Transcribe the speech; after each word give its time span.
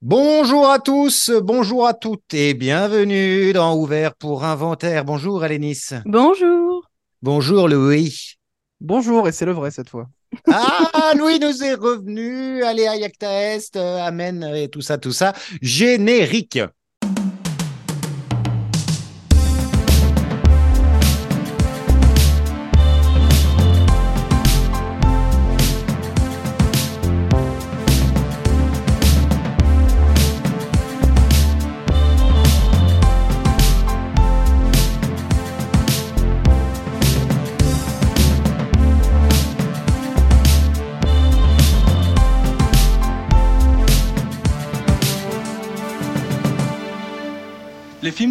Bonjour 0.00 0.70
à 0.70 0.78
tous, 0.78 1.32
bonjour 1.42 1.84
à 1.84 1.92
toutes 1.92 2.32
et 2.32 2.54
bienvenue 2.54 3.52
dans 3.52 3.76
Ouvert 3.76 4.14
pour 4.14 4.44
Inventaire. 4.44 5.04
Bonjour 5.04 5.42
Alénis. 5.42 5.90
Bonjour. 6.04 6.88
Bonjour 7.20 7.68
Louis. 7.68 8.34
Bonjour, 8.80 9.26
et 9.26 9.32
c'est 9.32 9.44
le 9.44 9.50
vrai 9.50 9.72
cette 9.72 9.88
fois. 9.88 10.06
Ah, 10.46 11.14
Louis 11.16 11.40
nous 11.40 11.64
est 11.64 11.74
revenu. 11.74 12.62
Allez, 12.62 12.86
à 12.86 12.94
Yakta 12.94 13.54
Est, 13.54 13.74
euh, 13.74 13.98
Amen 13.98 14.44
et 14.54 14.68
tout 14.68 14.82
ça, 14.82 14.98
tout 14.98 15.10
ça. 15.10 15.32
Générique. 15.62 16.60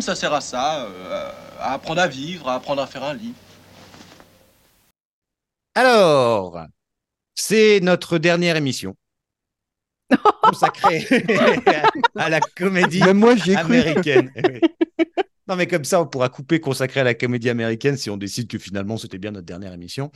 Ça 0.07 0.15
sert 0.15 0.33
à 0.33 0.39
ça, 0.39 0.85
euh, 0.85 1.31
à 1.59 1.73
apprendre 1.73 1.99
à 1.99 2.07
vivre, 2.07 2.47
à 2.47 2.55
apprendre 2.55 2.81
à 2.81 2.87
faire 2.87 3.03
un 3.03 3.13
lit. 3.13 3.33
Alors, 5.75 6.61
c'est 7.35 7.81
notre 7.81 8.17
dernière 8.17 8.55
émission 8.55 8.95
consacrée 10.43 11.05
à 12.15 12.29
la 12.29 12.39
comédie 12.39 13.01
Même 13.01 13.17
moi, 13.17 13.35
cru. 13.35 13.53
Non, 15.47 15.55
mais 15.55 15.67
comme 15.67 15.85
ça, 15.85 16.01
on 16.01 16.05
pourra 16.05 16.29
couper 16.29 16.59
consacré 16.59 16.99
à 16.99 17.03
la 17.03 17.13
comédie 17.13 17.49
américaine 17.49 17.95
si 17.95 18.09
on 18.09 18.17
décide 18.17 18.47
que 18.49 18.57
finalement 18.57 18.97
c'était 18.97 19.17
bien 19.17 19.31
notre 19.31 19.45
dernière 19.45 19.73
émission. 19.73 20.11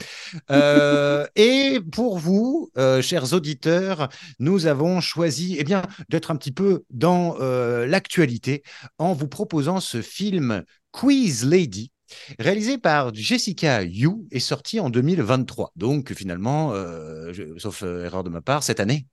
Euh, 0.51 1.25
et 1.35 1.79
pour 1.91 2.17
vous, 2.17 2.69
euh, 2.77 3.01
chers 3.01 3.33
auditeurs, 3.33 4.09
nous 4.39 4.65
avons 4.65 4.99
choisi 4.99 5.55
eh 5.57 5.63
bien, 5.63 5.83
d'être 6.09 6.31
un 6.31 6.35
petit 6.35 6.51
peu 6.51 6.83
dans 6.89 7.37
euh, 7.39 7.87
l'actualité 7.87 8.63
en 8.97 9.13
vous 9.13 9.27
proposant 9.27 9.79
ce 9.79 10.01
film 10.01 10.63
Quiz 10.91 11.45
Lady. 11.45 11.91
Réalisé 12.39 12.77
par 12.77 13.13
Jessica 13.13 13.83
Yu 13.83 14.09
et 14.31 14.41
sorti 14.41 14.81
en 14.81 14.89
2023. 14.89 15.71
Donc 15.77 16.11
finalement, 16.13 16.73
je- 16.73 17.57
sauf 17.57 17.83
erreur 17.83 18.25
de 18.25 18.29
ma 18.29 18.41
part, 18.41 18.63
cette 18.63 18.81
année. 18.81 19.07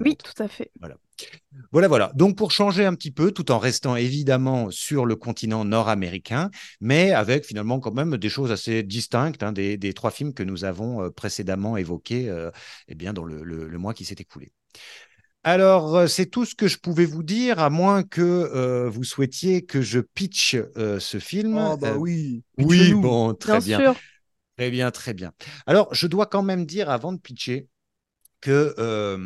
Oui, 0.00 0.16
tout 0.16 0.40
à 0.42 0.48
fait. 0.48 0.70
Voilà, 1.72 1.88
voilà. 1.88 2.12
Donc, 2.14 2.36
pour 2.36 2.50
changer 2.52 2.84
un 2.84 2.94
petit 2.94 3.10
peu, 3.10 3.32
tout 3.32 3.50
en 3.50 3.58
restant 3.58 3.96
évidemment 3.96 4.70
sur 4.70 5.06
le 5.06 5.16
continent 5.16 5.64
nord-américain, 5.64 6.50
mais 6.80 7.12
avec 7.12 7.44
finalement 7.44 7.80
quand 7.80 7.92
même 7.92 8.16
des 8.16 8.28
choses 8.28 8.52
assez 8.52 8.82
distinctes 8.82 9.42
hein, 9.42 9.52
des, 9.52 9.76
des 9.76 9.92
trois 9.92 10.10
films 10.10 10.34
que 10.34 10.42
nous 10.42 10.64
avons 10.64 11.02
euh, 11.02 11.10
précédemment 11.10 11.76
évoqués 11.76 12.28
euh, 12.28 12.50
eh 12.88 12.94
bien, 12.94 13.12
dans 13.12 13.24
le, 13.24 13.42
le- 13.42 13.68
le 13.68 13.78
mois 13.78 13.94
qui 13.94 14.04
s'est 14.04 14.16
écoulé. 14.18 14.52
Alors, 15.44 15.96
euh, 15.96 16.06
c'est 16.06 16.26
tout 16.26 16.44
ce 16.44 16.54
que 16.54 16.68
je 16.68 16.78
pouvais 16.78 17.04
vous 17.06 17.22
dire, 17.22 17.58
à 17.58 17.70
moins 17.70 18.02
que 18.02 18.22
euh, 18.22 18.88
vous 18.88 19.04
souhaitiez 19.04 19.64
que 19.64 19.82
je 19.82 20.00
pitch 20.00 20.56
euh, 20.76 20.98
ce 21.00 21.18
film. 21.18 21.56
Oh, 21.56 21.76
bah 21.78 21.96
oui. 21.96 22.42
oui, 22.58 22.94
bon, 22.94 23.34
très 23.34 23.58
Bien 23.58 23.60
bien. 23.60 23.78
sûr. 23.78 24.02
Très 24.56 24.70
bien, 24.70 24.90
très 24.92 25.14
bien. 25.14 25.32
Alors, 25.66 25.92
je 25.94 26.06
dois 26.06 26.26
quand 26.26 26.42
même 26.42 26.66
dire 26.66 26.90
avant 26.90 27.12
de 27.12 27.18
pitcher 27.20 27.68
que 28.44 28.74
euh, 28.78 29.16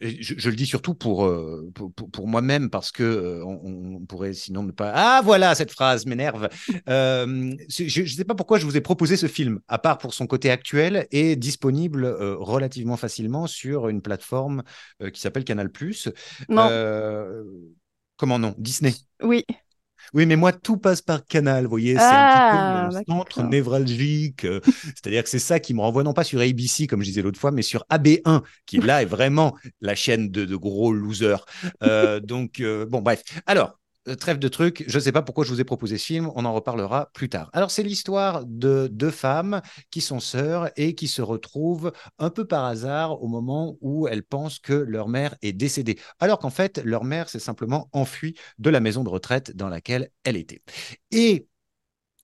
je, 0.00 0.34
je 0.38 0.50
le 0.50 0.54
dis 0.56 0.66
surtout 0.66 0.94
pour, 0.94 1.26
euh, 1.26 1.68
pour, 1.74 1.92
pour- 1.92 2.10
pour 2.10 2.28
moi-même 2.28 2.70
parce 2.70 2.92
que 2.92 3.02
euh, 3.02 3.44
on, 3.44 3.96
on 3.96 4.06
pourrait 4.06 4.34
sinon 4.34 4.62
ne 4.62 4.70
pas. 4.70 4.92
Ah, 4.94 5.20
voilà, 5.24 5.54
cette 5.56 5.72
phrase 5.72 6.06
m'énerve. 6.06 6.48
Je 6.86 7.24
ne 8.02 8.06
sais 8.06 8.24
pas 8.24 8.36
pourquoi 8.36 8.58
je 8.58 8.66
vous 8.66 8.76
ai 8.76 8.80
proposé 8.80 9.16
ce 9.16 9.26
film, 9.26 9.60
à 9.66 9.78
part 9.78 9.98
pour 9.98 10.14
son 10.14 10.26
côté 10.28 10.50
actuel 10.50 11.08
et 11.10 11.34
disponible 11.34 12.06
relativement 12.06 12.96
facilement 12.96 13.46
sur 13.48 13.88
une 13.88 14.00
plateforme 14.00 14.62
qui 15.12 15.20
s'appelle 15.20 15.44
Canal+. 15.44 15.70
Non. 16.48 16.68
Comment 18.16 18.38
non? 18.38 18.54
Disney. 18.58 18.94
Oui. 19.22 19.44
Oui, 20.14 20.26
mais 20.26 20.36
moi, 20.36 20.52
tout 20.52 20.76
passe 20.78 21.02
par 21.02 21.24
canal, 21.26 21.64
vous 21.64 21.70
voyez, 21.70 21.98
c'est 21.98 22.14
Ah, 22.14 22.16
un 22.16 22.24
petit 22.24 22.40
peu 22.40 22.60
mon 22.60 22.90
centre 22.90 23.42
d'accord. 23.42 23.42
névralgique. 23.42 24.44
euh, 24.44 24.60
C'est-à-dire 24.96 25.22
que 25.22 25.28
c'est 25.30 25.38
ça 25.38 25.60
qui 25.60 25.74
me 25.74 25.80
renvoie, 25.80 26.02
non 26.02 26.12
pas 26.14 26.24
sur 26.24 26.40
ABC, 26.40 26.86
comme 26.86 27.00
je 27.02 27.06
disais 27.06 27.22
l'autre 27.22 27.38
fois, 27.40 27.50
mais 27.50 27.62
sur 27.62 27.84
AB1, 27.90 28.42
qui 28.66 28.78
là 28.80 29.02
est 29.02 29.06
vraiment 29.06 29.56
la 29.80 29.94
chaîne 29.94 30.30
de, 30.30 30.44
de 30.44 30.56
gros 30.56 30.92
losers. 30.92 31.44
Euh, 31.82 32.20
donc, 32.20 32.60
euh, 32.60 32.86
bon, 32.86 33.00
bref. 33.02 33.22
Alors, 33.46 33.78
trêve 34.14 34.38
de 34.38 34.48
trucs, 34.48 34.84
je 34.86 34.98
ne 34.98 35.02
sais 35.02 35.12
pas 35.12 35.22
pourquoi 35.22 35.44
je 35.44 35.50
vous 35.50 35.60
ai 35.60 35.64
proposé 35.64 35.98
ce 35.98 36.04
film, 36.04 36.30
on 36.34 36.44
en 36.44 36.52
reparlera 36.52 37.10
plus 37.12 37.28
tard. 37.28 37.50
Alors, 37.52 37.70
c'est 37.70 37.82
l'histoire 37.82 38.44
de 38.46 38.88
deux 38.90 39.10
femmes 39.10 39.60
qui 39.90 40.00
sont 40.00 40.20
sœurs 40.20 40.70
et 40.76 40.94
qui 40.94 41.08
se 41.08 41.22
retrouvent 41.22 41.92
un 42.18 42.30
peu 42.30 42.44
par 42.46 42.64
hasard 42.64 43.22
au 43.22 43.28
moment 43.28 43.76
où 43.80 44.08
elles 44.08 44.24
pensent 44.24 44.58
que 44.58 44.72
leur 44.72 45.08
mère 45.08 45.36
est 45.42 45.52
décédée, 45.52 45.98
alors 46.20 46.38
qu'en 46.38 46.50
fait, 46.50 46.80
leur 46.84 47.04
mère 47.04 47.28
s'est 47.28 47.38
simplement 47.38 47.88
enfuie 47.92 48.34
de 48.58 48.70
la 48.70 48.80
maison 48.80 49.04
de 49.04 49.08
retraite 49.08 49.56
dans 49.56 49.68
laquelle 49.68 50.10
elle 50.24 50.36
était. 50.36 50.62
Et 51.10 51.48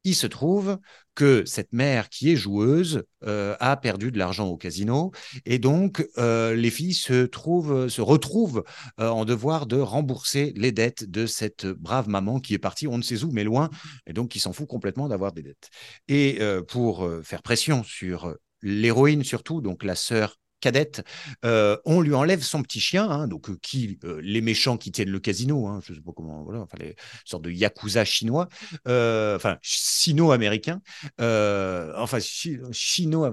il 0.05 0.15
se 0.15 0.27
trouve 0.27 0.79
que 1.15 1.45
cette 1.47 1.73
mère 1.73 2.09
qui 2.09 2.31
est 2.31 2.37
joueuse 2.37 3.05
euh, 3.25 3.57
a 3.61 3.77
perdu 3.77 4.11
de 4.11 4.19
l'argent 4.19 4.49
au 4.49 4.57
casino 4.57 5.13
et 5.45 5.59
donc 5.59 6.07
euh, 6.19 6.55
les 6.55 6.71
filles 6.71 6.95
se 6.95 7.25
trouvent, 7.25 7.89
se 7.89 8.01
retrouvent 8.01 8.65
euh, 9.01 9.09
en 9.09 9.25
devoir 9.25 9.67
de 9.67 9.79
rembourser 9.79 10.53
les 10.57 10.73
dettes 10.73 11.05
de 11.05 11.27
cette 11.27 11.67
brave 11.67 12.09
maman 12.09 12.41
qui 12.41 12.55
est 12.55 12.59
partie, 12.59 12.87
on 12.87 12.99
ne 12.99 13.03
sait 13.03 13.25
où, 13.25 13.31
mais 13.31 13.45
loin, 13.45 13.71
et 14.07 14.13
donc 14.13 14.31
qui 14.31 14.41
s'en 14.41 14.53
fout 14.53 14.69
complètement 14.69 15.09
d'avoir 15.09 15.33
des 15.33 15.43
dettes. 15.43 15.71
Et 16.09 16.41
pour 16.69 17.09
faire 17.23 17.43
pression 17.43 17.83
sur 17.85 18.35
l'héroïne 18.63 19.25
surtout, 19.25 19.61
donc 19.61 19.85
la 19.85 19.95
sœur 19.95 20.37
cadette, 20.65 21.05
euh, 21.45 21.77
on 21.85 22.01
lui 22.01 22.15
enlève 22.15 22.43
son 22.43 22.63
petit 22.63 22.81
chien, 22.81 23.09
hein, 23.11 23.29
donc 23.29 23.51
euh, 23.51 23.59
qui 23.63 23.99
euh, 24.05 24.21
les 24.23 24.41
méchants 24.41 24.77
qui 24.79 24.91
tiennent 24.91 25.11
le 25.11 25.21
casino, 25.21 25.67
hein, 25.69 25.81
je 25.87 25.95
sais 25.95 26.01
pas 26.01 26.13
comment, 26.17 26.43
voilà, 26.43 26.61
enfin 26.61 26.79
les 26.81 26.97
sortes 27.25 27.45
de 27.45 27.51
yakuza 27.51 28.05
chinois, 28.05 28.49
enfin 28.87 29.59
sino-américains, 29.63 30.81
euh, 31.21 31.93
enfin 31.97 32.19
chi- 32.19 32.59
chino, 32.73 33.25
ah, 33.25 33.31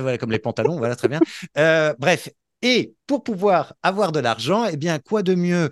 voilà, 0.00 0.18
comme 0.18 0.30
les 0.30 0.38
pantalons, 0.38 0.76
voilà 0.78 0.96
très 0.96 1.08
bien. 1.08 1.22
Bref. 1.98 2.28
Et 2.66 2.94
pour 3.06 3.22
pouvoir 3.22 3.74
avoir 3.82 4.10
de 4.10 4.20
l'argent, 4.20 4.64
eh 4.64 4.78
bien, 4.78 4.98
quoi 4.98 5.22
de 5.22 5.34
mieux 5.34 5.68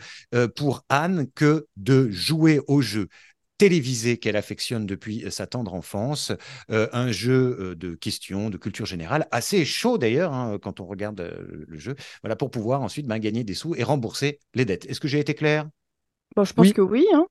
pour 0.57 0.85
Anne 0.91 1.27
que 1.35 1.67
de 1.79 2.11
jouer 2.11 2.61
au 2.67 2.83
jeu? 2.83 3.09
Télévisé 3.63 4.19
qu'elle 4.19 4.35
affectionne 4.37 4.87
depuis 4.87 5.25
sa 5.31 5.47
tendre 5.47 5.75
enfance, 5.75 6.33
euh, 6.73 6.89
un 6.93 7.13
jeu 7.13 7.57
euh, 7.61 7.75
de 7.77 7.95
questions, 7.95 8.51
de 8.51 8.57
culture 8.59 8.87
générale, 8.87 9.29
assez 9.31 9.65
chaud 9.65 9.99
d'ailleurs 9.99 10.33
hein, 10.33 10.59
quand 10.61 10.81
on 10.81 10.87
regarde 10.87 11.21
euh, 11.21 11.65
le 11.69 11.79
jeu, 11.79 11.95
voilà, 12.23 12.35
pour 12.35 12.51
pouvoir 12.51 12.83
ensuite 12.83 13.07
ben, 13.07 13.19
gagner 13.21 13.45
des 13.45 13.55
sous 13.55 13.77
et 13.77 13.85
rembourser 13.85 14.41
les 14.55 14.65
dettes. 14.65 14.87
Est-ce 14.87 14.99
que 14.99 15.07
j'ai 15.07 15.21
été 15.21 15.35
clair? 15.35 15.69
Bon, 16.35 16.45
je 16.45 16.53
pense 16.55 16.67
Oui. 16.67 16.73
que 16.73 16.81
oui. 16.81 17.07
Hein. 17.15 17.27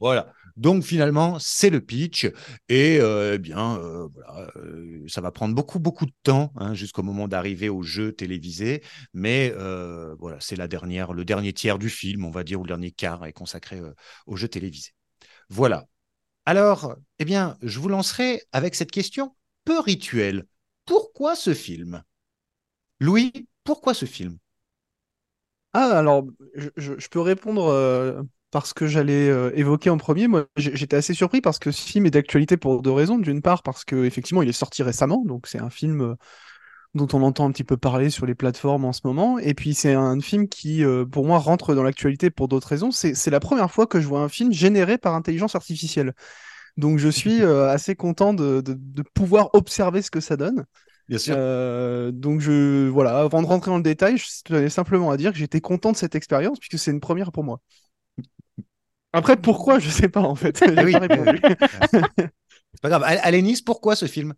voilà. 0.00 0.32
Donc 0.56 0.82
finalement, 0.84 1.38
c'est 1.38 1.68
le 1.68 1.82
pitch 1.82 2.24
et 2.70 2.98
euh, 3.00 3.34
eh 3.34 3.38
bien 3.38 3.76
euh, 3.78 4.08
voilà, 4.14 4.50
euh, 4.56 5.04
ça 5.08 5.20
va 5.20 5.30
prendre 5.30 5.54
beaucoup 5.54 5.78
beaucoup 5.78 6.06
de 6.06 6.12
temps 6.22 6.52
hein, 6.56 6.72
jusqu'au 6.72 7.02
moment 7.02 7.28
d'arriver 7.28 7.68
au 7.68 7.82
jeu 7.82 8.12
télévisé, 8.12 8.82
mais 9.12 9.52
euh, 9.56 10.14
voilà, 10.18 10.38
c'est 10.40 10.56
la 10.56 10.68
dernière, 10.68 11.12
le 11.12 11.26
dernier 11.26 11.52
tiers 11.52 11.78
du 11.78 11.90
film, 11.90 12.24
on 12.24 12.30
va 12.30 12.42
dire, 12.44 12.58
ou 12.60 12.64
le 12.64 12.68
dernier 12.68 12.90
quart 12.90 13.26
est 13.26 13.34
consacré 13.34 13.78
euh, 13.78 13.92
au 14.26 14.36
jeu 14.36 14.48
télévisé. 14.48 14.95
Voilà. 15.48 15.86
Alors, 16.44 16.96
eh 17.18 17.24
bien, 17.24 17.56
je 17.62 17.78
vous 17.80 17.88
lancerai 17.88 18.42
avec 18.52 18.74
cette 18.74 18.90
question 18.90 19.34
peu 19.64 19.80
rituelle. 19.80 20.46
Pourquoi 20.84 21.34
ce 21.34 21.54
film? 21.54 22.02
Louis, 23.00 23.48
pourquoi 23.64 23.94
ce 23.94 24.06
film? 24.06 24.38
Ah, 25.72 25.98
alors, 25.98 26.24
je, 26.76 27.08
peux 27.08 27.20
répondre 27.20 27.66
euh, 27.66 28.22
parce 28.50 28.72
que 28.72 28.86
j'allais 28.86 29.28
euh, 29.28 29.50
évoquer 29.54 29.90
en 29.90 29.98
premier. 29.98 30.26
Moi, 30.26 30.46
j'étais 30.56 30.96
assez 30.96 31.12
surpris 31.12 31.42
parce 31.42 31.58
que 31.58 31.70
ce 31.70 31.82
film 31.86 32.06
est 32.06 32.10
d'actualité 32.10 32.56
pour 32.56 32.80
deux 32.80 32.92
raisons. 32.92 33.18
D'une 33.18 33.42
part, 33.42 33.62
parce 33.62 33.84
que 33.84 34.04
effectivement, 34.04 34.42
il 34.42 34.48
est 34.48 34.52
sorti 34.52 34.82
récemment, 34.82 35.22
donc 35.26 35.46
c'est 35.46 35.58
un 35.58 35.68
film 35.68 36.00
euh, 36.00 36.14
dont 36.96 37.08
on 37.12 37.22
entend 37.22 37.46
un 37.48 37.52
petit 37.52 37.64
peu 37.64 37.76
parler 37.76 38.10
sur 38.10 38.26
les 38.26 38.34
plateformes 38.34 38.84
en 38.84 38.92
ce 38.92 39.02
moment. 39.04 39.38
Et 39.38 39.54
puis, 39.54 39.74
c'est 39.74 39.94
un 39.94 40.20
film 40.20 40.48
qui, 40.48 40.84
euh, 40.84 41.04
pour 41.06 41.26
moi, 41.26 41.38
rentre 41.38 41.74
dans 41.74 41.84
l'actualité 41.84 42.30
pour 42.30 42.48
d'autres 42.48 42.68
raisons. 42.68 42.90
C'est 42.90 43.14
c'est 43.14 43.30
la 43.30 43.40
première 43.40 43.70
fois 43.70 43.86
que 43.86 44.00
je 44.00 44.08
vois 44.08 44.20
un 44.22 44.28
film 44.28 44.52
généré 44.52 44.98
par 44.98 45.14
intelligence 45.14 45.54
artificielle. 45.54 46.14
Donc, 46.76 46.98
je 46.98 47.08
suis 47.08 47.42
euh, 47.44 47.68
assez 47.70 47.96
content 47.96 48.34
de, 48.34 48.60
de- 48.62 48.74
de 48.78 49.02
pouvoir 49.14 49.50
observer 49.54 50.02
ce 50.02 50.10
que 50.10 50.20
ça 50.20 50.36
donne. 50.36 50.64
Bien 51.08 51.18
sûr. 51.18 51.36
Euh, 51.36 52.12
donc 52.12 52.40
je 52.40 52.88
voilà, 52.88 53.18
avant 53.20 53.42
de 53.42 53.46
rentrer 53.48 53.70
dans 53.70 53.78
le 53.78 53.82
détail, 53.82 54.18
je 54.18 54.26
tenais 54.44 54.70
simplement 54.70 55.10
à 55.10 55.16
dire 55.16 55.32
que 55.32 55.38
j'étais 55.38 55.60
content 55.60 55.92
de 55.92 55.96
cette 55.96 56.14
expérience 56.14 56.58
puisque 56.60 56.78
c'est 56.78 56.92
une 56.92 57.00
première 57.00 57.32
pour 57.32 57.44
moi. 57.44 57.60
Après, 59.12 59.36
pourquoi? 59.36 59.78
Je 59.78 59.88
sais 59.90 60.08
pas 60.08 60.20
en 60.22 60.34
fait. 60.34 60.62
Oui, 60.84 60.98
répondu. 60.98 61.40
C'est 61.92 62.82
pas 62.82 62.88
grave. 62.90 63.04
Al- 63.04 63.20
Alénis, 63.22 63.62
pourquoi 63.62 63.96
ce 63.96 64.06
film? 64.06 64.34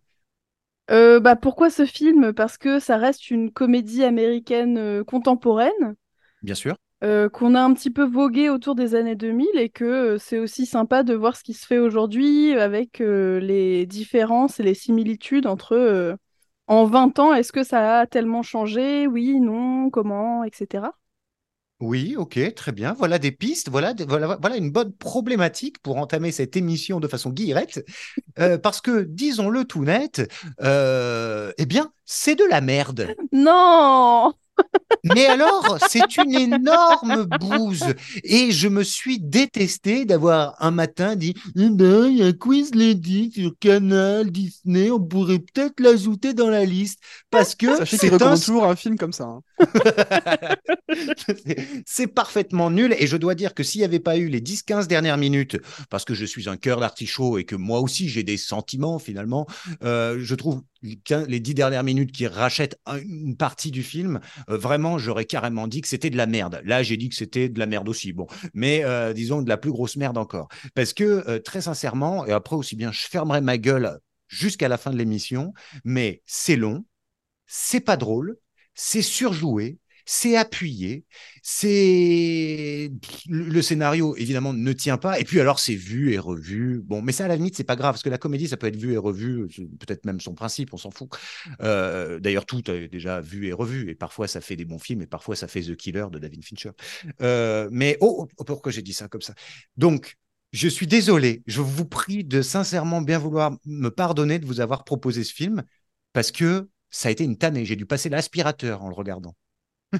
Euh, 0.91 1.19
bah, 1.19 1.35
pourquoi 1.35 1.69
ce 1.69 1.85
film? 1.85 2.33
Parce 2.33 2.57
que 2.57 2.79
ça 2.79 2.97
reste 2.97 3.29
une 3.29 3.51
comédie 3.51 4.03
américaine 4.03 4.77
euh, 4.77 5.03
contemporaine. 5.03 5.95
Bien 6.41 6.55
sûr. 6.55 6.75
euh, 7.03 7.29
qu'on 7.29 7.55
a 7.55 7.61
un 7.61 7.73
petit 7.73 7.91
peu 7.91 8.03
vogué 8.03 8.49
autour 8.49 8.75
des 8.75 8.93
années 8.95 9.15
2000 9.15 9.47
et 9.55 9.69
que 9.69 10.17
c'est 10.17 10.39
aussi 10.39 10.65
sympa 10.65 11.03
de 11.03 11.13
voir 11.13 11.35
ce 11.37 11.43
qui 11.43 11.53
se 11.53 11.65
fait 11.65 11.77
aujourd'hui 11.77 12.53
avec 12.53 12.99
les 12.99 13.85
différences 13.85 14.59
et 14.59 14.63
les 14.63 14.73
similitudes 14.73 15.47
entre 15.47 16.17
en 16.67 16.85
20 16.85 17.17
ans, 17.19 17.33
est-ce 17.33 17.51
que 17.51 17.63
ça 17.63 17.99
a 18.01 18.05
tellement 18.05 18.43
changé? 18.43 19.07
Oui, 19.07 19.39
non, 19.39 19.89
comment, 19.89 20.43
etc. 20.43 20.98
Oui, 21.79 22.15
ok, 22.17 22.53
très 22.55 22.73
bien. 22.73 22.93
Voilà 22.93 23.19
des 23.19 23.31
pistes, 23.31 23.69
voilà, 23.69 23.93
voilà 23.95 24.57
une 24.57 24.69
bonne 24.69 24.91
problématique 24.91 25.79
pour 25.79 25.97
entamer 25.97 26.31
cette 26.31 26.57
émission 26.57 26.99
de 26.99 27.07
façon 27.07 27.29
guillerette. 27.29 27.85
Euh, 28.37 28.57
parce 28.57 28.81
que, 28.81 29.03
disons-le 29.03 29.63
tout 29.63 29.85
net, 29.85 30.29
euh, 30.61 31.53
eh 31.57 31.65
bien, 31.65 31.91
c'est 32.03 32.35
de 32.35 32.43
la 32.49 32.59
merde. 32.59 33.15
Non! 33.31 34.33
Mais 35.03 35.25
alors, 35.27 35.77
c'est 35.89 36.17
une 36.17 36.33
énorme 36.33 37.23
bouse. 37.25 37.85
Et 38.23 38.51
je 38.51 38.67
me 38.67 38.83
suis 38.83 39.19
détesté 39.19 40.05
d'avoir 40.05 40.55
un 40.59 40.71
matin 40.71 41.15
dit 41.15 41.35
Eh 41.55 41.69
ben, 41.69 42.05
il 42.07 42.17
y 42.17 42.23
a 42.23 42.33
Quiz 42.33 42.75
Lady 42.75 43.31
sur 43.33 43.53
Canal, 43.59 44.29
Disney, 44.31 44.91
on 44.91 44.99
pourrait 44.99 45.39
peut-être 45.39 45.79
l'ajouter 45.79 46.33
dans 46.33 46.49
la 46.49 46.65
liste. 46.65 46.99
Parce 47.31 47.55
que 47.55 47.85
c'est 47.85 48.13
un 48.21 48.35
toujours 48.35 48.65
un 48.65 48.75
film 48.75 48.97
comme 48.97 49.13
ça. 49.13 49.25
hein. 49.25 49.41
C'est- 51.85 52.07
parfaitement 52.07 52.71
nul 52.71 52.95
et 52.97 53.05
je 53.07 53.17
dois 53.17 53.35
dire 53.35 53.53
que 53.53 53.61
s'il 53.63 53.79
n'y 53.79 53.85
avait 53.85 53.99
pas 53.99 54.17
eu 54.17 54.27
les 54.27 54.41
10-15 54.41 54.87
dernières 54.87 55.17
minutes, 55.17 55.57
parce 55.89 56.05
que 56.05 56.13
je 56.13 56.25
suis 56.25 56.49
un 56.49 56.57
cœur 56.57 56.79
d'artichaut 56.79 57.37
et 57.37 57.43
que 57.45 57.55
moi 57.55 57.79
aussi 57.79 58.09
j'ai 58.09 58.23
des 58.23 58.37
sentiments 58.37 58.97
finalement, 58.99 59.45
euh, 59.83 60.17
je 60.19 60.35
trouve 60.35 60.61
les 60.81 61.39
10 61.39 61.53
dernières 61.53 61.83
minutes 61.83 62.11
qui 62.11 62.27
rachètent 62.27 62.79
un- 62.85 62.99
une 62.99 63.35
partie 63.35 63.71
du 63.71 63.83
film, 63.83 64.19
euh, 64.49 64.57
vraiment 64.57 64.97
j'aurais 64.97 65.25
carrément 65.25 65.67
dit 65.67 65.81
que 65.81 65.87
c'était 65.87 66.09
de 66.09 66.17
la 66.17 66.25
merde. 66.27 66.61
Là 66.65 66.83
j'ai 66.83 66.97
dit 66.97 67.09
que 67.09 67.15
c'était 67.15 67.49
de 67.49 67.59
la 67.59 67.65
merde 67.65 67.89
aussi, 67.89 68.13
bon, 68.13 68.27
mais 68.53 68.83
euh, 68.83 69.13
disons 69.13 69.41
de 69.41 69.49
la 69.49 69.57
plus 69.57 69.71
grosse 69.71 69.95
merde 69.97 70.17
encore. 70.17 70.47
Parce 70.75 70.93
que 70.93 71.03
euh, 71.29 71.39
très 71.39 71.61
sincèrement, 71.61 72.25
et 72.25 72.31
après 72.31 72.55
aussi 72.55 72.75
bien 72.75 72.91
je 72.91 73.01
fermerai 73.07 73.41
ma 73.41 73.57
gueule 73.57 73.99
jusqu'à 74.27 74.67
la 74.67 74.77
fin 74.77 74.91
de 74.91 74.97
l'émission, 74.97 75.53
mais 75.83 76.21
c'est 76.25 76.55
long, 76.55 76.85
c'est 77.47 77.79
pas 77.81 77.97
drôle, 77.97 78.37
c'est 78.73 79.01
surjoué, 79.01 79.79
c'est 80.11 80.35
appuyé, 80.35 81.05
c'est 81.43 82.91
le 83.29 83.61
scénario 83.61 84.15
évidemment 84.15 84.53
ne 84.53 84.73
tient 84.73 84.97
pas 84.97 85.19
et 85.19 85.23
puis 85.23 85.39
alors 85.39 85.59
c'est 85.59 85.75
vu 85.75 86.11
et 86.11 86.17
revu. 86.17 86.81
Bon, 86.83 87.03
mais 87.03 87.11
ça 87.11 87.25
à 87.25 87.27
la 87.27 87.35
limite 87.35 87.55
c'est 87.55 87.63
pas 87.63 87.75
grave 87.75 87.93
parce 87.93 88.01
que 88.01 88.09
la 88.09 88.17
comédie 88.17 88.47
ça 88.47 88.57
peut 88.57 88.65
être 88.65 88.75
vu 88.75 88.93
et 88.93 88.97
revu, 88.97 89.47
peut-être 89.79 90.07
même 90.07 90.19
son 90.19 90.33
principe, 90.33 90.73
on 90.73 90.77
s'en 90.77 90.89
fout. 90.89 91.09
Euh, 91.61 92.19
D'ailleurs 92.19 92.47
tout 92.47 92.71
est 92.71 92.87
déjà 92.87 93.21
vu 93.21 93.45
et 93.45 93.53
revu 93.53 93.91
et 93.91 93.93
parfois 93.93 94.27
ça 94.27 94.41
fait 94.41 94.55
des 94.55 94.65
bons 94.65 94.79
films 94.79 95.03
et 95.03 95.05
parfois 95.05 95.35
ça 95.35 95.47
fait 95.47 95.61
The 95.61 95.75
Killer 95.75 96.07
de 96.11 96.17
David 96.17 96.43
Fincher. 96.43 96.71
Euh, 97.21 97.69
mais 97.71 97.95
oh, 98.01 98.27
oh, 98.35 98.43
pourquoi 98.43 98.71
j'ai 98.71 98.81
dit 98.81 98.93
ça 98.93 99.07
comme 99.09 99.21
ça? 99.21 99.35
Donc 99.77 100.17
je 100.53 100.67
suis 100.67 100.87
désolé, 100.87 101.43
je 101.45 101.61
vous 101.61 101.85
prie 101.85 102.23
de 102.23 102.41
sincèrement 102.41 103.03
bien 103.03 103.19
vouloir 103.19 103.55
me 103.63 103.89
pardonner 103.89 104.39
de 104.39 104.47
vous 104.47 104.59
avoir 104.59 104.85
proposé 104.85 105.23
ce 105.23 105.35
film 105.35 105.61
parce 106.13 106.31
que 106.31 106.67
ça 106.89 107.09
a 107.09 107.11
été 107.11 107.23
une 107.23 107.37
tannée. 107.37 107.63
J'ai 107.63 107.75
dû 107.75 107.85
passer 107.85 108.09
l'aspirateur 108.09 108.83
en 108.83 108.89
le 108.89 108.95
regardant. 108.95 109.35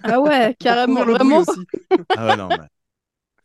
Ah 0.06 0.20
ouais, 0.22 0.56
carrément, 0.60 1.06
vraiment. 1.06 1.40
aussi. 1.40 1.68
Ah 2.16 2.36
non, 2.36 2.56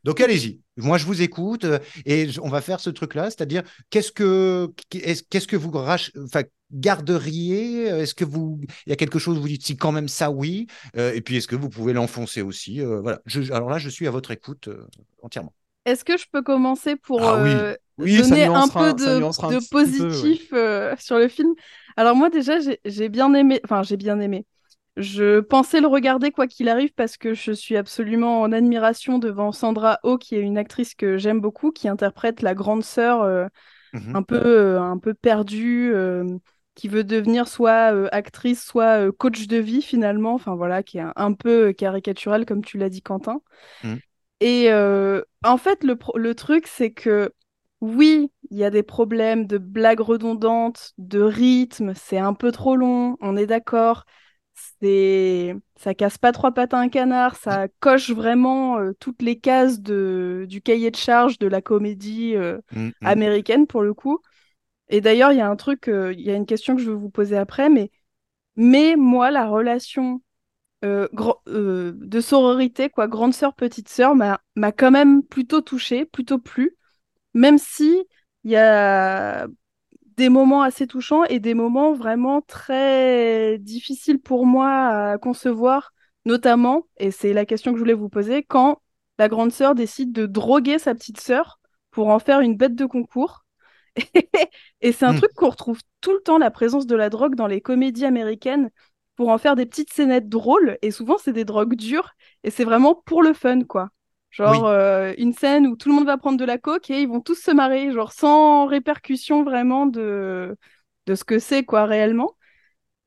Donc 0.04 0.20
allez-y. 0.20 0.60
Moi, 0.76 0.98
je 0.98 1.06
vous 1.06 1.22
écoute 1.22 1.64
euh, 1.64 1.78
et 2.04 2.28
on 2.42 2.48
va 2.48 2.60
faire 2.60 2.80
ce 2.80 2.90
truc-là, 2.90 3.26
c'est-à-dire 3.30 3.62
qu'est-ce 3.90 4.12
que 4.12 4.72
qu'est-ce 4.90 5.46
que 5.48 5.56
vous 5.56 5.70
rach- 5.70 6.10
enfin, 6.24 6.42
garderiez 6.72 7.84
Est-ce 7.84 8.14
que 8.14 8.24
vous 8.24 8.60
il 8.86 8.90
y 8.90 8.92
a 8.92 8.96
quelque 8.96 9.18
chose 9.18 9.38
où 9.38 9.40
vous 9.42 9.48
dites 9.48 9.64
si 9.64 9.76
quand 9.76 9.92
même 9.92 10.08
ça 10.08 10.30
oui 10.30 10.66
Euh, 10.96 11.12
Et 11.14 11.20
puis 11.22 11.36
est-ce 11.36 11.48
que 11.48 11.56
vous 11.56 11.70
pouvez 11.70 11.92
l'enfoncer 11.92 12.42
aussi 12.42 12.80
Euh, 12.80 13.00
Voilà. 13.00 13.20
Je- 13.26 13.52
alors 13.52 13.70
là, 13.70 13.78
je 13.78 13.88
suis 13.88 14.06
à 14.06 14.10
votre 14.10 14.30
écoute 14.30 14.68
euh, 14.68 14.86
entièrement. 15.22 15.54
Est-ce 15.84 16.04
que 16.04 16.16
je 16.16 16.26
peux 16.30 16.42
commencer 16.42 16.96
pour 16.96 17.26
Ah 17.26 17.36
oui. 17.36 17.54
euh, 17.56 17.74
Oui, 17.98 18.24
ça 18.24 18.36
donner 18.36 18.48
un 18.54 18.68
peu 18.68 18.94
de, 18.94 19.26
un 19.38 19.54
peu, 19.54 19.60
positif 19.60 20.52
euh, 20.52 20.94
sur 20.98 21.18
le 21.18 21.28
film? 21.28 21.54
Alors 21.96 22.16
moi 22.16 22.30
déjà, 22.30 22.58
j'ai 22.60 22.80
j'ai 22.84 23.08
bien 23.08 23.32
aimé, 23.34 23.60
enfin 23.64 23.82
j'ai 23.82 23.96
bien 23.96 24.18
aimé. 24.20 24.46
Je 24.96 25.40
pensais 25.40 25.80
le 25.80 25.88
regarder 25.88 26.30
quoi 26.30 26.46
qu'il 26.46 26.68
arrive 26.68 26.92
parce 26.94 27.16
que 27.16 27.34
je 27.34 27.50
suis 27.50 27.76
absolument 27.76 28.40
en 28.40 28.52
admiration 28.52 29.18
devant 29.18 29.50
Sandra 29.50 29.98
Oh, 30.04 30.18
qui 30.18 30.36
est 30.36 30.40
une 30.40 30.56
actrice 30.56 30.94
que 30.94 31.16
j'aime 31.18 31.40
beaucoup, 31.40 31.72
qui 31.72 31.88
interprète 31.88 32.42
la 32.42 32.54
grande 32.54 32.84
sœur 32.84 33.22
euh, 33.22 33.46
Mhm. 33.92 34.14
un 34.14 34.22
peu, 34.22 34.36
euh, 34.36 34.80
un 34.80 34.98
peu 34.98 35.14
perdue, 35.14 35.92
euh, 35.94 36.24
qui 36.76 36.88
veut 36.88 37.04
devenir 37.04 37.48
soit 37.48 37.88
actrice, 38.14 38.64
soit 38.64 39.12
coach 39.12 39.46
de 39.48 39.58
vie 39.58 39.82
finalement, 39.82 40.34
enfin 40.34 40.54
voilà, 40.56 40.82
qui 40.82 40.98
est 40.98 41.02
un, 41.02 41.12
un 41.16 41.32
peu 41.34 41.72
caricaturale 41.72 42.46
comme 42.46 42.64
tu 42.64 42.78
l'as 42.78 42.88
dit 42.90 43.02
Quentin. 43.02 43.40
Mhm. 43.82 44.00
Et 44.40 44.70
en 44.72 45.56
fait, 45.58 45.84
le, 45.84 45.98
le 46.16 46.34
truc, 46.34 46.66
c'est 46.66 46.92
que 46.92 47.32
oui, 47.80 48.30
il 48.50 48.58
y 48.58 48.64
a 48.64 48.70
des 48.70 48.82
problèmes 48.82 49.46
de 49.46 49.58
blagues 49.58 50.00
redondantes, 50.00 50.92
de 50.98 51.20
rythme, 51.20 51.92
c'est 51.94 52.18
un 52.18 52.34
peu 52.34 52.52
trop 52.52 52.76
long, 52.76 53.16
on 53.20 53.36
est 53.36 53.46
d'accord. 53.46 54.04
C'est... 54.80 55.54
Ça 55.76 55.94
casse 55.94 56.18
pas 56.18 56.32
trois 56.32 56.52
pattes 56.52 56.74
à 56.74 56.78
un 56.78 56.88
canard, 56.88 57.36
ça 57.36 57.66
coche 57.80 58.10
vraiment 58.10 58.78
euh, 58.78 58.92
toutes 59.00 59.22
les 59.22 59.38
cases 59.40 59.80
de... 59.80 60.46
du 60.48 60.62
cahier 60.62 60.90
de 60.90 60.96
charge 60.96 61.38
de 61.38 61.46
la 61.48 61.60
comédie 61.62 62.36
euh, 62.36 62.58
Mhm. 62.72 62.92
américaine 63.02 63.66
pour 63.66 63.82
le 63.82 63.94
coup. 63.94 64.20
Et 64.88 65.00
d'ailleurs, 65.00 65.32
il 65.32 65.38
y 65.38 65.42
a 65.42 65.48
un 65.50 65.56
truc, 65.56 65.88
euh, 65.88 66.12
il 66.14 66.22
y 66.22 66.30
a 66.30 66.36
une 66.36 66.46
question 66.46 66.76
que 66.76 66.82
je 66.82 66.90
veux 66.90 66.96
vous 66.96 67.10
poser 67.10 67.36
après, 67.38 67.70
mais, 67.70 67.90
mais 68.56 68.96
moi, 68.96 69.30
la 69.30 69.46
relation 69.48 70.22
de 71.46 72.20
sororité, 72.20 72.90
quoi, 72.90 73.08
grande 73.08 73.34
sœur, 73.34 73.54
petite 73.54 73.88
sœur, 73.88 74.14
m'a 74.14 74.40
m'a 74.56 74.72
quand 74.72 74.90
même 74.90 75.22
plutôt 75.22 75.60
touchée, 75.60 76.04
plutôt 76.04 76.38
plu, 76.38 76.76
même 77.34 77.58
si 77.58 78.04
il 78.44 78.52
y 78.52 78.56
a 78.56 79.46
des 80.16 80.28
moments 80.28 80.62
assez 80.62 80.86
touchants 80.86 81.24
et 81.24 81.40
des 81.40 81.54
moments 81.54 81.92
vraiment 81.94 82.40
très 82.42 83.58
difficiles 83.58 84.20
pour 84.20 84.46
moi 84.46 84.68
à 85.12 85.18
concevoir, 85.18 85.92
notamment, 86.24 86.86
et 86.98 87.10
c'est 87.10 87.32
la 87.32 87.44
question 87.46 87.72
que 87.72 87.78
je 87.78 87.82
voulais 87.82 87.94
vous 87.94 88.08
poser, 88.08 88.42
quand 88.44 88.80
la 89.18 89.28
grande 89.28 89.52
sœur 89.52 89.74
décide 89.74 90.12
de 90.12 90.26
droguer 90.26 90.78
sa 90.78 90.94
petite 90.94 91.20
sœur 91.20 91.60
pour 91.90 92.08
en 92.08 92.18
faire 92.18 92.40
une 92.40 92.56
bête 92.56 92.74
de 92.74 92.86
concours. 92.86 93.44
Et 94.80 94.92
c'est 94.92 95.06
un 95.06 95.12
Hmm. 95.12 95.14
truc 95.14 95.32
qu'on 95.34 95.50
retrouve 95.50 95.80
tout 96.00 96.12
le 96.12 96.20
temps, 96.20 96.38
la 96.38 96.50
présence 96.50 96.86
de 96.86 96.96
la 96.96 97.10
drogue 97.10 97.34
dans 97.34 97.46
les 97.46 97.60
comédies 97.60 98.04
américaines, 98.06 98.70
pour 99.16 99.28
en 99.28 99.38
faire 99.38 99.56
des 99.56 99.66
petites 99.66 99.92
scénettes 99.92 100.28
drôles. 100.28 100.78
Et 100.82 100.90
souvent, 100.90 101.18
c'est 101.18 101.32
des 101.32 101.44
drogues 101.44 101.74
dures. 101.76 102.10
Et 102.42 102.50
c'est 102.50 102.64
vraiment 102.64 102.94
pour 103.06 103.22
le 103.22 103.32
fun, 103.32 103.60
quoi. 103.62 103.90
Genre 104.34 104.64
Oui. 104.64 104.66
euh, 104.66 105.14
une 105.18 105.32
scène 105.32 105.66
où 105.68 105.76
tout 105.76 105.88
le 105.88 105.94
monde 105.94 106.06
va 106.06 106.16
prendre 106.18 106.38
de 106.38 106.44
la 106.44 106.58
coke 106.58 106.90
et 106.90 107.02
ils 107.02 107.08
vont 107.08 107.20
tous 107.20 107.36
se 107.36 107.52
marrer, 107.52 107.92
genre 107.92 108.12
sans 108.12 108.66
répercussion 108.66 109.44
vraiment 109.44 109.86
de, 109.86 110.56
de 111.06 111.14
ce 111.14 111.24
que 111.24 111.38
c'est, 111.38 111.64
quoi, 111.64 111.84
réellement. 111.86 112.36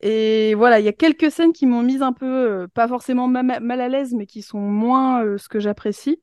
Et 0.02 0.56
voilà, 0.56 0.80
il 0.80 0.86
y 0.86 0.90
a 0.90 0.94
quelques 0.94 1.32
scènes 1.32 1.54
qui 1.54 1.66
m'ont 1.68 1.84
mise 1.84 2.02
un 2.04 2.14
peu, 2.14 2.26
euh, 2.64 2.68
pas 2.74 2.88
forcément 2.88 3.28
ma- 3.28 3.44
ma- 3.44 3.60
mal 3.62 3.82
à 3.82 3.90
l'aise, 3.90 4.14
mais 4.14 4.28
qui 4.28 4.42
sont 4.44 4.60
moins 4.60 5.24
euh, 5.24 5.38
ce 5.38 5.50
que 5.50 5.60
j'apprécie. 5.60 6.22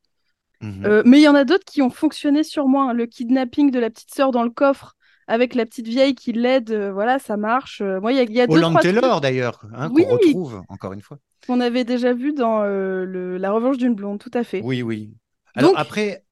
Euh, 0.85 1.03
mais 1.07 1.19
il 1.21 1.23
y 1.23 1.29
en 1.29 1.35
a 1.35 1.45
d'autres 1.45 1.65
qui 1.65 1.83
ont 1.83 1.91
fonctionné 1.91 2.45
sur 2.45 2.69
moi. 2.69 2.85
hein. 2.91 2.93
Le 2.93 3.07
kidnapping 3.07 3.71
de 3.71 3.79
la 3.81 3.91
petite 3.91 4.15
sœur 4.15 4.33
dans 4.33 4.43
le 4.43 4.51
coffre 4.51 4.97
avec 5.27 5.55
la 5.55 5.65
petite 5.67 5.87
vieille 5.89 6.15
qui 6.15 6.33
l'aide, 6.33 6.71
euh, 6.71 6.93
voilà, 6.93 7.19
ça 7.19 7.37
marche. 7.37 7.81
Euh, 7.81 8.01
moi, 8.01 8.13
il 8.13 8.17
y 8.17 8.21
a, 8.21 8.25
y 8.25 8.41
a 8.41 8.47
deux, 8.47 8.61
trois 8.61 8.81
Taylor 8.81 9.21
d'ailleurs, 9.21 9.63
hein, 9.75 9.91
Oui. 9.93 10.05
qu'on 10.05 10.13
retrouve 10.17 10.63
encore 10.69 10.93
une 10.93 11.01
fois. 11.03 11.19
qu'on 11.47 11.61
avait 11.61 11.85
déjà 11.85 12.13
vu 12.15 12.33
dans 12.33 12.63
euh, 12.63 13.05
le- 13.05 13.37
La 13.37 13.51
Revanche 13.53 13.77
d'une 13.77 13.95
blonde, 13.95 14.19
tout 14.19 14.31
à 14.35 14.45
fait. 14.45 14.61
Oui, 14.65 14.83
oui. 14.83 15.13
Alors 15.55 15.71
Donc- 15.73 15.81
après, 15.81 16.25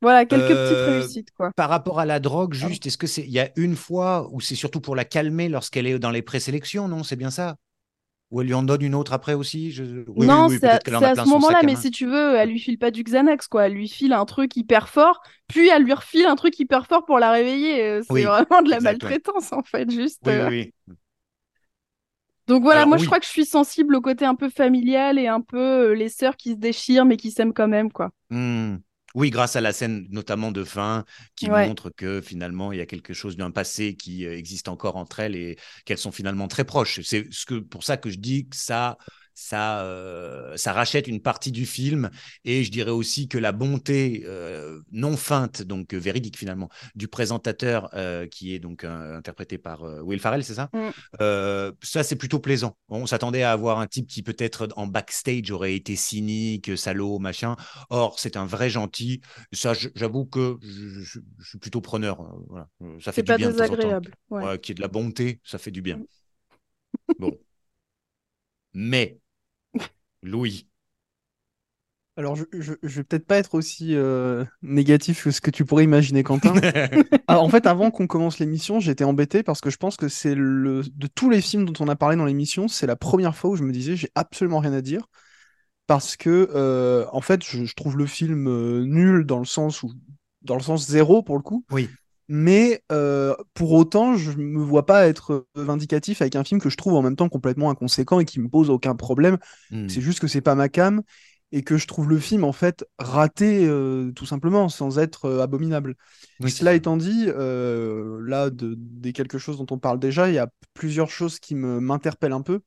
Voilà, 0.00 0.24
quelques 0.24 0.46
petites 0.48 0.76
réussites, 0.88 1.30
quoi. 1.36 1.50
par 1.56 1.68
rapport 1.68 1.98
à 2.00 2.06
la 2.06 2.20
drogue, 2.20 2.54
juste, 2.54 2.86
est-ce 2.86 2.96
que 2.96 3.06
c'est 3.08 3.22
il 3.22 3.30
y 3.30 3.40
a 3.40 3.50
une 3.56 3.74
fois 3.76 4.28
où 4.32 4.40
c'est 4.40 4.54
surtout 4.54 4.80
pour 4.80 4.94
la 4.96 5.04
calmer 5.04 5.48
lorsqu'elle 5.48 5.86
est 5.86 5.98
dans 5.98 6.10
les 6.10 6.22
présélections, 6.22 6.86
non? 6.88 7.02
C'est 7.02 7.16
bien 7.16 7.30
ça? 7.30 7.56
Ou 8.30 8.40
elle 8.40 8.46
lui 8.46 8.54
en 8.54 8.62
donne 8.62 8.82
une 8.82 8.94
autre 8.94 9.12
après 9.12 9.34
aussi 9.34 9.72
Je- 9.72 10.04
oui, 10.06 10.26
non, 10.26 10.46
oui, 10.46 10.54
oui, 10.54 10.58
c'est 10.60 10.68
à, 10.68 11.14
ce 11.16 11.28
moment-là, 11.28 11.62
mais 11.64 11.74
si 11.74 11.90
tu 11.90 12.06
veux, 12.06 12.36
elle 12.36 12.50
lui 12.50 12.60
file 12.60 12.78
pas 12.78 12.90
du 12.90 13.02
Xanax, 13.02 13.48
quoi. 13.48 13.66
Elle 13.66 13.72
lui 13.72 13.88
file 13.88 14.12
un 14.12 14.24
truc 14.24 14.56
hyper 14.56 14.88
fort, 14.88 15.20
puis 15.48 15.68
elle 15.68 15.82
lui 15.82 15.92
refile 15.92 16.26
un 16.26 16.36
truc 16.36 16.58
hyper 16.60 16.86
fort 16.86 17.04
pour 17.04 17.18
la 17.18 17.32
réveiller. 17.32 17.82
Euh, 17.82 18.02
C'est 18.08 18.22
vraiment 18.22 18.62
de 18.62 18.70
la 18.70 18.76
exact, 18.76 19.02
ouais. 19.02 19.08
maltraitance, 19.10 19.52
en 19.52 19.62
fait, 19.62 19.90
juste. 19.90 20.20
Oui, 20.26 20.32
euh. 20.32 20.94
Donc 22.46 22.62
voilà, 22.62 22.80
Alors, 22.80 22.88
moi 22.88 22.98
je 22.98 23.06
crois 23.06 23.20
que 23.20 23.26
je 23.26 23.30
suis 23.30 23.44
sensible 23.44 23.94
au 23.94 24.00
côté 24.00 24.24
un 24.24 24.34
peu 24.34 24.48
familial 24.48 25.20
et 25.20 25.28
un 25.28 25.40
peu 25.40 25.90
euh, 25.90 25.94
les 25.94 26.08
sœurs 26.08 26.36
qui 26.36 26.50
se 26.50 26.56
déchirent 26.56 27.04
mais 27.04 27.16
qui 27.16 27.30
s'aiment 27.30 27.52
quand 27.52 27.68
même, 27.68 27.92
quoi. 27.92 28.10
Hmm. 28.30 28.76
Oui, 29.14 29.30
grâce 29.30 29.56
à 29.56 29.60
la 29.60 29.72
scène 29.72 30.06
notamment 30.10 30.52
de 30.52 30.62
fin 30.64 31.04
qui 31.34 31.48
Ouais. 31.48 31.50
montre 31.50 31.90
que 31.90 32.20
finalement 32.20 32.72
il 32.72 32.78
y 32.78 32.80
a 32.80 32.86
quelque 32.86 33.12
chose 33.12 33.36
d'un 33.36 33.50
passé 33.50 33.96
qui 33.96 34.24
euh, 34.26 34.36
existe 34.36 34.68
encore 34.68 34.96
entre 34.96 35.20
elles 35.20 35.34
et 35.36 35.58
qu'elles 35.84 35.98
sont 35.98 36.12
finalement 36.12 36.46
très 36.48 36.64
proches. 36.64 37.00
C'est 37.02 37.26
ce 37.32 37.44
que 37.44 37.54
pour 37.58 37.82
ça 37.84 37.96
que 37.96 38.08
je 38.10 38.18
dis 38.18 38.48
que 38.48 38.56
ça 38.56 38.98
ça, 39.40 39.82
euh, 39.84 40.56
ça 40.56 40.72
rachète 40.72 41.08
une 41.08 41.20
partie 41.20 41.52
du 41.52 41.66
film. 41.66 42.10
Et 42.44 42.64
je 42.64 42.70
dirais 42.70 42.90
aussi 42.90 43.28
que 43.28 43.38
la 43.38 43.52
bonté 43.52 44.22
euh, 44.26 44.80
non 44.92 45.16
feinte, 45.16 45.62
donc 45.62 45.94
véridique 45.94 46.36
finalement, 46.38 46.68
du 46.94 47.08
présentateur 47.08 47.90
qui 48.30 48.54
est 48.54 48.58
donc 48.58 48.84
interprété 48.84 49.58
par 49.58 49.82
Will 50.04 50.20
Farrell, 50.20 50.44
c'est 50.44 50.54
ça? 50.54 50.68
Mm. 50.72 50.90
Ça, 51.82 52.02
c'est 52.02 52.16
plutôt 52.16 52.38
plaisant. 52.38 52.76
On 52.88 53.06
s'attendait 53.06 53.42
à 53.42 53.52
avoir 53.52 53.78
un 53.80 53.86
type 53.86 54.06
qui 54.06 54.22
peut-être 54.22 54.68
en 54.76 54.86
backstage 54.86 55.50
aurait 55.50 55.74
été 55.74 55.96
cynique, 55.96 56.76
salaud, 56.76 57.18
machin. 57.18 57.56
Or, 57.90 58.18
c'est 58.18 58.36
un 58.36 58.46
vrai 58.46 58.70
gentil. 58.70 59.20
Ça, 59.52 59.72
j'avoue 59.94 60.26
que 60.26 60.56
je, 60.62 61.00
je- 61.02 61.20
je 61.38 61.48
suis 61.48 61.58
plutôt 61.58 61.80
preneur. 61.80 62.20
euh, 62.20 62.24
Voilà. 62.48 62.68
Euh, 62.82 62.98
Ça 63.00 63.12
fait 63.12 63.22
du 63.22 63.32
pas 63.32 63.38
bien 63.38 63.50
désagréable. 63.50 64.12
Ouais. 64.30 64.44
Ouais, 64.44 64.58
qu'il 64.58 64.72
y 64.72 64.72
ait 64.72 64.76
de 64.76 64.80
la 64.82 64.88
bonté, 64.88 65.40
ça 65.44 65.58
fait 65.58 65.70
du 65.70 65.82
bien. 65.82 65.96
Mm. 65.96 66.04
Bon. 67.18 67.38
Mais, 68.72 69.19
Louis, 70.22 70.66
Alors, 72.16 72.36
je, 72.36 72.44
je, 72.52 72.74
je 72.82 72.96
vais 72.96 73.04
peut-être 73.04 73.26
pas 73.26 73.38
être 73.38 73.54
aussi 73.54 73.94
euh, 73.94 74.44
négatif 74.62 75.24
que 75.24 75.30
ce 75.30 75.40
que 75.40 75.50
tu 75.50 75.64
pourrais 75.64 75.84
imaginer, 75.84 76.22
Quentin. 76.22 76.52
Ah, 77.28 77.38
en 77.38 77.48
fait, 77.48 77.66
avant 77.66 77.90
qu'on 77.90 78.06
commence 78.06 78.40
l'émission, 78.40 78.80
j'étais 78.80 79.04
embêté 79.04 79.42
parce 79.42 79.60
que 79.60 79.70
je 79.70 79.76
pense 79.76 79.96
que 79.96 80.08
c'est 80.08 80.34
le 80.34 80.82
de 80.82 81.06
tous 81.06 81.30
les 81.30 81.40
films 81.40 81.64
dont 81.64 81.84
on 81.84 81.88
a 81.88 81.94
parlé 81.96 82.16
dans 82.16 82.24
l'émission, 82.24 82.66
c'est 82.66 82.86
la 82.88 82.96
première 82.96 83.36
fois 83.36 83.50
où 83.50 83.56
je 83.56 83.62
me 83.62 83.72
disais 83.72 83.94
j'ai 83.94 84.10
absolument 84.16 84.58
rien 84.58 84.72
à 84.72 84.80
dire 84.82 85.06
parce 85.86 86.16
que 86.16 86.50
euh, 86.54 87.06
en 87.12 87.20
fait, 87.20 87.44
je, 87.44 87.64
je 87.64 87.74
trouve 87.74 87.96
le 87.98 88.06
film 88.06 88.48
euh, 88.48 88.84
nul 88.84 89.24
dans 89.24 89.38
le 89.38 89.44
sens 89.46 89.82
où 89.82 89.92
dans 90.42 90.56
le 90.56 90.62
sens 90.62 90.86
zéro 90.86 91.22
pour 91.22 91.36
le 91.36 91.42
coup. 91.42 91.64
Oui. 91.70 91.88
Mais 92.32 92.82
euh, 92.92 93.34
pour 93.54 93.72
autant, 93.72 94.14
je 94.16 94.30
me 94.32 94.60
vois 94.62 94.86
pas 94.86 95.08
être 95.08 95.46
vindicatif 95.56 96.22
avec 96.22 96.36
un 96.36 96.44
film 96.44 96.60
que 96.60 96.70
je 96.70 96.76
trouve 96.76 96.94
en 96.94 97.02
même 97.02 97.16
temps 97.16 97.28
complètement 97.28 97.70
inconséquent 97.70 98.20
et 98.20 98.24
qui 98.24 98.40
me 98.40 98.48
pose 98.48 98.70
aucun 98.70 98.94
problème. 98.94 99.38
hmm, 99.70 99.88
C'est 99.88 100.00
juste 100.00 100.20
que 100.20 100.28
c'est 100.28 100.40
pas 100.40 100.54
ma 100.54 100.68
cam 100.68 101.02
et 101.50 101.62
que 101.64 101.76
je 101.76 101.86
trouve 101.88 102.08
le 102.08 102.18
film 102.20 102.44
en 102.44 102.52
fait 102.52 102.84
raté 103.00 103.66
euh, 103.66 104.12
tout 104.12 104.26
simplement 104.26 104.68
sans 104.68 105.00
être 105.00 105.24
euh, 105.24 105.42
abominable. 105.42 105.96
oui, 106.40 106.54
Cela 106.54 106.74
étant 106.74 106.96
dit, 106.96 107.24
euh, 107.28 108.20
là, 108.24 108.50
de, 108.50 108.74
des 108.78 109.12
quelque 109.12 109.38
chose 109.38 109.58
dont 109.58 109.66
on 109.72 109.78
parle 109.78 109.98
déjà, 109.98 110.28
il 110.28 110.34
y 110.34 110.38
a 110.38 110.48
plusieurs 110.74 111.10
choses 111.10 111.40
qui 111.40 111.54
me 111.56 111.80
m'interpellent 111.80 112.32
un 112.32 112.42
peu. 112.42 112.60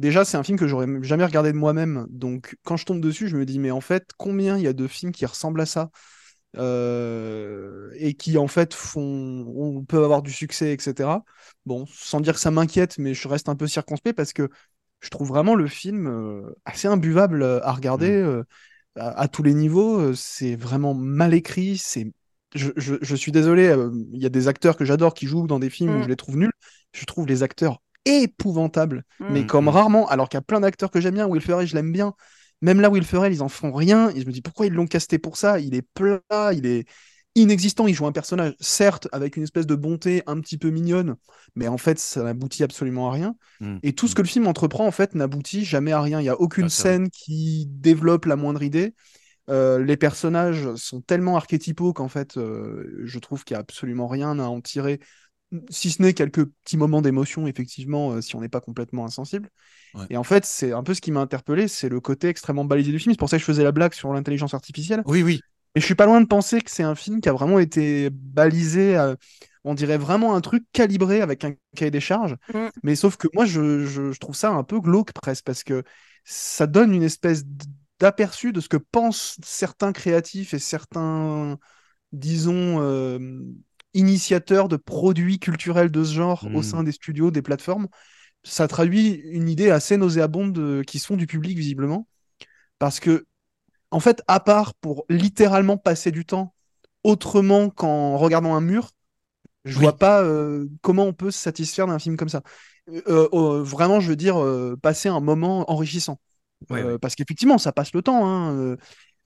Déjà, 0.00 0.24
c'est 0.24 0.36
un 0.36 0.42
film 0.42 0.58
que 0.58 0.66
j'aurais 0.66 0.86
jamais 1.02 1.24
regardé 1.24 1.52
de 1.52 1.56
moi-même. 1.58 2.06
Donc, 2.10 2.56
quand 2.64 2.76
je 2.76 2.84
tombe 2.84 3.00
dessus, 3.00 3.28
je 3.28 3.36
me 3.36 3.46
dis, 3.46 3.58
mais 3.60 3.70
en 3.70 3.80
fait, 3.80 4.10
combien 4.18 4.56
il 4.58 4.64
y 4.64 4.66
a 4.66 4.72
de 4.72 4.88
films 4.88 5.12
qui 5.12 5.24
ressemblent 5.26 5.60
à 5.60 5.66
ça? 5.66 5.90
Euh, 6.56 7.90
et 7.96 8.14
qui, 8.14 8.38
en 8.38 8.48
fait, 8.48 8.74
font, 8.74 9.00
on 9.56 9.84
peut 9.84 10.04
avoir 10.04 10.22
du 10.22 10.32
succès, 10.32 10.72
etc. 10.72 11.24
Bon, 11.66 11.86
sans 11.86 12.20
dire 12.20 12.34
que 12.34 12.40
ça 12.40 12.50
m'inquiète, 12.50 12.98
mais 12.98 13.14
je 13.14 13.28
reste 13.28 13.48
un 13.48 13.56
peu 13.56 13.66
circonspect 13.66 14.16
parce 14.16 14.32
que 14.32 14.48
je 15.00 15.10
trouve 15.10 15.28
vraiment 15.28 15.54
le 15.54 15.66
film 15.68 16.06
euh, 16.08 16.54
assez 16.64 16.88
imbuvable 16.88 17.42
euh, 17.42 17.60
à 17.64 17.72
regarder 17.72 18.10
euh, 18.10 18.44
à, 18.96 19.10
à 19.22 19.28
tous 19.28 19.42
les 19.42 19.54
niveaux. 19.54 20.14
C'est 20.14 20.56
vraiment 20.56 20.94
mal 20.94 21.34
écrit, 21.34 21.78
c'est 21.78 22.12
je, 22.54 22.70
je- 22.76 22.94
je 23.02 23.16
suis 23.16 23.32
désolé, 23.32 23.66
euh, 23.68 23.90
il 24.12 24.22
y 24.22 24.26
a 24.26 24.28
des 24.28 24.48
acteurs 24.48 24.76
que 24.76 24.84
j'adore 24.84 25.14
qui 25.14 25.26
jouent 25.26 25.46
dans 25.46 25.58
des 25.58 25.70
films 25.70 25.96
où 25.96 26.02
Mm. 26.02 26.04
je 26.04 26.08
les 26.08 26.16
trouve 26.16 26.36
nuls. 26.36 26.52
Je 26.92 27.04
trouve 27.04 27.26
les 27.26 27.42
acteurs 27.42 27.80
épouvantables, 28.04 29.02
Mm. 29.18 29.26
mais 29.28 29.44
Mm, 29.44 29.44
comme 29.44 29.68
mm. 29.68 29.68
rarement, 29.68 30.06
alors 30.08 30.28
qu'il 30.28 30.36
y 30.36 30.38
a 30.38 30.42
plein 30.42 30.60
d'acteurs 30.60 30.90
que 30.90 31.00
j'aime 31.00 31.14
bien. 31.14 31.26
Will 31.26 31.40
Ferrell, 31.42 31.66
je 31.66 31.74
l'aime 31.74 31.92
bien. 31.92 32.14
Même 32.64 32.80
là, 32.80 32.88
Will 32.90 33.04
Ferrell, 33.04 33.32
ils 33.32 33.42
en 33.42 33.48
font 33.48 33.72
rien. 33.72 34.10
Et 34.10 34.20
je 34.20 34.26
me 34.26 34.32
dis 34.32 34.40
pourquoi 34.40 34.66
ils 34.66 34.72
l'ont 34.72 34.86
casté 34.86 35.18
pour 35.18 35.36
ça? 35.36 35.60
Il 35.60 35.74
est 35.74 35.82
plat, 35.94 36.52
il 36.54 36.64
est 36.66 36.86
inexistant. 37.34 37.86
Il 37.86 37.94
joue 37.94 38.06
un 38.06 38.12
personnage, 38.12 38.54
certes, 38.58 39.06
avec 39.12 39.36
une 39.36 39.42
espèce 39.42 39.66
de 39.66 39.74
bonté 39.74 40.22
un 40.26 40.40
petit 40.40 40.56
peu 40.56 40.70
mignonne, 40.70 41.16
mais 41.56 41.68
en 41.68 41.78
fait, 41.78 41.98
ça 41.98 42.22
n'aboutit 42.22 42.62
absolument 42.64 43.08
à 43.10 43.12
rien. 43.12 43.36
Hmm, 43.60 43.78
Et 43.82 43.92
tout 43.92 44.08
ce 44.08 44.14
hmm. 44.14 44.14
que 44.14 44.22
le 44.22 44.28
film 44.28 44.46
entreprend, 44.46 44.86
en 44.86 44.90
fait, 44.90 45.14
n'aboutit 45.14 45.64
jamais 45.64 45.92
à 45.92 46.00
rien. 46.00 46.20
Il 46.20 46.24
n'y 46.24 46.28
a 46.30 46.40
aucune 46.40 46.68
Ah, 46.68 46.70
scène 46.70 47.10
qui 47.10 47.66
développe 47.68 48.24
la 48.24 48.36
moindre 48.36 48.62
idée. 48.62 48.94
Euh, 49.50 49.84
les 49.84 49.96
personnages 49.98 50.74
sont 50.76 51.02
tellement 51.02 51.36
archétypaux 51.36 51.92
qu'en 51.92 52.08
fait, 52.08 52.38
euh, 52.38 53.02
je 53.04 53.18
trouve 53.18 53.44
qu'il 53.44 53.54
n'y 53.54 53.58
a 53.58 53.60
absolument 53.60 54.08
rien 54.08 54.38
à 54.38 54.44
en 54.44 54.60
tirer, 54.62 55.00
si 55.70 55.90
ce 55.90 56.02
n'est 56.02 56.14
quelques 56.14 56.44
petits 56.44 56.76
moments 56.76 57.02
d'émotion, 57.02 57.46
effectivement, 57.46 58.12
euh, 58.12 58.20
si 58.20 58.36
on 58.36 58.40
n'est 58.40 58.48
pas 58.48 58.60
complètement 58.60 59.04
insensible. 59.04 59.48
Ouais. 59.94 60.06
Et 60.10 60.16
en 60.16 60.24
fait, 60.24 60.44
c'est 60.44 60.72
un 60.72 60.82
peu 60.82 60.94
ce 60.94 61.00
qui 61.00 61.12
m'a 61.12 61.20
interpellé, 61.20 61.68
c'est 61.68 61.88
le 61.88 62.00
côté 62.00 62.28
extrêmement 62.28 62.64
balisé 62.64 62.92
du 62.92 62.98
film. 62.98 63.12
C'est 63.12 63.18
pour 63.18 63.28
ça 63.28 63.36
que 63.36 63.40
je 63.40 63.46
faisais 63.46 63.64
la 63.64 63.72
blague 63.72 63.94
sur 63.94 64.12
l'intelligence 64.12 64.54
artificielle. 64.54 65.02
Oui, 65.06 65.22
oui. 65.22 65.40
Et 65.74 65.80
je 65.80 65.84
suis 65.84 65.94
pas 65.94 66.06
loin 66.06 66.20
de 66.20 66.26
penser 66.26 66.60
que 66.60 66.70
c'est 66.70 66.82
un 66.84 66.94
film 66.94 67.20
qui 67.20 67.28
a 67.28 67.32
vraiment 67.32 67.58
été 67.58 68.10
balisé, 68.10 68.96
euh, 68.96 69.14
on 69.64 69.74
dirait 69.74 69.98
vraiment 69.98 70.36
un 70.36 70.40
truc 70.40 70.64
calibré 70.72 71.20
avec 71.20 71.44
un 71.44 71.54
cahier 71.74 71.90
des 71.90 72.00
charges. 72.00 72.36
Mm. 72.52 72.66
Mais 72.82 72.94
sauf 72.94 73.16
que 73.16 73.28
moi, 73.34 73.44
je, 73.44 73.84
je- 73.86 74.12
je 74.12 74.18
trouve 74.20 74.36
ça 74.36 74.50
un 74.50 74.62
peu 74.62 74.80
glauque 74.80 75.12
presque, 75.12 75.44
parce 75.44 75.64
que 75.64 75.82
ça 76.24 76.66
donne 76.66 76.92
une 76.92 77.02
espèce 77.02 77.44
d'aperçu 77.98 78.52
de 78.52 78.60
ce 78.60 78.68
que 78.68 78.76
pensent 78.76 79.36
certains 79.44 79.92
créatifs 79.92 80.54
et 80.54 80.58
certains, 80.58 81.58
disons, 82.12 82.80
euh, 82.80 83.18
initiateurs 83.94 84.68
de 84.68 84.76
produits 84.76 85.38
culturels 85.38 85.90
de 85.90 86.04
ce 86.04 86.14
genre 86.14 86.46
au 86.54 86.60
Mm. 86.60 86.62
sein 86.62 86.82
des 86.82 86.92
studios, 86.92 87.30
des 87.30 87.42
plateformes. 87.42 87.88
Ça 88.44 88.68
traduit 88.68 89.22
une 89.32 89.48
idée 89.48 89.70
assez 89.70 89.96
nauséabonde 89.96 90.58
euh, 90.58 90.82
qui 90.84 90.98
se 91.00 91.06
font 91.06 91.16
du 91.16 91.26
public, 91.26 91.58
visiblement. 91.58 92.08
Parce 92.78 93.00
que 93.00 93.26
en 93.90 94.00
fait, 94.00 94.22
à 94.28 94.40
part 94.40 94.74
pour 94.74 95.06
littéralement 95.08 95.76
passer 95.78 96.10
du 96.12 96.24
temps 96.26 96.54
autrement 97.04 97.70
qu'en 97.70 98.18
regardant 98.18 98.54
un 98.54 98.60
mur, 98.60 98.90
je 99.64 99.78
Oui. 99.78 99.82
vois 99.84 99.96
pas 99.98 100.22
euh, 100.22 100.66
comment 100.82 101.04
on 101.04 101.12
peut 101.12 101.30
se 101.30 101.38
satisfaire 101.40 101.86
d'un 101.86 101.98
film 101.98 102.16
comme 102.16 102.28
ça. 102.28 102.42
Euh, 102.90 103.28
euh, 103.32 103.62
vraiment, 103.62 104.00
je 104.00 104.10
veux 104.10 104.16
dire, 104.16 104.36
passer 104.82 105.08
un 105.08 105.20
moment 105.20 105.70
enrichissant. 105.70 106.20
Ouais, 106.70 106.82
ouais. 106.82 106.98
Parce 106.98 107.14
qu'effectivement, 107.14 107.58
ça 107.58 107.72
passe 107.72 107.92
le 107.94 108.02
temps. 108.02 108.26
hein. 108.26 108.76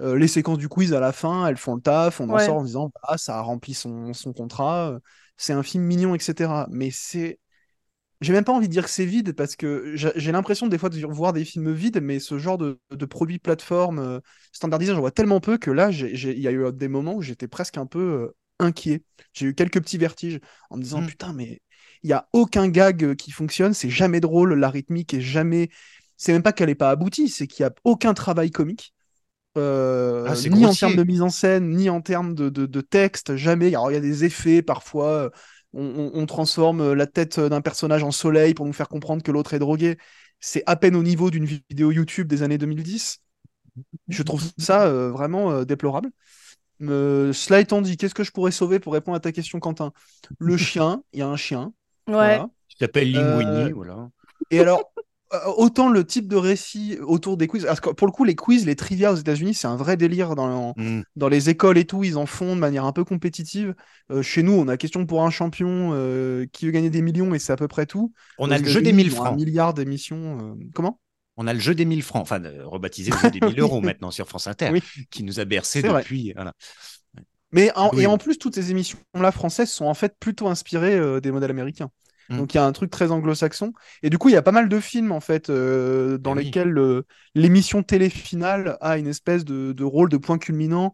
Euh, 0.01 0.17
les 0.17 0.29
séquences 0.29 0.59
du 0.59 0.69
quiz 0.69 0.93
à 0.95 1.01
la 1.01 1.13
fin, 1.13 1.47
elles 1.49 1.57
font 1.57 1.75
le 1.75 1.81
taf, 1.81 2.21
on 2.21 2.31
en 2.31 2.39
Ouais. 2.39 2.39
sort 2.39 2.57
en 2.59 2.65
disant, 2.65 2.93
ah, 3.03 3.19
ça 3.19 3.39
a 3.39 3.41
rempli 3.43 3.75
son, 3.75 4.13
son 4.15 4.33
contrat, 4.33 4.91
euh, 4.93 5.01
c'est 5.37 5.53
un 5.53 5.63
film 5.63 5.85
mignon, 5.85 6.15
etc. 6.15 6.67
Mais 6.71 6.91
c'est. 6.93 7.39
J'ai 8.21 8.33
même 8.33 8.45
pas 8.45 8.53
envie 8.53 8.67
de 8.67 8.73
dire 8.73 8.85
que 8.85 8.91
c'est 8.91 9.05
vide 9.07 9.33
parce 9.33 9.55
que 9.55 9.95
j'ai 9.97 10.33
l'impression 10.33 10.67
des 10.67 10.77
fois 10.79 10.89
de 10.89 11.07
voir 11.07 11.33
des 11.33 11.45
films 11.45 11.73
vides, 11.73 12.01
mais 12.03 12.19
ce 12.19 12.37
genre 12.39 12.59
de, 12.59 12.81
de 12.91 13.07
produits 13.07 13.39
plateforme 13.39 14.01
euh, 14.01 14.21
standardisés, 14.53 14.93
j'en 14.93 15.01
vois 15.01 15.13
tellement 15.13 15.41
peu 15.41 15.57
que 15.57 15.71
là, 15.71 15.91
il 15.91 16.39
y 16.41 16.49
a 16.49 16.53
eu 16.53 16.73
des 16.73 16.89
moments 16.89 17.15
où 17.15 17.23
j'étais 17.23 17.47
presque 17.47 17.79
un 17.79 17.87
peu 17.87 18.01
euh, 18.01 18.37
inquiet. 18.59 19.05
J'ai 19.35 19.47
eu 19.47 19.55
quelques 19.55 19.81
petits 19.81 19.99
vertiges 19.99 20.41
en 20.71 20.79
me 20.79 20.83
disant 20.83 21.03
Mm. 21.03 21.05
putain, 21.05 21.33
mais 21.33 21.61
il 22.03 22.11
y 22.11 22.13
a 22.13 22.29
aucun 22.33 22.69
gag 22.69 23.15
qui 23.15 23.31
fonctionne, 23.31 23.73
c'est 23.73 23.91
jamais 23.91 24.19
drôle, 24.21 24.55
la 24.55 24.69
rythmique 24.71 25.15
est 25.15 25.21
jamais. 25.21 25.71
C'est 26.17 26.33
même 26.33 26.43
pas 26.43 26.53
qu'elle 26.53 26.71
est 26.71 26.75
pas 26.75 26.91
aboutie, 26.91 27.29
c'est 27.29 27.47
qu'il 27.47 27.63
y 27.63 27.67
a 27.67 27.73
aucun 27.85 28.15
travail 28.15 28.51
comique. 28.51 28.93
Euh, 29.59 30.27
Ah, 30.29 30.35
ni 30.49 30.65
en 30.67 30.75
termes 30.75 30.97
de 30.97 31.05
mise 31.05 31.23
en 31.23 31.31
scène, 31.31 31.71
ni 31.71 31.91
en 31.91 32.01
termes 32.01 32.35
de, 32.35 32.49
de- 32.49 32.67
de 32.67 32.81
texte, 32.81 33.37
jamais. 33.37 33.69
Alors, 33.69 33.91
il 33.91 33.95
y 33.95 33.97
a 33.97 34.01
des 34.01 34.25
effets 34.25 34.63
parfois. 34.63 35.09
euh, 35.09 35.31
On, 35.75 35.85
on- 35.85 36.11
on 36.15 36.27
transforme 36.27 36.95
la 36.95 37.07
tête 37.07 37.39
d'un 37.39 37.61
personnage 37.61 38.03
en 38.03 38.11
soleil 38.11 38.55
pour 38.55 38.65
nous 38.67 38.73
faire 38.73 38.89
comprendre 38.89 39.23
que 39.23 39.31
l'autre 39.31 39.53
est 39.55 39.59
drogué. 39.59 39.99
C'est 40.41 40.63
à 40.67 40.77
peine 40.77 40.97
au 40.97 41.03
niveau 41.03 41.31
d'une 41.31 41.45
vidéo 41.45 41.93
YouTube 41.93 42.27
des 42.27 42.43
années 42.43 42.57
2010. 42.59 43.19
Je 44.09 44.23
trouve 44.23 44.43
ça 44.59 44.87
euh, 44.87 45.11
vraiment 45.11 45.51
euh, 45.53 45.65
déplorable. 45.67 46.11
Euh, 46.83 47.33
cela 47.33 47.61
étant 47.61 47.83
dit, 47.83 47.97
qu'est-ce 47.97 48.15
que 48.15 48.25
je 48.25 48.31
pourrais 48.33 48.53
sauver 48.53 48.79
pour 48.79 48.93
répondre 48.93 49.17
à 49.17 49.21
ta 49.21 49.33
question, 49.33 49.61
Quentin? 49.61 49.93
Le 50.39 50.57
chien, 50.59 51.03
il 51.13 51.19
y 51.21 51.23
a 51.23 51.29
un 51.29 51.37
chien. 51.37 51.73
Ouais. 52.07 52.15
voilà. 52.15 52.49
Il 52.71 52.77
s'appelle 52.79 53.13
Euh, 53.15 53.39
Linguini, 53.41 53.73
voilà. 53.73 54.09
Et 54.51 54.61
alors, 54.61 54.93
euh, 54.98 54.98
autant 55.57 55.89
le 55.91 56.07
type 56.07 56.27
de 56.29 56.37
récit 56.37 56.99
autour 57.03 57.37
des 57.37 57.47
quiz, 57.47 57.65
parce 57.65 57.81
que 57.81 57.91
pour 57.91 58.07
le 58.07 58.13
coup, 58.13 58.25
les 58.25 58.35
quiz, 58.35 58.65
les 58.65 58.77
trivia 58.77 59.13
aux 59.13 59.17
États-Unis, 59.17 59.55
c'est 59.55 59.67
un 59.67 59.77
vrai 59.77 59.97
délire 59.97 60.35
dans, 60.35 60.73
Hmm. 60.77 61.03
dans 61.17 61.29
les 61.29 61.51
écoles 61.51 61.77
et 61.79 61.85
tout, 61.85 62.03
ils 62.05 62.17
en 62.17 62.27
font 62.27 62.55
de 62.55 62.61
manière 62.61 62.85
un 62.85 62.93
peu 62.93 63.05
compétitive. 63.05 63.75
Euh, 64.11 64.23
chez 64.23 64.43
nous, 64.43 64.53
on 64.53 64.69
a 64.69 64.77
question 64.77 65.05
pour 65.07 65.23
un 65.25 65.31
champion 65.31 65.91
euh, 65.93 66.47
qui 66.53 66.65
veut 66.67 66.73
gagner 66.73 66.91
des 66.91 67.03
millions 67.03 67.35
et 67.35 67.39
c'est 67.39 67.53
à 67.53 67.57
peu 67.57 67.69
près 67.69 67.85
tout. 67.87 68.13
On 68.39 68.49
Aux 68.49 68.53
a 68.53 68.59
le 68.59 68.65
jeu 68.65 68.81
des 68.81 68.91
États-Unis, 68.91 68.93
1000 68.93 69.07
ils 69.07 69.13
ont 69.15 69.23
Un 69.23 69.25
francs. 69.27 69.37
milliard 69.37 69.75
d'émissions. 69.75 70.39
euh, 70.41 70.55
Comment? 70.75 70.99
On 71.37 71.47
a 71.47 71.53
le 71.55 71.61
jeu 71.61 71.75
des 71.75 71.85
1000 71.85 72.03
francs, 72.03 72.23
enfin 72.23 72.43
euh, 72.45 72.67
rebaptisé 72.67 73.11
le 73.13 73.19
jeu 73.19 73.31
des 73.31 73.41
1000 73.41 73.61
euros 73.61 73.81
maintenant 73.81 74.11
sur 74.11 74.27
France 74.29 74.47
Inter, 74.49 74.71
Oui. 74.73 74.83
qui 75.11 75.23
nous 75.23 75.39
a 75.41 75.45
bercé 75.45 75.83
depuis. 75.83 76.33
Voilà. 76.35 76.53
Mais 77.53 77.71
en- 77.77 77.91
Oui. 77.95 78.03
et 78.03 78.07
en 78.07 78.19
plus, 78.19 78.39
toutes 78.39 78.55
ces 78.55 78.71
émissions-là 78.71 79.33
françaises 79.33 79.71
sont 79.71 79.87
en 79.87 79.95
fait 79.95 80.15
plutôt 80.19 80.49
inspirées 80.49 80.97
euh, 80.97 81.21
des 81.21 81.31
modèles 81.31 81.51
américains. 81.51 81.91
Mm. 82.31 82.39
Donc 82.39 82.55
il 82.55 82.57
y 82.59 82.61
a 82.61 82.65
un 82.65 82.73
truc 82.73 82.91
très 82.91 83.11
anglo-saxon. 83.11 83.73
Et 84.03 84.11
du 84.11 84.19
coup, 84.19 84.29
il 84.29 84.33
y 84.33 84.37
a 84.37 84.43
pas 84.43 84.53
mal 84.53 84.69
de 84.69 84.81
films 84.81 85.13
en 85.13 85.21
fait 85.21 85.51
euh, 85.51 86.19
dans 86.19 86.35
Eh 86.35 86.39
oui. 86.39 86.45
lesquels 86.45 86.77
euh, 86.79 87.03
l'émission 87.35 87.83
télé 87.83 88.11
finale 88.11 88.77
a 88.81 88.99
une 88.99 89.07
espèce 89.07 89.45
de, 89.45 89.73
de 89.73 89.85
rôle 89.85 90.09
de 90.09 90.17
point 90.17 90.39
culminant 90.39 90.93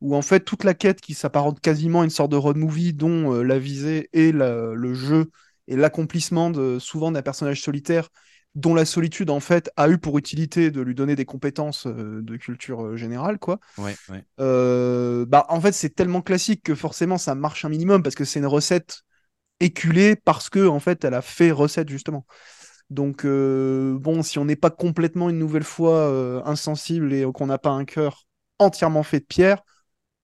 où 0.00 0.14
en 0.14 0.22
fait 0.22 0.40
toute 0.40 0.64
la 0.64 0.74
quête 0.74 1.00
qui 1.00 1.14
s'apparente 1.14 1.60
quasiment 1.60 2.02
à 2.02 2.04
une 2.04 2.10
sorte 2.10 2.30
de 2.30 2.36
road 2.36 2.56
movie 2.56 2.92
dont 2.92 3.32
euh, 3.34 3.42
la 3.42 3.58
visée 3.58 4.08
est 4.12 4.32
la- 4.32 4.74
le 4.74 4.94
jeu 4.94 5.30
et 5.68 5.76
l'accomplissement 5.76 6.50
de 6.50 6.78
souvent 6.78 7.10
d'un 7.10 7.22
personnage 7.22 7.62
solitaire 7.62 8.08
dont 8.54 8.74
la 8.74 8.84
solitude 8.84 9.30
en 9.30 9.40
fait 9.40 9.70
a 9.76 9.88
eu 9.88 9.98
pour 9.98 10.18
utilité 10.18 10.70
de 10.70 10.80
lui 10.80 10.94
donner 10.94 11.16
des 11.16 11.24
compétences 11.24 11.86
euh, 11.86 12.20
de 12.22 12.36
culture 12.36 12.84
euh, 12.84 12.96
générale 12.96 13.38
quoi. 13.38 13.58
Ouais, 13.76 13.98
ouais. 14.08 14.24
Euh, 14.40 15.24
bah, 15.26 15.46
en 15.48 15.60
fait, 15.60 15.72
c'est 15.72 15.90
tellement 15.94 16.22
classique 16.22 16.62
que 16.64 16.74
forcément 16.74 17.18
ça 17.18 17.34
marche 17.34 17.64
un 17.64 17.68
minimum 17.68 18.02
parce 18.02 18.14
que 18.16 18.24
c'est 18.24 18.40
une 18.40 18.46
recette 18.46 19.02
éculée 19.60 20.16
parce 20.16 20.50
que 20.50 20.66
en 20.66 20.80
fait 20.80 21.04
elle 21.04 21.14
a 21.14 21.22
fait 21.22 21.50
recette 21.50 21.88
justement. 21.88 22.26
Donc, 22.90 23.24
euh, 23.24 23.96
bon, 23.98 24.22
si 24.22 24.38
on 24.38 24.44
n'est 24.44 24.56
pas 24.56 24.70
complètement 24.70 25.30
une 25.30 25.38
nouvelle 25.38 25.64
fois 25.64 25.96
euh, 26.08 26.42
insensible 26.44 27.12
et 27.14 27.24
qu'on 27.32 27.46
n'a 27.46 27.58
pas 27.58 27.70
un 27.70 27.84
cœur 27.84 28.26
entièrement 28.58 29.02
fait 29.02 29.20
de 29.20 29.24
pierre, 29.24 29.62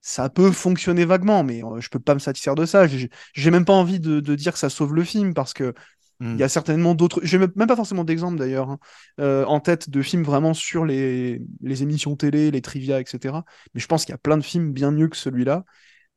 ça 0.03 0.31
peut 0.31 0.53
fonctionner 0.53 1.05
vaguement, 1.05 1.45
mais 1.45 1.65
euh, 1.65 1.81
je 1.81 1.89
peux 1.91 2.01
pas 2.01 2.15
me 2.15 2.21
satisfaire 2.21 2.55
de 2.55 2.67
ça. 2.67 2.87
J'ai 2.89 3.51
même 3.51 3.65
pas 3.65 3.75
envie 3.75 4.01
de, 4.01 4.21
de 4.21 4.35
dire 4.35 4.53
que 4.55 4.59
ça 4.59 4.71
sauve 4.71 4.95
le 4.95 5.05
film 5.05 5.35
parce 5.35 5.55
que 5.55 5.75
il 6.37 6.41
y 6.41 6.45
a 6.45 6.49
Hmm. 6.49 6.51
certainement 6.51 6.95
d'autres. 6.95 7.21
J'ai 7.25 7.39
même 7.39 7.53
même 7.57 7.67
pas 7.69 7.77
forcément 7.77 8.05
d'exemple 8.05 8.39
d'ailleurs 8.39 8.71
hein, 8.71 8.79
euh, 9.21 9.45
en 9.47 9.61
tête 9.61 9.91
de 9.91 10.03
films 10.03 10.23
vraiment 10.23 10.55
sur 10.55 10.85
les, 10.87 11.41
les 11.61 11.83
émissions 11.83 12.17
télé, 12.17 12.51
les 12.53 12.63
trivia, 12.63 13.01
etc. 13.01 13.45
Mais 13.75 13.81
je 13.81 13.87
pense 13.89 14.05
qu'il 14.05 14.13
y 14.13 14.15
a 14.15 14.19
plein 14.19 14.39
de 14.39 14.43
films 14.45 14.73
bien 14.73 14.91
mieux 14.93 15.09
que 15.09 15.17
celui-là 15.17 15.65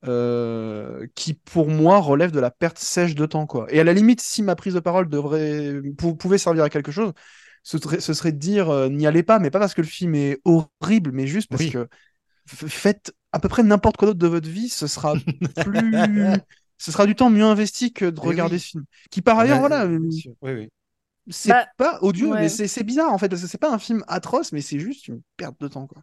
euh, 0.05 1.07
qui, 1.15 1.33
pour 1.33 1.69
moi, 1.69 2.00
relèvent 2.00 2.31
de 2.31 2.39
la 2.39 2.51
perte 2.51 2.77
sèche 2.79 3.15
de 3.15 3.25
temps, 3.25 3.45
quoi. 3.48 3.67
Et 3.74 3.79
à 3.79 3.83
la 3.83 3.93
limite, 3.93 4.22
si 4.22 4.43
ma 4.43 4.55
prise 4.55 4.74
de 4.74 4.79
parole 4.79 5.10
devrait, 5.10 5.81
pou- 5.98 6.15
pouvait 6.15 6.38
servir 6.38 6.63
à 6.63 6.69
quelque 6.69 6.91
chose, 6.91 7.13
ce 7.63 7.77
serait, 7.77 8.00
ce 8.01 8.13
serait 8.13 8.31
de 8.33 8.38
dire 8.39 8.69
euh, 8.69 8.89
n'y 8.89 9.07
allez 9.07 9.24
pas, 9.24 9.39
mais 9.39 9.50
pas 9.51 9.60
parce 9.60 9.74
que 9.74 9.81
le 9.81 9.88
film 9.88 10.15
est 10.15 10.39
horrible, 10.45 11.12
mais 11.13 11.27
juste 11.27 11.50
parce 11.50 11.63
Oui. 11.63 11.72
que 11.72 11.88
faites 12.48 13.13
à 13.31 13.39
peu 13.39 13.50
près 13.50 13.63
n'importe 13.63 13.98
quoi 13.98 14.07
d'autre 14.07 14.19
de 14.19 14.27
votre 14.27 14.50
vie, 14.50 14.69
ce 14.69 14.88
sera 14.88 15.15
plus. 15.60 16.43
Ce 16.77 16.91
sera 16.91 17.05
du 17.05 17.15
temps 17.15 17.29
mieux 17.29 17.45
investi 17.45 17.93
que 17.93 18.05
de 18.05 18.19
Eh 18.22 18.27
regarder 18.27 18.55
oui. 18.55 18.60
ce 18.60 18.65
film. 18.67 18.83
Qui 19.10 19.22
par 19.22 19.39
ailleurs, 19.39 19.60
Ouais, 19.62 19.69
voilà, 19.69 19.86
euh. 19.86 20.00
Oui, 20.00 20.51
oui. 20.53 20.69
c'est 21.29 21.50
Bah, 21.50 21.67
pas 21.77 22.00
odieux, 22.01 22.31
ouais. 22.31 22.41
mais 22.41 22.50
c'est 22.50 22.67
c'est 22.67 22.83
bizarre 22.83 23.12
en 23.13 23.17
fait, 23.17 23.29
parce 23.29 23.41
que 23.41 23.48
c'est 23.48 23.57
pas 23.57 23.72
un 23.74 23.79
film 23.79 24.03
atroce, 24.07 24.51
mais 24.51 24.62
c'est 24.62 24.79
juste 24.79 25.07
une 25.07 25.22
perte 25.38 25.60
de 25.62 25.67
temps, 25.67 25.88
quoi. 25.88 26.01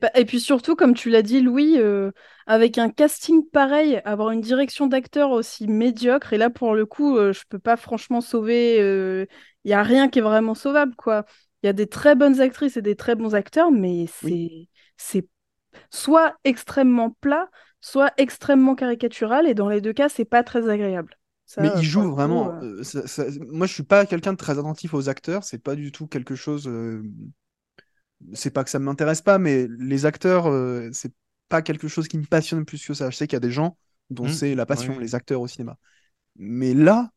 Pas... 0.00 0.10
Et 0.14 0.24
puis 0.24 0.40
surtout, 0.40 0.76
comme 0.76 0.94
tu 0.94 1.10
l'as 1.10 1.22
dit, 1.22 1.40
Louis, 1.40 1.76
euh, 1.78 2.12
avec 2.46 2.78
un 2.78 2.88
casting 2.90 3.48
pareil, 3.50 4.00
avoir 4.04 4.30
une 4.30 4.40
direction 4.40 4.86
d'acteur 4.86 5.30
aussi 5.30 5.66
médiocre, 5.66 6.32
et 6.32 6.38
là, 6.38 6.50
pour 6.50 6.74
le 6.74 6.86
coup, 6.86 7.16
euh, 7.16 7.32
je 7.32 7.42
peux 7.48 7.58
pas 7.58 7.76
franchement 7.76 8.20
sauver. 8.20 9.26
Il 9.64 9.70
y 9.70 9.74
a 9.74 9.82
rien 9.82 10.08
qui 10.08 10.18
est 10.20 10.22
vraiment 10.22 10.54
sauvable, 10.54 10.94
quoi. 10.96 11.24
Il 11.62 11.66
y 11.66 11.68
a 11.68 11.72
des 11.72 11.86
très 11.88 12.14
bonnes 12.14 12.40
actrices 12.40 12.76
et 12.76 12.82
des 12.82 12.96
très 12.96 13.14
bons 13.14 13.34
acteurs, 13.34 13.70
mais 13.70 14.06
c'est 14.08 14.68
c'est 14.96 15.26
soit 15.90 16.36
extrêmement 16.44 17.10
plat, 17.20 17.50
soit 17.80 18.12
extrêmement 18.18 18.74
caricatural, 18.74 19.46
et 19.48 19.54
dans 19.54 19.68
les 19.68 19.80
deux 19.80 19.92
cas, 19.92 20.08
c'est 20.08 20.24
pas 20.24 20.42
très 20.44 20.68
agréable. 20.68 21.18
Ça, 21.46 21.62
Mais 21.62 21.68
euh, 21.78 21.82
il 21.82 21.84
joue 21.84 22.10
coup, 22.10 22.10
vraiment. 22.10 22.56
euh, 22.62 22.62
euh, 22.62 22.82
ça- 22.84 23.06
ça- 23.06 23.24
Moi, 23.48 23.66
je 23.66 23.74
suis 23.74 23.82
pas 23.82 24.06
quelqu'un 24.06 24.32
de 24.32 24.38
très 24.38 24.58
attentif 24.58 24.94
aux 24.94 25.08
acteurs. 25.08 25.44
C'est 25.44 25.62
pas 25.62 25.74
du 25.76 25.92
tout 25.92 26.06
quelque 26.06 26.34
chose. 26.34 26.66
Euh, 28.28 28.30
C'est 28.34 28.50
pas 28.50 28.64
que 28.64 28.70
ça 28.70 28.78
m'intéresse 28.78 29.22
pas, 29.22 29.38
mais 29.38 29.66
les 29.78 30.06
acteurs, 30.06 30.46
euh, 30.48 30.88
c'est 30.92 31.12
pas 31.48 31.62
quelque 31.62 31.88
chose 31.88 32.08
qui 32.08 32.18
me 32.18 32.24
passionne 32.24 32.64
plus 32.64 32.84
que 32.86 32.94
ça. 32.94 33.10
Je 33.10 33.16
sais 33.16 33.26
qu'il 33.26 33.36
y 33.36 33.38
a 33.38 33.40
des 33.40 33.50
gens 33.50 33.76
dont 34.10 34.26
Mm. 34.26 34.32
c'est 34.32 34.54
la 34.54 34.66
passion, 34.66 34.94
Ouais. 34.94 35.00
les 35.00 35.14
acteurs 35.14 35.40
au 35.40 35.48
cinéma. 35.48 35.76
Mais 36.36 36.74
là, 36.74 37.10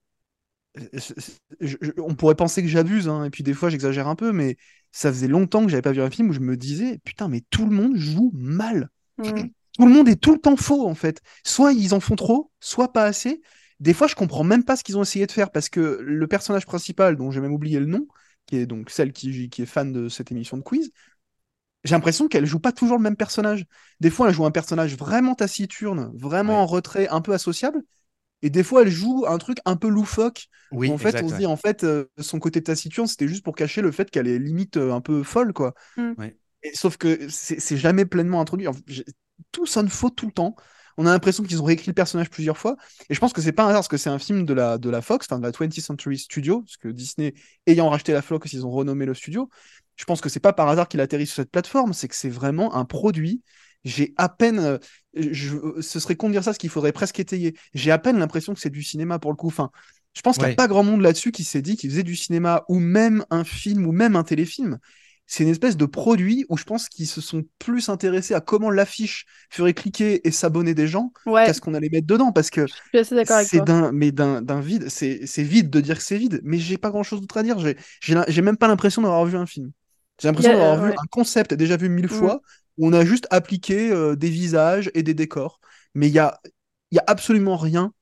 euh, 0.77 0.87
je- 1.61 1.77
je- 1.81 1.91
on 2.01 2.15
pourrait 2.15 2.35
penser 2.35 2.61
que 2.61 2.67
j'abuse, 2.67 3.07
hein, 3.07 3.23
et 3.25 3.29
puis 3.29 3.43
des 3.43 3.53
fois 3.53 3.69
j'exagère 3.69 4.07
un 4.07 4.15
peu, 4.15 4.31
mais 4.31 4.57
ça 4.91 5.11
faisait 5.11 5.27
longtemps 5.27 5.63
que 5.63 5.69
j'avais 5.69 5.81
pas 5.81 5.91
vu 5.91 6.01
un 6.01 6.09
film 6.09 6.29
où 6.29 6.33
je 6.33 6.39
me 6.39 6.57
disais, 6.57 6.99
putain, 7.03 7.27
mais 7.27 7.41
tout 7.49 7.65
le 7.65 7.75
monde 7.75 7.95
joue 7.95 8.31
mal. 8.33 8.89
hmm. 9.17 9.47
Tout 9.77 9.85
le 9.87 9.93
monde 9.93 10.07
est 10.07 10.15
tout 10.15 10.33
le 10.33 10.39
temps 10.39 10.55
faux, 10.55 10.87
en 10.87 10.95
fait. 10.95 11.21
Soit 11.45 11.73
ils 11.73 11.93
en 11.93 11.99
font 11.99 12.15
trop, 12.15 12.49
soit 12.61 12.93
pas 12.93 13.03
assez. 13.03 13.41
Des 13.81 13.93
fois, 13.93 14.07
je 14.07 14.15
comprends 14.15 14.45
même 14.45 14.63
pas 14.63 14.77
ce 14.77 14.85
qu'ils 14.85 14.97
ont 14.97 15.01
essayé 15.01 15.27
de 15.27 15.31
faire 15.33 15.51
parce 15.51 15.67
que 15.67 15.99
le 16.01 16.27
personnage 16.27 16.65
principal, 16.65 17.17
dont 17.17 17.29
j'ai 17.29 17.41
même 17.41 17.51
oublié 17.53 17.79
le 17.79 17.85
nom, 17.85 18.07
qui 18.55 18.61
est 18.61 18.65
donc 18.65 18.89
celle 18.89 19.11
qui, 19.11 19.49
qui 19.49 19.61
est 19.61 19.65
fan 19.65 19.91
de 19.91 20.09
cette 20.09 20.31
émission 20.31 20.57
de 20.57 20.61
quiz, 20.63 20.91
j'ai 21.83 21.93
l'impression 21.93 22.27
qu'elle 22.27 22.45
joue 22.45 22.59
pas 22.59 22.71
toujours 22.71 22.97
le 22.97 23.03
même 23.03 23.15
personnage. 23.15 23.65
Des 23.99 24.09
fois, 24.09 24.27
elle 24.27 24.33
joue 24.33 24.45
un 24.45 24.51
personnage 24.51 24.97
vraiment 24.97 25.35
taciturne, 25.35 26.11
vraiment 26.15 26.53
Ouais. 26.53 26.59
en 26.59 26.65
retrait, 26.65 27.07
un 27.09 27.21
peu 27.21 27.33
associable. 27.33 27.83
Et 28.41 28.49
des 28.49 28.63
fois, 28.63 28.81
elle 28.81 28.89
joue 28.89 29.25
un 29.27 29.37
truc 29.37 29.59
un 29.65 29.75
peu 29.75 29.87
loufoque. 29.87 30.47
Oui, 30.71 30.91
en 30.91 30.97
fait, 30.97 31.09
exact, 31.09 31.23
on 31.23 31.27
se 31.29 31.33
ouais. 31.33 31.39
dit, 31.39 31.45
en 31.45 31.57
fait, 31.57 31.83
euh, 31.83 32.05
son 32.19 32.39
côté 32.39 32.61
taciturne, 32.61 33.07
c'était 33.07 33.27
juste 33.27 33.43
pour 33.43 33.55
cacher 33.55 33.81
le 33.81 33.91
fait 33.91 34.09
qu'elle 34.09 34.27
est 34.27 34.39
limite 34.39 34.77
euh, 34.77 34.93
un 34.93 35.01
peu 35.01 35.23
folle, 35.23 35.53
quoi. 35.53 35.73
Mm. 35.97 36.13
Ouais. 36.17 36.37
Et, 36.63 36.71
sauf 36.75 36.97
que 36.97 37.27
c'est 37.29 37.77
jamais 37.77 38.05
pleinement 38.05 38.41
introduit. 38.41 38.67
Enfin, 38.67 38.79
tout 39.51 39.65
sonne 39.65 39.89
faux 39.89 40.09
tout 40.09 40.25
le 40.25 40.31
temps. 40.31 40.55
On 40.97 41.05
a 41.05 41.11
l'impression 41.11 41.43
qu'ils 41.43 41.61
ont 41.61 41.65
réécrit 41.65 41.87
le 41.87 41.93
personnage 41.93 42.29
plusieurs 42.29 42.57
fois. 42.57 42.77
Et 43.09 43.13
je 43.13 43.19
pense 43.19 43.33
que 43.33 43.41
c'est 43.41 43.51
pas 43.51 43.63
un 43.63 43.67
hasard, 43.67 43.81
parce 43.81 43.87
que 43.87 43.97
c'est 43.97 44.09
un 44.09 44.19
film 44.19 44.45
de 44.45 44.53
la, 44.53 44.77
de 44.77 44.89
la 44.89 45.01
Fox, 45.01 45.27
enfin 45.29 45.39
de 45.39 45.43
la 45.43 45.51
20th 45.51 45.81
Century 45.81 46.17
Studio, 46.17 46.61
parce 46.61 46.77
que 46.77 46.87
Disney, 46.87 47.33
ayant 47.67 47.89
racheté 47.89 48.13
la 48.13 48.21
Fox, 48.21 48.53
ils 48.53 48.65
ont 48.65 48.71
renommé 48.71 49.05
le 49.05 49.13
studio. 49.13 49.49
Je 49.95 50.05
pense 50.05 50.21
que 50.21 50.29
c'est 50.29 50.39
pas 50.39 50.53
par 50.53 50.67
hasard 50.69 50.87
qu'il 50.87 51.01
atterrit 51.01 51.27
sur 51.27 51.35
cette 51.35 51.51
plateforme, 51.51 51.93
c'est 51.93 52.07
que 52.07 52.15
c'est 52.15 52.29
vraiment 52.29 52.75
un 52.75 52.85
produit. 52.85 53.41
J'ai 53.83 54.13
à 54.17 54.29
peine, 54.29 54.59
euh, 54.59 54.77
je, 55.15 55.57
ce 55.79 55.99
serait 55.99 56.15
con 56.15 56.27
de 56.27 56.33
dire 56.33 56.43
ça, 56.43 56.53
ce 56.53 56.59
qu'il 56.59 56.69
faudrait 56.69 56.91
presque 56.91 57.19
étayer. 57.19 57.55
J'ai 57.73 57.91
à 57.91 57.99
peine 57.99 58.17
l'impression 58.17 58.53
que 58.53 58.59
c'est 58.59 58.71
du 58.71 58.83
cinéma 58.83 59.19
pour 59.19 59.31
le 59.31 59.37
coup. 59.37 59.47
Enfin, 59.47 59.69
je 60.15 60.21
pense 60.21 60.37
qu'il 60.37 60.47
n'y 60.47 60.53
a 60.53 60.55
pas 60.55 60.67
grand 60.67 60.83
monde 60.83 61.01
là-dessus 61.01 61.31
qui 61.31 61.43
s'est 61.43 61.61
dit 61.61 61.77
qu'il 61.77 61.89
faisait 61.91 62.03
du 62.03 62.15
cinéma 62.15 62.63
ou 62.67 62.79
même 62.79 63.25
un 63.29 63.43
film 63.43 63.85
ou 63.85 63.91
même 63.91 64.15
un 64.15 64.23
téléfilm. 64.23 64.79
C'est 65.27 65.43
une 65.43 65.49
espèce 65.49 65.75
de 65.77 65.85
produit 65.85 66.45
où 66.49 66.57
je 66.57 66.63
pense 66.63 66.87
qu'ils 66.87 67.07
se 67.07 67.19
sont 67.21 67.43
plus 67.59 67.89
intéressés 67.89 68.33
à 68.35 68.41
comment 68.41 68.69
l'affiche 68.69 69.25
ferait 69.49 69.73
cliquer 69.73 70.27
et 70.27 70.31
s'abonner 70.31 70.73
des 70.75 70.87
gens 70.87 71.11
Ouais, 71.25 71.45
qu'à 71.45 71.53
ce 71.53 71.61
qu'on 71.61 71.73
allait 71.73 71.89
mettre 71.89 72.07
dedans 72.07 72.31
parce 72.31 72.49
que 72.49 72.65
c'est 73.25 73.61
d'un 73.63 73.91
mais 73.91 74.11
d'un 74.11 74.59
vide 74.61 74.89
c'est 74.89 75.43
vide 75.43 75.69
de 75.69 75.81
dire 75.81 75.97
que 75.97 76.03
c'est 76.03 76.17
vide 76.17 76.41
mais 76.43 76.57
j'ai 76.57 76.77
pas 76.77 76.89
grand 76.89 77.03
chose 77.03 77.21
d'autre 77.21 77.37
à 77.37 77.43
dire. 77.43 77.57
J'ai 78.01 78.41
même 78.41 78.57
pas 78.57 78.67
l'impression 78.67 79.01
d'avoir 79.01 79.25
vu 79.25 79.37
un 79.37 79.45
film. 79.45 79.71
J'ai 80.21 80.27
l'impression 80.27 80.53
d'avoir 80.53 80.73
euh, 80.73 80.77
vu 80.77 80.89
ouais. 80.89 80.95
un 80.95 81.07
concept 81.09 81.53
déjà 81.53 81.77
vu 81.77 81.89
mille 81.89 82.09
Mm. 82.09 82.09
fois 82.09 82.41
où 82.77 82.87
on 82.87 82.93
a 82.93 83.05
juste 83.05 83.27
appliqué 83.31 83.91
euh, 83.91 84.15
des 84.15 84.29
visages 84.29 84.91
et 84.93 85.03
des 85.03 85.13
décors. 85.13 85.59
Mais 85.93 86.07
il 86.07 86.13
y 86.13 86.19
a 86.19 86.39
il 86.91 86.95
y 86.95 86.99
a 86.99 87.03
absolument 87.07 87.57
rien 87.57 87.93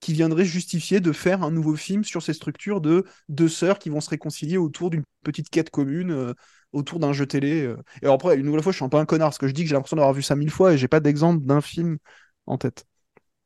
qui 0.00 0.12
viendrait 0.12 0.44
justifier 0.44 1.00
de 1.00 1.12
faire 1.12 1.42
un 1.42 1.50
nouveau 1.50 1.76
film 1.76 2.04
sur 2.04 2.22
ces 2.22 2.32
structures 2.34 2.80
de 2.80 3.04
deux 3.28 3.48
sœurs 3.48 3.78
qui 3.78 3.90
vont 3.90 4.00
se 4.00 4.10
réconcilier 4.10 4.56
autour 4.58 4.90
d'une 4.90 5.04
petite 5.22 5.50
quête 5.50 5.70
commune, 5.70 6.10
euh, 6.10 6.34
autour 6.72 6.98
d'un 6.98 7.12
jeu 7.12 7.26
télé. 7.26 7.62
euh. 7.62 7.76
Et 8.02 8.06
alors 8.06 8.14
après, 8.16 8.36
une 8.36 8.46
nouvelle 8.46 8.62
fois, 8.62 8.72
je 8.72 8.76
suis 8.76 8.84
un 8.84 8.88
peu 8.88 8.96
un 8.96 9.06
connard, 9.06 9.28
parce 9.28 9.38
que 9.38 9.48
je 9.48 9.52
dis 9.52 9.62
que 9.62 9.68
j'ai 9.68 9.74
l'impression 9.74 9.96
d'avoir 9.96 10.14
vu 10.14 10.22
ça 10.22 10.36
mille 10.36 10.50
fois 10.50 10.72
et 10.72 10.78
j'ai 10.78 10.88
pas 10.88 11.00
d'exemple 11.00 11.44
d'un 11.44 11.60
film 11.60 11.98
en 12.46 12.58
tête. 12.58 12.84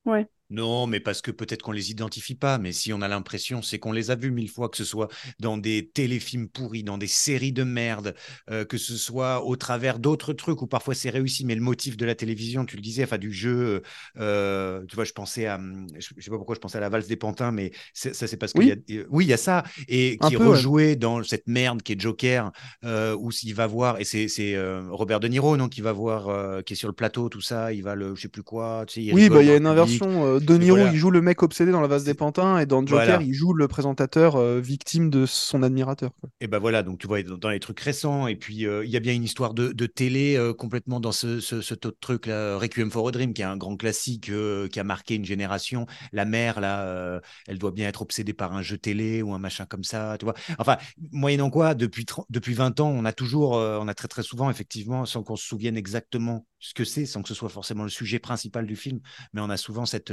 Ouais. 0.04 0.28
Non, 0.54 0.86
mais 0.86 1.00
parce 1.00 1.20
que 1.22 1.30
peut-être 1.30 1.62
qu'on 1.62 1.72
les 1.72 1.90
identifie 1.90 2.34
pas, 2.34 2.58
mais 2.58 2.72
si 2.72 2.92
on 2.92 3.02
a 3.02 3.08
l'impression, 3.08 3.62
c'est 3.62 3.78
qu'on 3.78 3.92
les 3.92 4.10
a 4.10 4.14
vus 4.14 4.30
mille 4.30 4.48
fois, 4.50 4.68
que 4.68 4.76
ce 4.76 4.84
soit 4.84 5.08
dans 5.40 5.56
des 5.58 5.90
téléfilms 5.92 6.48
pourris, 6.48 6.84
dans 6.84 6.98
des 6.98 7.06
séries 7.08 7.52
de 7.52 7.64
merde, 7.64 8.14
euh, 8.50 8.64
que 8.64 8.76
ce 8.78 8.96
soit 8.96 9.44
au 9.44 9.56
travers 9.56 9.98
d'autres 9.98 10.32
trucs 10.32 10.62
où 10.62 10.66
parfois 10.66 10.94
c'est 10.94 11.10
réussi, 11.10 11.44
mais 11.44 11.54
le 11.54 11.60
motif 11.60 11.96
de 11.96 12.04
la 12.04 12.14
télévision, 12.14 12.64
tu 12.66 12.76
le 12.76 12.82
disais, 12.82 13.04
enfin 13.04 13.18
du 13.18 13.32
jeu, 13.32 13.82
euh, 14.18 14.84
tu 14.86 14.94
vois, 14.94 15.04
je 15.04 15.12
pensais 15.12 15.46
à, 15.46 15.56
hum, 15.56 15.86
je 15.98 16.10
je 16.16 16.22
sais 16.22 16.30
pas 16.30 16.36
pourquoi 16.36 16.54
je 16.54 16.60
pensais 16.60 16.78
à 16.78 16.80
la 16.80 16.88
valse 16.88 17.06
des 17.08 17.16
pantins, 17.16 17.50
mais 17.52 17.72
ça 17.92 18.12
c'est 18.14 18.36
parce 18.36 18.52
qu'il 18.54 18.64
Oui. 18.64 18.68
y 18.68 18.72
a, 18.72 18.76
euh, 19.00 19.06
oui, 19.10 19.24
il 19.24 19.28
y 19.28 19.32
a 19.32 19.36
ça, 19.36 19.64
et 19.88 20.18
Un 20.20 20.30
qui 20.30 20.34
est 20.34 20.36
peu, 20.36 20.46
ouais. 20.46 20.64
rejoué 20.64 20.96
dans 20.96 21.22
cette 21.24 21.46
merde 21.48 21.82
qui 21.82 21.92
est 21.92 22.00
Joker, 22.00 22.52
euh, 22.84 23.16
où 23.18 23.30
s'il 23.30 23.54
va 23.54 23.66
voir, 23.66 24.00
et 24.00 24.04
c'est 24.04 24.28
euh, 24.54 24.82
Robert 24.90 25.20
De 25.20 25.28
Niro, 25.28 25.56
non, 25.56 25.68
qui 25.68 25.80
va 25.80 25.92
voir, 25.92 26.28
euh, 26.28 26.62
qui 26.62 26.74
est 26.74 26.76
sur 26.76 26.88
le 26.88 26.94
plateau, 26.94 27.28
tout 27.28 27.40
ça, 27.40 27.72
il 27.72 27.82
va 27.82 27.94
le, 27.94 28.14
je 28.14 28.22
sais 28.22 28.28
plus 28.28 28.42
quoi, 28.42 28.84
tu 28.86 28.94
sais, 28.94 29.02
il 29.02 29.14
Oui, 29.14 29.28
bah, 29.28 29.42
il 29.42 29.48
y 29.48 29.50
a 29.50 29.56
une 29.56 29.66
inversion. 29.66 30.40
De 30.44 30.56
Niro, 30.56 30.76
voilà. 30.76 30.92
il 30.92 30.96
joue 30.96 31.10
le 31.10 31.20
mec 31.20 31.42
obsédé 31.42 31.72
dans 31.72 31.80
la 31.80 31.88
vase 31.88 32.04
des 32.04 32.14
pantins 32.14 32.58
et 32.58 32.66
dans 32.66 32.84
Joker, 32.86 33.04
Voilà. 33.06 33.22
il 33.22 33.32
joue 33.34 33.52
le 33.52 33.68
présentateur 33.68 34.36
euh, 34.36 34.60
victime 34.60 35.10
de 35.10 35.26
son 35.26 35.62
admirateur. 35.62 36.10
quoi. 36.20 36.30
Et 36.40 36.46
ben 36.46 36.58
voilà, 36.58 36.82
donc 36.82 36.98
tu 36.98 37.06
vois 37.06 37.22
dans 37.22 37.48
les 37.50 37.60
trucs 37.60 37.80
récents, 37.80 38.26
et 38.26 38.36
puis 38.36 38.66
euh, 38.66 38.84
il 38.84 38.90
y 38.90 38.96
a 38.96 39.00
bien 39.00 39.12
une 39.14 39.24
histoire 39.24 39.54
de, 39.54 39.72
de 39.72 39.86
télé 39.86 40.36
euh, 40.36 40.52
complètement 40.52 41.00
dans 41.00 41.12
ce, 41.12 41.40
ce, 41.40 41.60
ce 41.60 41.74
autre 41.74 41.96
truc 42.00 42.26
là, 42.26 42.56
Requiem 42.58 42.90
for 42.90 43.08
a 43.08 43.10
Dream, 43.10 43.32
qui 43.34 43.42
est 43.42 43.46
un 43.46 43.56
grand 43.56 43.76
classique 43.76 44.30
qui 44.70 44.80
a 44.80 44.84
marqué 44.84 45.14
une 45.16 45.24
génération. 45.24 45.86
La 46.12 46.24
mère 46.24 46.60
là, 46.60 47.20
elle 47.46 47.58
doit 47.58 47.72
bien 47.72 47.88
être 47.88 48.02
obsédée 48.02 48.32
par 48.32 48.54
un 48.54 48.62
jeu 48.62 48.78
télé 48.78 49.22
ou 49.22 49.32
un 49.34 49.38
machin 49.38 49.66
comme 49.66 49.84
ça, 49.84 50.16
tu 50.18 50.24
vois. 50.24 50.34
Enfin, 50.58 50.76
moyennant 51.12 51.50
quoi, 51.50 51.74
depuis 51.74 52.04
30 52.04 52.26
depuis 52.30 52.54
20 52.54 52.80
ans, 52.80 52.88
on 52.90 53.04
a 53.04 53.12
toujours, 53.12 53.52
on 53.52 53.88
a 53.88 53.94
très 53.94 54.08
très 54.08 54.22
souvent 54.22 54.50
effectivement, 54.50 55.04
sans 55.06 55.22
qu'on 55.22 55.36
se 55.36 55.46
souvienne 55.46 55.76
exactement 55.76 56.46
ce 56.58 56.72
que 56.74 56.84
c'est, 56.84 57.04
sans 57.06 57.22
que 57.22 57.28
ce 57.28 57.34
soit 57.34 57.48
forcément 57.50 57.82
le 57.84 57.90
sujet 57.90 58.18
principal 58.18 58.66
du 58.66 58.76
film, 58.76 59.00
mais 59.32 59.40
on 59.42 59.50
a 59.50 59.56
souvent 59.56 59.84
cette 59.86 60.10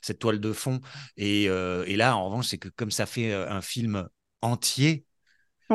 cette 0.00 0.18
toile 0.18 0.40
de 0.40 0.52
fond. 0.52 0.80
Et, 1.16 1.48
euh, 1.48 1.84
et 1.86 1.96
là, 1.96 2.16
en 2.16 2.26
revanche, 2.26 2.48
c'est 2.48 2.58
que 2.58 2.68
comme 2.68 2.90
ça 2.90 3.06
fait 3.06 3.32
euh, 3.32 3.48
un 3.50 3.60
film 3.62 4.08
entier 4.42 5.06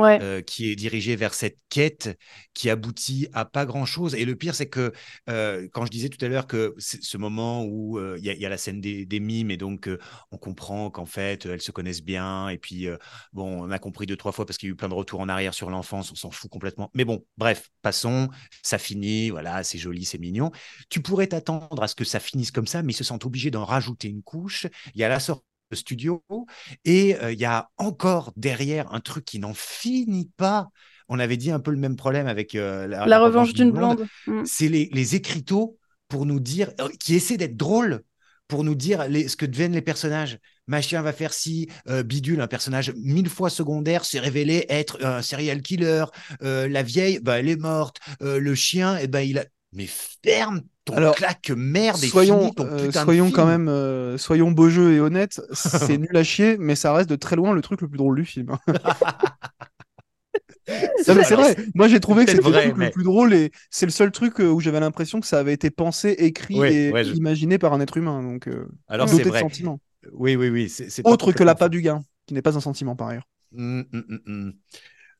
Euh, 0.05 0.41
qui 0.41 0.71
est 0.71 0.75
dirigé 0.75 1.15
vers 1.15 1.33
cette 1.33 1.57
quête 1.69 2.17
qui 2.53 2.69
aboutit 2.69 3.27
à 3.33 3.45
pas 3.45 3.65
grand 3.65 3.85
chose. 3.85 4.15
Et 4.15 4.25
le 4.25 4.35
pire, 4.35 4.55
c'est 4.55 4.69
que 4.69 4.91
euh, 5.29 5.67
quand 5.73 5.85
je 5.85 5.91
disais 5.91 6.09
tout 6.09 6.23
à 6.23 6.27
l'heure 6.27 6.47
que 6.47 6.75
ce 6.77 7.17
moment 7.17 7.63
où 7.63 7.97
euh, 7.97 8.17
il 8.19 8.25
y, 8.25 8.45
a- 8.45 8.49
la 8.49 8.57
scène 8.57 8.81
des, 8.81 9.19
mimes 9.19 9.51
et 9.51 9.57
donc 9.57 9.89
on 10.31 10.37
comprend 10.37 10.89
qu'en 10.89 11.05
fait 11.05 11.45
elles 11.45 11.61
se 11.61 11.71
connaissent 11.71 12.03
bien 12.03 12.49
et 12.49 12.57
puis 12.57 12.87
bon, 13.33 13.63
on 13.63 13.71
a 13.71 13.79
compris 13.79 14.05
deux 14.05 14.15
trois 14.15 14.31
fois 14.31 14.45
parce 14.45 14.57
qu'il 14.57 14.69
y 14.69 14.71
a 14.71 14.73
eu 14.73 14.75
plein 14.75 14.89
de 14.89 14.93
retours 14.93 15.19
en 15.19 15.27
arrière 15.27 15.53
sur 15.53 15.69
l'enfance, 15.69 16.11
on 16.11 16.15
s'en 16.15 16.31
fout 16.31 16.49
complètement. 16.49 16.89
Mais 16.93 17.03
bon, 17.03 17.25
bref, 17.37 17.69
passons, 17.81 18.29
ça 18.63 18.77
finit, 18.77 19.29
voilà, 19.29 19.63
c'est 19.63 19.77
joli, 19.77 20.05
c'est 20.05 20.17
mignon. 20.17 20.51
Tu 20.89 21.01
pourrais 21.01 21.27
t'attendre 21.27 21.81
à 21.81 21.87
ce 21.87 21.95
que 21.95 22.05
ça 22.05 22.19
finisse 22.19 22.51
comme 22.51 22.67
ça, 22.67 22.83
mais 22.83 22.93
ils 22.93 22.95
se 22.95 23.03
sentent 23.03 23.25
obligés 23.25 23.51
d'en 23.51 23.65
rajouter 23.65 24.07
une 24.07 24.23
couche. 24.23 24.67
Il 24.93 25.01
y 25.01 25.03
a 25.03 25.09
la 25.09 25.19
sortie 25.19 25.43
studio 25.73 26.23
et 26.85 27.15
euh, 27.21 27.31
il 27.31 27.39
y 27.39 27.45
a 27.45 27.69
encore 27.77 28.31
derrière 28.35 28.93
un 28.93 28.99
truc 28.99 29.25
qui 29.25 29.39
n'en 29.39 29.53
finit 29.53 30.29
pas. 30.37 30.69
On 31.09 31.19
avait 31.19 31.37
dit 31.37 31.51
un 31.51 31.59
peu 31.59 31.71
le 31.71 31.77
même 31.77 31.95
problème 31.95 32.27
avec 32.27 32.55
euh, 32.55 32.87
la, 32.87 33.05
La 33.05 33.19
revanche 33.19 33.53
d'une 33.53 33.71
blonde. 33.71 34.05
Mm. 34.27 34.43
C'est 34.45 34.67
les, 34.67 34.89
les 34.91 35.15
écriteaux 35.15 35.77
pour 36.07 36.25
nous 36.25 36.39
dire, 36.39 36.71
qui 36.99 37.15
essaient 37.15 37.37
d'être 37.37 37.57
drôles 37.57 38.03
pour 38.47 38.63
nous 38.63 38.75
dire 38.75 39.07
les, 39.07 39.27
ce 39.27 39.35
que 39.35 39.45
deviennent 39.45 39.73
les 39.73 39.81
personnages. 39.81 40.39
Machin 40.67 41.01
va 41.01 41.13
faire 41.13 41.33
si, 41.33 41.69
euh, 41.87 42.03
Bidule, 42.03 42.41
un 42.41 42.47
personnage 42.47 42.93
mille 42.97 43.29
fois 43.29 43.49
secondaire, 43.49 44.05
s'est 44.05 44.19
révélé 44.19 44.65
être 44.69 45.03
un 45.03 45.21
serial 45.21 45.61
killer. 45.61 46.05
Euh, 46.43 46.67
la 46.67 46.83
vieille, 46.83 47.19
bah, 47.21 47.39
elle 47.39 47.49
est 47.49 47.59
morte. 47.59 47.99
Euh, 48.21 48.39
le 48.39 48.55
chien, 48.55 48.97
eh 48.97 49.07
ben, 49.07 49.21
il 49.21 49.39
a. 49.39 49.45
Mais 49.73 49.87
ferme 49.87 50.61
ton 50.87 50.95
Alors, 50.95 51.15
claque 51.15 51.51
merde 51.55 52.03
et 52.03 52.07
soyons, 52.07 52.49
ton 52.51 52.65
euh, 52.65 52.87
de 52.87 52.91
soyons 52.91 53.25
film. 53.25 53.35
quand 53.35 53.45
même, 53.45 53.67
euh, 53.69 54.17
soyons 54.17 54.51
beaux 54.51 54.69
jeux 54.69 54.93
et 54.93 54.99
honnêtes. 54.99 55.41
C'est 55.53 55.97
nul 55.97 56.15
à 56.17 56.23
chier, 56.23 56.57
mais 56.57 56.75
ça 56.75 56.93
reste 56.93 57.09
de 57.09 57.15
très 57.15 57.35
loin 57.35 57.53
le 57.53 57.61
truc 57.61 57.81
le 57.81 57.87
plus 57.87 57.97
drôle 57.97 58.15
du 58.15 58.25
film. 58.25 58.57
C'est 61.03 61.13
vrai. 61.13 61.55
Moi, 61.75 61.87
j'ai 61.87 61.99
trouvé 61.99 62.25
que 62.25 62.31
c'était 62.31 62.43
le 62.49 62.53
truc 62.61 62.77
mais- 62.77 62.85
le 62.85 62.91
plus 62.91 63.03
drôle 63.03 63.33
et 63.33 63.51
c'est 63.69 63.85
le 63.85 63.91
seul 63.91 64.11
truc 64.11 64.39
euh, 64.41 64.49
où 64.49 64.59
j'avais 64.59 64.79
l'impression 64.79 65.19
que 65.21 65.27
ça 65.27 65.39
avait 65.39 65.53
été 65.53 65.69
pensé, 65.69 66.09
écrit 66.19 66.55
et 66.57 66.91
ouais, 66.91 67.03
je- 67.03 67.13
imaginé 67.13 67.57
par 67.57 67.73
un 67.73 67.79
être 67.79 67.95
humain. 67.97 68.21
Donc, 68.21 68.47
euh, 68.47 68.67
Alors, 68.87 69.07
c'est 69.07 69.23
vrai. 69.23 69.39
sentiments. 69.39 69.79
Oui, 70.11 70.35
oui, 70.35 70.49
oui. 70.49 70.69
c'est- 70.69 70.89
c'est 70.89 71.03
pas 71.03 71.09
Autre 71.11 71.31
que 71.31 71.43
l'appât 71.43 71.65
faux. 71.65 71.69
du 71.69 71.81
gain, 71.81 72.03
qui 72.25 72.33
n'est 72.33 72.41
pas 72.41 72.57
un 72.57 72.61
sentiment 72.61 72.95
par 72.95 73.07
ailleurs. 73.09 73.27
Mm, 73.53 73.79
mm, 73.79 73.85
mm, 73.93 74.19
mm. 74.25 74.53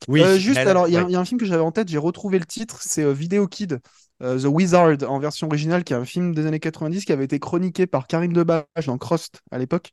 Oui, 0.10 0.21
Euh, 0.21 0.38
juste, 0.38 0.58
elle- 0.60 0.67
alors, 0.67 0.88
il 0.88 0.93
y, 0.93 0.97
a- 0.97 1.01
ouais. 1.03 1.10
il 1.10 1.13
y 1.13 1.15
a 1.15 1.19
un 1.19 1.25
film 1.25 1.39
que 1.39 1.45
j'avais 1.45 1.63
en 1.63 1.71
tête, 1.71 1.88
j'ai 1.88 1.97
retrouvé 1.97 2.39
le 2.39 2.45
titre, 2.45 2.80
c'est 2.82 3.03
euh, 3.03 3.13
Video 3.13 3.47
Kid, 3.47 3.80
The 4.21 4.45
Wizard 4.45 4.97
en 5.08 5.19
version 5.19 5.47
originale, 5.47 5.84
qui 5.84 5.93
est 5.93 5.95
un 5.95 6.06
film 6.06 6.34
des 6.34 6.45
années 6.45 6.60
90 6.60 7.06
qui 7.06 7.12
avait 7.13 7.25
été 7.25 7.39
chroniqué 7.39 7.88
par 7.88 8.08
Karine 8.08 8.34
Debache 8.34 8.65
dans 8.88 8.97
Crust 8.97 9.41
à 9.51 9.60
l'époque, 9.60 9.91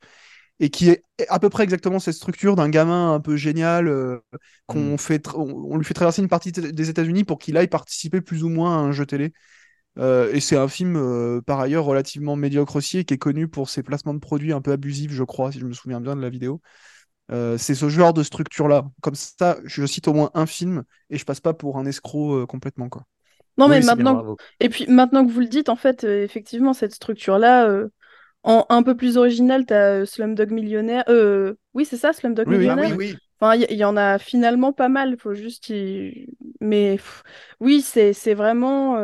et 0.61 0.71
qui 0.71 0.91
est 0.91 1.03
à 1.29 1.39
peu 1.41 1.51
près 1.51 1.65
exactement 1.65 1.99
cette 1.99 2.15
structure 2.15 2.57
d'un 2.57 2.69
gamin 2.69 3.15
un 3.15 3.21
peu 3.21 3.37
génial 3.37 3.89
euh, 3.89 4.19
qu'on 4.67 4.97
Mm. 4.97 4.99
fait, 4.99 5.29
on, 5.35 5.43
on 5.73 5.77
lui 5.77 5.85
fait 5.85 5.95
traverser 5.95 6.23
une 6.23 6.29
partie 6.29 6.53
des 6.53 6.91
États-Unis 6.91 7.25
pour 7.25 7.39
qu'il 7.39 7.57
aille 7.57 7.69
participer 7.69 8.21
plus 8.21 8.45
ou 8.45 8.49
moins 8.49 8.77
à 8.79 8.81
un 8.81 8.93
jeu 8.93 9.07
télé. 9.07 9.33
Euh, 9.99 10.33
et 10.33 10.41
c'est 10.41 10.57
un 10.57 10.69
film 10.69 10.97
euh, 10.97 11.41
par 11.43 11.61
ailleurs 11.61 11.85
relativement 11.85 12.37
médiocre 12.37 12.77
aussi 12.77 12.99
et 12.99 13.05
qui 13.05 13.15
est 13.15 13.19
connu 13.19 13.49
pour 13.49 13.71
ses 13.71 13.83
placements 13.85 14.15
de 14.15 14.19
produits 14.19 14.53
un 14.53 14.61
peu 14.61 14.73
abusifs, 14.73 15.13
je 15.13 15.23
crois, 15.25 15.53
si 15.53 15.61
je 15.61 15.67
me 15.67 15.73
souviens 15.73 16.01
bien 16.01 16.17
de 16.17 16.21
la 16.23 16.31
vidéo. 16.31 16.61
Euh, 17.33 17.59
c'est 17.59 17.75
ce 17.75 17.89
genre 17.89 18.15
de 18.15 18.23
structure-là. 18.23 18.87
Comme 19.03 19.15
ça, 19.15 19.59
je 19.65 19.87
cite 19.87 20.09
au 20.09 20.15
moins 20.15 20.31
un 20.35 20.47
film 20.47 20.85
et 21.11 21.19
je 21.19 21.25
passe 21.25 21.41
pas 21.41 21.55
pour 21.55 21.79
un 21.79 21.87
escroc 21.87 22.35
euh, 22.43 22.47
complètement, 22.47 22.89
quoi. 22.89 23.05
Non, 23.57 23.69
mais 23.69 23.81
Oui, 23.81 23.87
maintenant, 23.87 24.37
et 24.61 24.69
puis 24.69 24.87
maintenant 24.89 25.25
que 25.27 25.31
vous 25.31 25.41
le 25.41 25.47
dites, 25.47 25.69
en 25.69 25.77
fait, 25.77 26.05
euh, 26.05 26.25
effectivement, 26.25 26.73
cette 26.73 26.95
structure-là, 26.95 27.69
euh, 27.69 27.89
en 28.43 28.67
un 28.69 28.83
peu 28.83 28.97
plus 28.97 29.17
originale, 29.17 29.65
t'as 29.65 30.01
euh, 30.01 30.05
Slumdog 30.05 30.51
Millionnaire. 30.51 31.05
Euh, 31.09 31.55
oui, 31.73 31.85
c'est 31.85 31.97
ça, 31.97 32.13
Slumdog 32.13 32.49
Oui, 32.49 32.57
oui. 32.57 32.69
Ah 32.69 32.77
Millionnaire? 32.77 32.97
oui, 32.97 33.13
oui. 33.13 33.17
Enfin, 33.41 33.57
il 33.57 33.77
y, 33.77 33.85
en 33.85 33.97
a 33.97 34.19
finalement 34.19 34.73
pas 34.73 34.89
mal. 34.89 35.17
Faut 35.19 35.35
juste 35.35 35.69
y... 35.69 36.29
Mais 36.61 36.93
pff, 36.97 37.23
oui, 37.61 37.83
c'est 37.83 38.35
vraiment. 38.35 38.97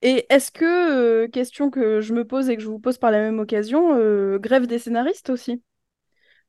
Et 0.00 0.26
est-ce 0.30 0.50
que, 0.50 1.26
question 1.26 1.70
que 1.70 2.00
je 2.00 2.14
me 2.14 2.24
pose 2.24 2.48
et 2.48 2.56
que 2.56 2.62
je 2.62 2.68
vous 2.68 2.78
pose 2.78 2.98
par 2.98 3.10
la 3.10 3.18
même 3.18 3.38
occasion, 3.38 3.96
grève 4.38 4.66
des 4.66 4.78
scénaristes 4.78 5.30
aussi? 5.30 5.62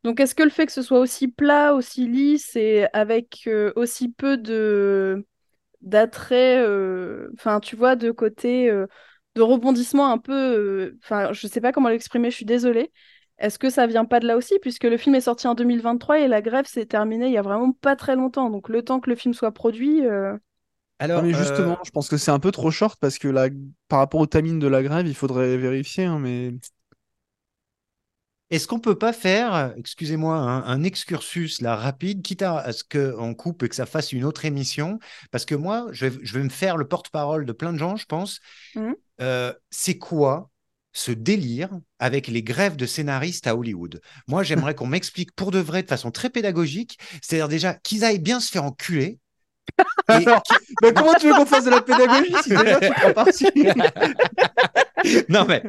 Donc, 0.03 0.19
est-ce 0.19 0.35
que 0.35 0.43
le 0.43 0.49
fait 0.49 0.65
que 0.65 0.71
ce 0.71 0.81
soit 0.81 0.99
aussi 0.99 1.27
plat, 1.27 1.73
aussi 1.75 2.07
lisse 2.07 2.55
et 2.55 2.87
avec 2.93 3.49
aussi 3.75 4.09
peu 4.09 4.37
de 4.37 5.25
d'attrait, 5.81 6.57
euh, 6.59 7.29
enfin, 7.35 7.59
tu 7.59 7.75
vois, 7.75 7.95
de 7.95 8.11
côté 8.11 8.69
euh, 8.69 8.87
de 9.35 9.41
rebondissement 9.41 10.11
un 10.11 10.17
peu, 10.17 10.33
euh, 10.33 10.99
enfin, 11.03 11.33
je 11.33 11.47
sais 11.47 11.61
pas 11.61 11.71
comment 11.71 11.89
l'exprimer, 11.89 12.31
je 12.31 12.35
suis 12.35 12.45
désolée. 12.45 12.91
Est-ce 13.37 13.57
que 13.57 13.69
ça 13.69 13.87
vient 13.87 14.05
pas 14.05 14.19
de 14.19 14.27
là 14.27 14.35
aussi, 14.35 14.59
puisque 14.59 14.83
le 14.83 14.97
film 14.97 15.15
est 15.15 15.21
sorti 15.21 15.47
en 15.47 15.55
2023 15.55 16.19
et 16.19 16.27
la 16.27 16.41
grève 16.41 16.65
s'est 16.65 16.85
terminée 16.85 17.27
il 17.27 17.33
y 17.33 17.37
a 17.37 17.41
vraiment 17.41 17.71
pas 17.71 17.95
très 17.95 18.15
longtemps. 18.15 18.49
Donc, 18.49 18.67
le 18.69 18.83
temps 18.83 18.99
que 18.99 19.09
le 19.09 19.15
film 19.15 19.33
soit 19.33 19.53
produit, 19.53 20.05
euh, 20.05 20.37
Alors, 20.99 21.23
mais 21.23 21.33
euh, 21.33 21.37
justement, 21.37 21.77
je 21.85 21.91
pense 21.91 22.09
que 22.09 22.17
c'est 22.17 22.31
un 22.31 22.39
peu 22.39 22.51
trop 22.51 22.71
short 22.71 22.99
parce 22.99 23.17
que 23.17 23.29
la... 23.29 23.47
par 23.87 23.99
rapport 23.99 24.19
au 24.19 24.27
timing 24.27 24.59
de 24.59 24.67
la 24.67 24.83
grève, 24.83 25.07
il 25.07 25.15
faudrait 25.15 25.57
vérifier, 25.57 26.03
hein, 26.03 26.19
mais 26.19 26.53
Est-ce 28.51 28.67
qu'on 28.67 28.79
peut 28.79 28.97
pas 28.97 29.13
faire, 29.13 29.73
excusez-moi, 29.77 30.35
un, 30.35 30.63
un 30.63 30.83
excursus 30.83 31.61
là 31.61 31.75
rapide, 31.75 32.23
quitte 32.23 32.41
à, 32.41 32.57
à 32.57 32.71
ce 32.71 32.83
qu'on 32.83 33.35
coupe 33.35 33.63
et 33.63 33.69
que 33.69 33.75
ça 33.75 33.85
fasse 33.85 34.11
une 34.11 34.25
autre 34.25 34.45
émission, 34.45 34.99
parce 35.31 35.45
que 35.45 35.55
moi, 35.55 35.87
je 35.91 36.07
vais, 36.07 36.19
je 36.23 36.37
vais 36.37 36.43
me 36.43 36.49
faire 36.49 36.75
le 36.77 36.87
porte-parole 36.87 37.45
de 37.45 37.51
plein 37.51 37.73
de 37.73 37.77
gens, 37.77 37.95
je 37.95 38.05
pense. 38.05 38.39
Mhm. 38.75 38.95
Euh, 39.21 39.53
c'est 39.69 39.97
quoi 39.97 40.49
ce 40.93 41.11
délire 41.11 41.69
avec 41.99 42.27
les 42.27 42.41
grèves 42.41 42.75
de 42.75 42.87
scénaristes 42.87 43.45
à 43.45 43.55
Hollywood? 43.55 44.01
Moi, 44.27 44.41
j'aimerais 44.43 44.73
qu'on 44.73 44.87
m'explique 44.87 45.35
pour 45.35 45.51
de 45.51 45.59
vrai, 45.59 45.83
de 45.83 45.87
façon 45.87 46.09
très 46.09 46.29
pédagogique, 46.29 46.97
c'est-à-dire 47.21 47.49
déjà 47.49 47.73
qu'ils 47.75 48.03
aillent 48.03 48.19
bien 48.19 48.39
se 48.39 48.49
faire 48.49 48.63
enculer. 48.63 49.19
Bah, 50.07 50.19
comment 50.95 51.13
tu 51.13 51.27
veux 51.27 51.33
qu'on 51.33 51.45
fasse 51.45 51.65
de 51.65 51.69
la 51.69 51.81
pédagogie 51.81 52.33
si 52.43 52.49
déjà 52.49 52.79
tu 52.79 52.91
prends 52.91 53.13
parti 53.13 53.45
non 55.29 55.45
mais 55.47 55.63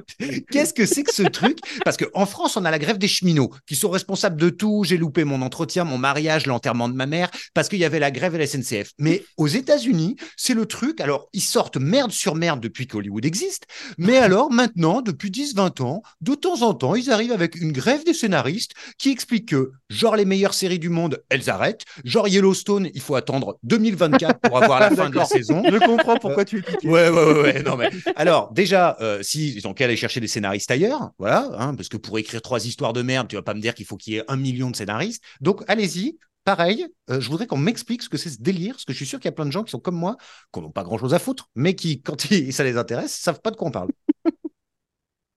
qu'est-ce 0.51 0.75
que 0.75 0.87
c'est 0.87 1.03
que 1.03 1.15
ce 1.15 1.23
truc? 1.23 1.59
Parce 1.85 1.97
qu'en 1.97 2.27
France, 2.27 2.57
on 2.57 2.65
a 2.65 2.71
la 2.71 2.79
grève 2.79 2.99
des 2.99 3.09
cheminots 3.09 3.51
qui 3.67 3.77
sont 3.77 3.91
responsables 3.91 4.41
de 4.41 4.51
tout. 4.51 4.85
J'ai 4.85 4.97
loupé 4.97 5.25
mon 5.25 5.43
entretien, 5.43 5.85
mon 5.85 5.99
mariage, 5.99 6.47
l'enterrement 6.47 6.89
de 6.89 6.95
ma 6.95 7.07
mère 7.07 7.31
parce 7.55 7.69
qu'il 7.69 7.79
y 7.79 7.85
avait 7.85 7.99
la 7.99 8.11
grève 8.11 8.35
à 8.35 8.39
la 8.39 8.47
SNCF. 8.47 8.93
Mais 8.99 9.25
aux 9.37 9.47
États-Unis, 9.47 10.17
c'est 10.37 10.55
le 10.55 10.67
truc. 10.67 11.01
Alors, 11.01 11.29
ils 11.33 11.41
sortent 11.41 11.77
merde 11.77 12.13
sur 12.13 12.35
merde 12.35 12.61
depuis 12.61 12.87
qu'Hollywood 12.87 13.25
existe. 13.25 13.67
Mais 13.99 14.17
alors, 14.19 14.51
maintenant, 14.51 15.03
depuis 15.03 15.31
10-20 15.31 15.83
ans, 15.83 16.03
de 16.21 16.35
temps 16.35 16.63
en 16.63 16.75
temps, 16.75 16.95
ils 16.95 17.11
arrivent 17.11 17.33
avec 17.33 17.57
une 17.57 17.73
grève 17.73 18.05
des 18.05 18.15
scénaristes 18.15 18.73
qui 18.99 19.11
explique 19.11 19.49
que, 19.49 19.73
genre, 19.89 20.17
les 20.17 20.25
meilleures 20.25 20.55
séries 20.55 20.79
du 20.79 20.89
monde, 20.89 21.23
elles 21.29 21.51
arrêtent. 21.51 21.85
Genre, 22.05 22.29
Yellowstone, 22.29 22.91
il 22.95 23.01
faut 23.01 23.15
attendre 23.15 23.59
2024 23.65 24.41
pour 24.41 24.63
avoir 24.63 24.81
la 24.81 24.91
fin 24.95 25.11
de 25.11 25.17
la 25.17 25.25
saison. 25.25 25.63
Je 25.65 25.79
comprends 25.79 26.17
pourquoi 26.17 26.45
tu 26.45 26.59
es 26.59 26.63
piqué. 26.63 26.89
Ouais, 26.89 27.09
ouais, 27.09 27.25
ouais, 27.25 27.41
ouais, 27.43 27.63
Non, 27.63 27.77
mais 27.77 27.91
alors, 28.17 28.53
déjà, 28.53 28.97
euh, 29.01 29.20
si 29.23 29.55
ils 29.55 29.67
ont 29.69 29.75
qu'à 29.75 29.85
aller 29.85 29.97
chercher 29.97 30.21
des 30.21 30.29
scénaristes 30.29 30.71
ailleurs, 30.71 31.11
voilà, 31.19 31.49
hein, 31.59 31.75
parce 31.75 31.89
que 31.89 31.97
pour 31.97 32.19
écrire 32.19 32.43
trois 32.43 32.67
histoires 32.67 32.93
de 32.93 33.03
merde, 33.03 33.29
tu 33.29 33.37
vas 33.37 33.43
pas 33.43 33.55
me 33.55 33.61
dire 33.61 33.75
qu'il 33.75 33.87
faut 33.87 33.97
qu'il 33.97 34.15
y 34.15 34.17
ait 34.17 34.25
un 34.29 34.37
million 34.37 34.71
de 34.71 34.77
scénaristes. 34.77 35.23
Donc, 35.41 35.63
allez-y. 35.69 36.19
Pareil, 36.45 36.87
euh, 37.11 37.21
je 37.21 37.29
voudrais 37.29 37.47
qu'on 37.47 37.59
m'explique 37.59 38.03
ce 38.03 38.09
que 38.09 38.17
c'est 38.17 38.31
ce 38.31 38.41
délire, 38.41 38.73
parce 38.75 38.87
que 38.87 38.93
je 38.95 38.97
suis 38.97 39.07
sûr 39.07 39.19
qu'il 39.21 39.27
y 39.27 39.29
a 39.29 39.33
plein 39.33 39.45
de 39.45 39.53
gens 39.53 39.63
qui 39.63 39.71
sont 39.71 39.79
comme 39.79 39.95
moi, 39.97 40.17
qui 40.55 40.61
n'ont 40.61 40.71
pas 40.71 40.85
grand-chose 40.85 41.13
à 41.13 41.19
foutre, 41.19 41.51
mais 41.55 41.75
qui, 41.75 42.01
quand 42.01 42.31
ils- 42.31 42.53
ça 42.55 42.65
les 42.65 42.79
intéresse, 42.79 43.15
savent 43.15 43.41
pas 43.43 43.51
de 43.51 43.57
quoi 43.57 43.69
on 43.69 43.71
parle. 43.71 43.91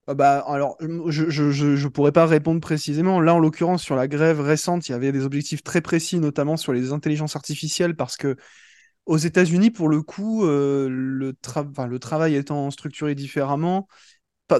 Ah 0.05 0.15
bah, 0.15 0.43
alors, 0.47 0.75
je, 0.81 1.29
je, 1.29 1.51
je, 1.51 1.75
je 1.77 1.87
pourrais 1.87 2.11
pas 2.11 2.25
répondre 2.25 2.59
précisément. 2.59 3.21
Là, 3.21 3.33
en 3.35 3.39
l'occurrence, 3.39 3.81
sur 3.83 3.95
la 3.95 4.09
grève 4.09 4.41
récente, 4.41 4.89
il 4.89 4.91
y 4.91 4.95
avait 4.95 5.13
des 5.13 5.23
objectifs 5.23 5.63
très 5.63 5.79
précis, 5.79 6.19
notamment 6.19 6.57
sur 6.57 6.73
les 6.73 6.91
intelligences 6.91 7.37
artificielles, 7.37 7.95
parce 7.95 8.17
que 8.17 8.35
aux 9.05 9.17
États-Unis, 9.17 9.71
pour 9.71 9.89
le 9.89 10.01
coup, 10.01 10.45
euh, 10.45 10.87
le, 10.89 11.33
tra- 11.33 11.69
enfin, 11.69 11.87
le 11.87 11.99
travail 11.99 12.35
étant 12.35 12.71
structuré 12.71 13.15
différemment, 13.15 13.87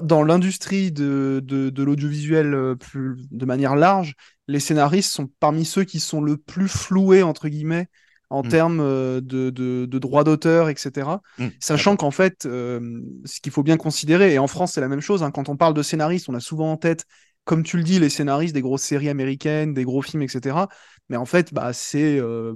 dans 0.02 0.24
l'industrie 0.24 0.90
de, 0.92 1.40
de, 1.44 1.70
de 1.70 1.82
l'audiovisuel 1.82 2.54
euh, 2.54 2.74
de 2.94 3.44
manière 3.46 3.76
large, 3.76 4.14
les 4.48 4.60
scénaristes 4.60 5.12
sont 5.12 5.28
parmi 5.40 5.64
ceux 5.64 5.84
qui 5.84 6.00
sont 6.00 6.20
le 6.20 6.36
plus 6.36 6.68
floués, 6.68 7.22
entre 7.22 7.48
guillemets, 7.48 7.88
en 8.30 8.42
Mm. 8.42 8.48
termes 8.50 8.80
euh, 8.80 9.20
de, 9.20 9.50
de, 9.50 9.86
de 9.86 9.98
droits 9.98 10.24
d'auteur, 10.24 10.68
etc. 10.68 11.22
Mmh, 11.38 11.50
Sachant 11.60 11.96
qu'en 11.96 12.10
fait, 12.10 12.46
euh, 12.46 13.00
ce 13.24 13.40
qu'il 13.40 13.52
faut 13.52 13.62
bien 13.62 13.76
considérer, 13.76 14.34
et 14.34 14.38
en 14.38 14.46
France 14.48 14.72
c'est 14.72 14.80
la 14.80 14.88
même 14.88 15.00
chose, 15.00 15.22
hein, 15.22 15.30
quand 15.30 15.48
on 15.48 15.56
parle 15.56 15.74
de 15.74 15.82
scénaristes, 15.82 16.28
on 16.28 16.34
a 16.34 16.40
souvent 16.40 16.72
en 16.72 16.76
tête, 16.76 17.04
comme 17.44 17.62
tu 17.62 17.76
le 17.76 17.82
dis, 17.84 17.98
les 18.00 18.08
scénaristes 18.08 18.54
des 18.54 18.62
grosses 18.62 18.82
séries 18.82 19.08
américaines, 19.10 19.74
des 19.74 19.84
gros 19.84 20.02
films, 20.02 20.22
etc. 20.22 20.68
Mais 21.08 21.16
en 21.16 21.26
fait, 21.26 21.52
bah, 21.52 21.72
c'est 21.72 22.18
euh, 22.18 22.54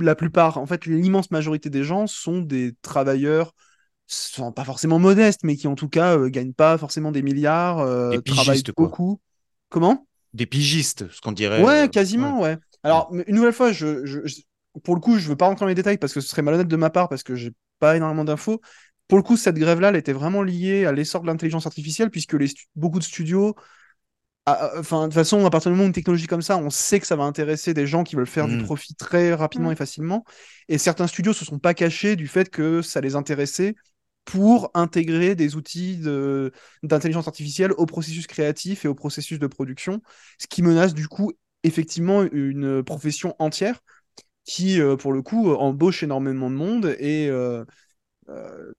la 0.00 0.14
plupart, 0.14 0.58
en 0.58 0.66
fait, 0.66 0.86
l'immense 0.86 1.30
majorité 1.30 1.70
des 1.70 1.84
gens 1.84 2.06
sont 2.06 2.40
des 2.40 2.74
travailleurs, 2.82 3.54
sont 4.06 4.52
pas 4.52 4.64
forcément 4.64 4.98
modestes, 4.98 5.44
mais 5.44 5.56
qui 5.56 5.68
en 5.68 5.74
tout 5.76 5.88
cas 5.88 6.16
euh, 6.18 6.28
gagnent 6.30 6.54
pas 6.54 6.78
forcément 6.78 7.12
des 7.12 7.22
milliards, 7.22 7.80
euh, 7.80 8.20
Des 8.20 8.22
travaillent 8.22 8.64
quoi. 8.74 8.90
beaucoup. 8.90 9.20
Comment? 9.70 10.06
Des 10.34 10.46
pigistes, 10.46 11.10
ce 11.10 11.20
qu'on 11.20 11.32
dirait. 11.32 11.56
Ouais, 11.56 11.88
euh, 11.88 11.90
quasiment, 11.90 12.40
ouais. 12.40 12.56
Alors, 12.82 13.10
une 13.26 13.34
nouvelle 13.34 13.52
fois, 13.52 13.72
je, 13.72 14.04
je- 14.06 14.24
je- 14.26 14.40
pour 14.84 14.94
le 14.94 15.00
coup, 15.00 15.18
je 15.18 15.28
veux 15.28 15.36
pas 15.36 15.46
rentrer 15.46 15.64
dans 15.64 15.68
les 15.68 15.74
détails 15.74 15.98
parce 15.98 16.12
que 16.14 16.20
ce 16.20 16.28
serait 16.28 16.42
malhonnête 16.42 16.68
de 16.68 16.76
ma 16.76 16.90
part 16.90 17.08
parce 17.08 17.22
que 17.22 17.34
j'ai 17.34 17.52
pas 17.80 17.96
énormément 17.96 18.24
d'infos. 18.24 18.60
Pour 19.08 19.18
le 19.18 19.24
coup, 19.24 19.36
cette 19.36 19.56
grève-là, 19.58 19.88
elle 19.88 19.96
était 19.96 20.12
vraiment 20.12 20.42
liée 20.42 20.84
à 20.86 20.92
l'essor 20.92 21.22
de 21.22 21.26
l'intelligence 21.26 21.66
artificielle 21.66 22.10
puisque 22.10 22.34
les 22.34 22.48
beaucoup 22.76 22.98
de 22.98 23.04
studios, 23.04 23.56
enfin, 24.78 25.02
de 25.02 25.06
toute 25.06 25.14
façon, 25.14 25.44
à 25.46 25.50
partir 25.50 25.70
du 25.70 25.74
moment 25.76 25.84
où 25.84 25.86
une 25.88 25.92
technologie 25.92 26.26
comme 26.26 26.42
ça, 26.42 26.56
on 26.58 26.70
sait 26.70 27.00
que 27.00 27.06
ça 27.06 27.16
va 27.16 27.24
intéresser 27.24 27.74
des 27.74 27.86
gens 27.86 28.04
qui 28.04 28.16
veulent 28.16 28.26
faire 28.26 28.46
du 28.48 28.56
Mm. 28.56 28.64
profit 28.64 28.94
très 28.94 29.34
rapidement 29.34 29.70
Mm. 29.70 29.72
et 29.72 29.76
facilement. 29.76 30.24
Et 30.68 30.78
certains 30.78 31.06
studios 31.06 31.32
se 31.32 31.44
sont 31.44 31.58
pas 31.58 31.74
cachés 31.74 32.16
du 32.16 32.26
fait 32.28 32.50
que 32.50 32.82
ça 32.82 33.00
les 33.00 33.14
intéressait 33.16 33.74
pour 34.24 34.70
intégrer 34.74 35.34
des 35.34 35.56
outils 35.56 35.96
de- 35.96 36.52
d'intelligence 36.82 37.26
artificielle 37.28 37.72
au 37.72 37.86
processus 37.86 38.26
créatif 38.26 38.84
et 38.84 38.88
au 38.88 38.94
processus 38.94 39.38
de 39.38 39.46
production, 39.46 40.02
ce 40.38 40.46
qui 40.46 40.62
menace 40.62 40.94
du 40.94 41.08
coup 41.08 41.32
effectivement 41.64 42.22
une 42.22 42.82
profession 42.84 43.34
entière 43.38 43.80
qui, 44.44 44.80
euh, 44.80 44.96
pour 44.96 45.12
le 45.12 45.22
coup, 45.22 45.50
embauche 45.52 46.02
énormément 46.02 46.50
de 46.50 46.54
monde 46.56 46.96
et 46.98 47.28
euh, 47.28 47.64
euh, 48.28 48.72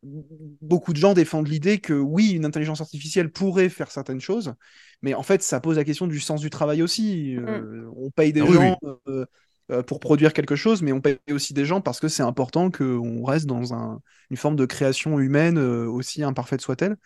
beaucoup 0.62 0.94
de 0.94 0.98
gens 0.98 1.14
défendent 1.14 1.48
l'idée 1.48 1.80
que 1.80 1.94
oui, 1.94 2.32
une 2.32 2.46
intelligence 2.46 2.82
artificielle 2.82 3.32
pourrait 3.32 3.70
faire 3.70 3.92
certaines 3.92 4.22
choses, 4.22 4.54
mais 5.02 5.14
en 5.14 5.24
fait, 5.24 5.42
ça 5.42 5.60
pose 5.60 5.78
la 5.78 5.84
question 5.84 6.08
du 6.08 6.20
sens 6.20 6.42
du 6.42 6.50
travail 6.50 6.82
aussi. 6.82 7.36
Euh, 7.38 7.90
On 7.96 8.12
paye 8.12 8.34
des 8.34 8.42
Ah 8.42 8.46
oui, 8.46 8.58
gens. 8.58 8.78
euh, 9.08 9.26
euh, 9.72 9.84
pour 9.84 10.00
produire 10.00 10.34
quelque 10.34 10.56
chose, 10.56 10.82
mais 10.82 10.92
on 10.92 11.02
paye 11.02 11.20
aussi 11.32 11.54
des 11.54 11.66
gens 11.66 11.80
parce 11.82 12.00
que 12.00 12.08
c'est 12.08 12.24
important 12.24 12.72
qu'on 12.72 13.24
reste 13.24 13.46
dans 13.46 13.74
un, 13.74 14.02
une 14.32 14.38
forme 14.38 14.56
de 14.56 14.66
création 14.66 15.20
humaine, 15.20 15.58
aussi 15.60 16.24
imparfaite 16.24 16.62
soit-elle. 16.62 16.98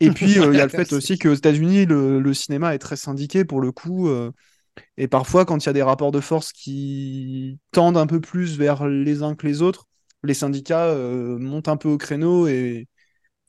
Et 0.00 0.10
puis, 0.12 0.38
euh, 0.38 0.52
il 0.52 0.58
y 0.58 0.60
a 0.60 0.64
le 0.64 0.70
fait 0.70 0.92
aussi 0.92 1.18
qu'aux 1.18 1.34
États-Unis, 1.34 1.86
le, 1.86 2.20
le 2.20 2.34
cinéma 2.34 2.74
est 2.74 2.78
très 2.78 2.96
syndiqué 2.96 3.44
pour 3.44 3.60
le 3.60 3.72
coup. 3.72 4.08
euh, 4.08 4.32
et 4.96 5.08
parfois, 5.08 5.44
quand 5.44 5.64
il 5.64 5.66
y 5.66 5.70
a 5.70 5.72
des 5.74 5.82
rapports 5.82 6.12
de 6.12 6.20
force 6.20 6.52
qui 6.52 7.58
tendent 7.72 7.98
un 7.98 8.06
peu 8.06 8.20
plus 8.20 8.58
vers 8.58 8.86
les 8.88 9.22
uns 9.22 9.34
que 9.34 9.46
les 9.46 9.62
autres, 9.62 9.86
les 10.22 10.34
syndicats 10.34 10.86
euh, 10.86 11.38
montent 11.38 11.68
un 11.68 11.76
peu 11.76 11.88
au 11.88 11.98
créneau 11.98 12.46
et, 12.48 12.88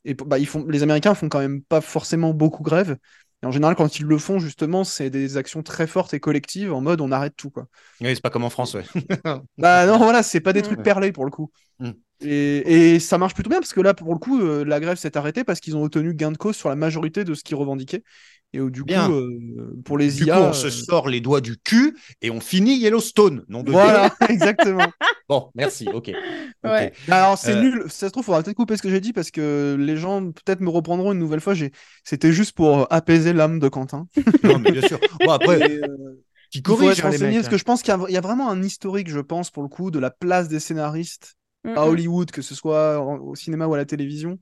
et 0.06 0.16
bah, 0.16 0.40
ils 0.40 0.48
font, 0.48 0.66
les 0.68 0.84
Américains 0.84 1.16
font 1.16 1.30
quand 1.30 1.40
même 1.40 1.64
pas 1.64 1.82
forcément 1.82 2.34
beaucoup 2.34 2.64
grève. 2.64 2.98
Et 3.44 3.48
en 3.48 3.52
général, 3.52 3.76
quand 3.76 4.00
ils 4.00 4.06
le 4.06 4.18
font, 4.18 4.40
justement, 4.40 4.84
c'est 4.84 5.10
des 5.10 5.38
actions 5.38 5.64
très 5.64 5.88
fortes 5.88 6.14
et 6.14 6.20
collectives 6.22 6.74
en 6.74 6.82
mode 6.82 7.02
on 7.02 7.12
arrête 7.12 7.36
tout. 7.38 7.52
Quoi. 7.52 7.68
Oui, 8.02 8.16
c'est 8.16 8.22
pas 8.22 8.30
comme 8.30 8.44
en 8.46 8.50
France, 8.50 8.74
ouais. 8.76 8.84
Bah 9.58 9.86
non, 9.86 9.98
voilà, 9.98 10.24
c'est 10.24 10.40
pas 10.42 10.54
des 10.54 10.62
Mm. 10.62 10.62
trucs 10.62 10.82
perlés 10.82 11.12
pour 11.12 11.26
le 11.26 11.32
coup. 11.32 11.52
Mm. 11.80 11.92
Et, 12.22 12.96
et 12.96 13.00
ça 13.02 13.18
marche 13.18 13.34
plutôt 13.36 13.50
bien 13.50 13.60
parce 13.60 13.74
que 13.74 13.82
là, 13.82 13.94
pour 13.94 14.14
le 14.14 14.20
coup, 14.20 14.42
euh, 14.42 14.66
la 14.66 14.80
grève 14.82 14.98
s'est 14.98 15.18
arrêtée 15.18 15.44
parce 15.46 15.60
qu'ils 15.62 15.78
ont 15.78 15.84
obtenu 15.84 16.14
gain 16.16 16.32
de 16.32 16.38
cause 16.38 16.56
sur 16.58 16.70
la 16.70 16.76
majorité 16.76 17.24
de 17.26 17.34
ce 17.36 17.44
qu'ils 17.44 17.58
revendiquaient. 17.58 18.04
Et 18.54 18.60
euh, 18.60 18.72
du 18.72 18.84
Bien. 18.84 18.86
coup, 18.86 19.14
euh, 19.14 19.76
pour 19.86 19.98
les 19.98 20.20
Du 20.20 20.26
IA. 20.26 20.28
coup, 20.28 20.42
on 20.42 20.54
euh, 20.54 20.54
se 20.54 20.70
sort 20.70 21.10
les 21.10 21.22
doigts 21.22 21.42
du 21.42 21.58
cul 21.58 21.98
et 22.22 22.32
on 22.32 22.42
finit 22.42 22.78
Yellowstone. 22.78 23.46
Non 23.50 23.64
de 23.64 23.74
Voilà, 23.74 24.16
exactement. 24.30 24.94
Bon, 25.30 25.52
merci. 25.56 25.88
Ok. 25.94 26.12
Ouais. 26.62 26.92
Bah, 27.08 27.24
Alors 27.24 27.38
c'est 27.38 27.54
Euh. 27.54 27.62
nul, 27.62 27.84
ça 27.88 28.08
se 28.08 28.12
trouve, 28.12 28.26
faudra 28.26 28.44
peut-être 28.44 28.58
couper 28.58 28.76
ce 28.76 28.82
que 28.82 28.90
j'ai 28.90 29.00
dit 29.00 29.14
parce 29.14 29.32
que 29.32 29.78
les 29.80 29.96
gens 29.96 30.30
peut-être 30.32 30.60
me 30.60 30.70
reprendront 30.70 31.14
une 31.14 31.20
nouvelle 31.20 31.40
fois. 31.40 31.54
J'ai... 31.54 31.72
C'était 32.04 32.34
juste 32.34 32.52
pour 32.54 32.92
apaiser 32.92 33.32
l'âme 33.32 33.60
de 33.60 33.70
Quentin. 33.70 34.08
Non, 34.44 34.60
mais 34.60 34.72
bien 34.74 34.82
sûr. 34.82 35.00
Bon, 35.22 35.32
après, 35.32 35.72
Et, 35.72 35.78
euh, 35.82 35.88
qui 36.52 36.58
il 36.60 36.64
corrige 36.64 37.00
hein, 37.06 37.12
les 37.12 37.18
mecs. 37.18 37.36
parce 37.36 37.48
que 37.48 37.58
je 37.58 37.64
pense 37.64 37.82
qu'il 37.82 37.94
y 37.94 37.98
a, 37.98 38.00
il 38.10 38.14
y 38.14 38.18
a 38.18 38.22
vraiment 38.22 38.50
un 38.50 38.62
historique, 38.62 39.10
je 39.10 39.20
pense, 39.20 39.52
pour 39.52 39.64
le 39.64 39.70
coup, 39.70 39.90
de 39.90 40.00
la 40.00 40.10
place 40.12 40.50
des 40.50 40.60
scénaristes 40.60 41.36
Mm, 41.64 41.78
à. 41.78 41.86
Hollywood, 41.86 42.32
que 42.32 42.42
ce 42.42 42.56
soit 42.56 43.00
au 43.00 43.36
cinéma 43.36 43.68
ou 43.68 43.74
à 43.74 43.78
la 43.78 43.86
télévision. 43.86 44.38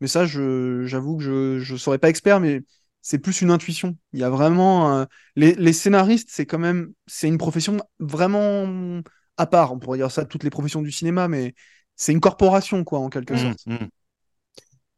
Mais 0.00 0.08
ça, 0.08 0.26
j'avoue 0.26 1.18
que 1.18 1.22
je, 1.22 1.58
je 1.60 1.76
serais 1.76 1.98
pas 1.98 2.08
expert, 2.10 2.40
mais 2.40 2.62
c'est 3.02 3.18
plus 3.18 3.42
une 3.42 3.50
intuition. 3.50 3.96
Il 4.12 4.20
y 4.20 4.24
a 4.24 4.30
vraiment 4.30 5.06
les 5.36 5.72
scénaristes, 5.72 6.28
c'est 6.30 6.46
quand 6.46 6.58
même, 6.58 6.92
c'est 7.06 7.28
une 7.28 7.38
profession 7.38 7.78
vraiment 8.00 9.00
à 9.36 9.46
part. 9.46 9.72
On 9.72 9.78
pourrait 9.78 9.98
dire 9.98 10.10
ça 10.10 10.24
de 10.24 10.28
toutes 10.28 10.44
les 10.44 10.50
professions 10.50 10.82
du 10.82 10.92
cinéma, 10.92 11.28
mais 11.28 11.54
c'est 11.96 12.12
une 12.12 12.20
corporation, 12.20 12.84
quoi, 12.84 13.00
en 13.00 13.08
quelque 13.10 13.34
Mm. 13.34 13.38
sorte. 13.38 13.66
Mmh, 13.66 13.74
mmh. 13.74 13.88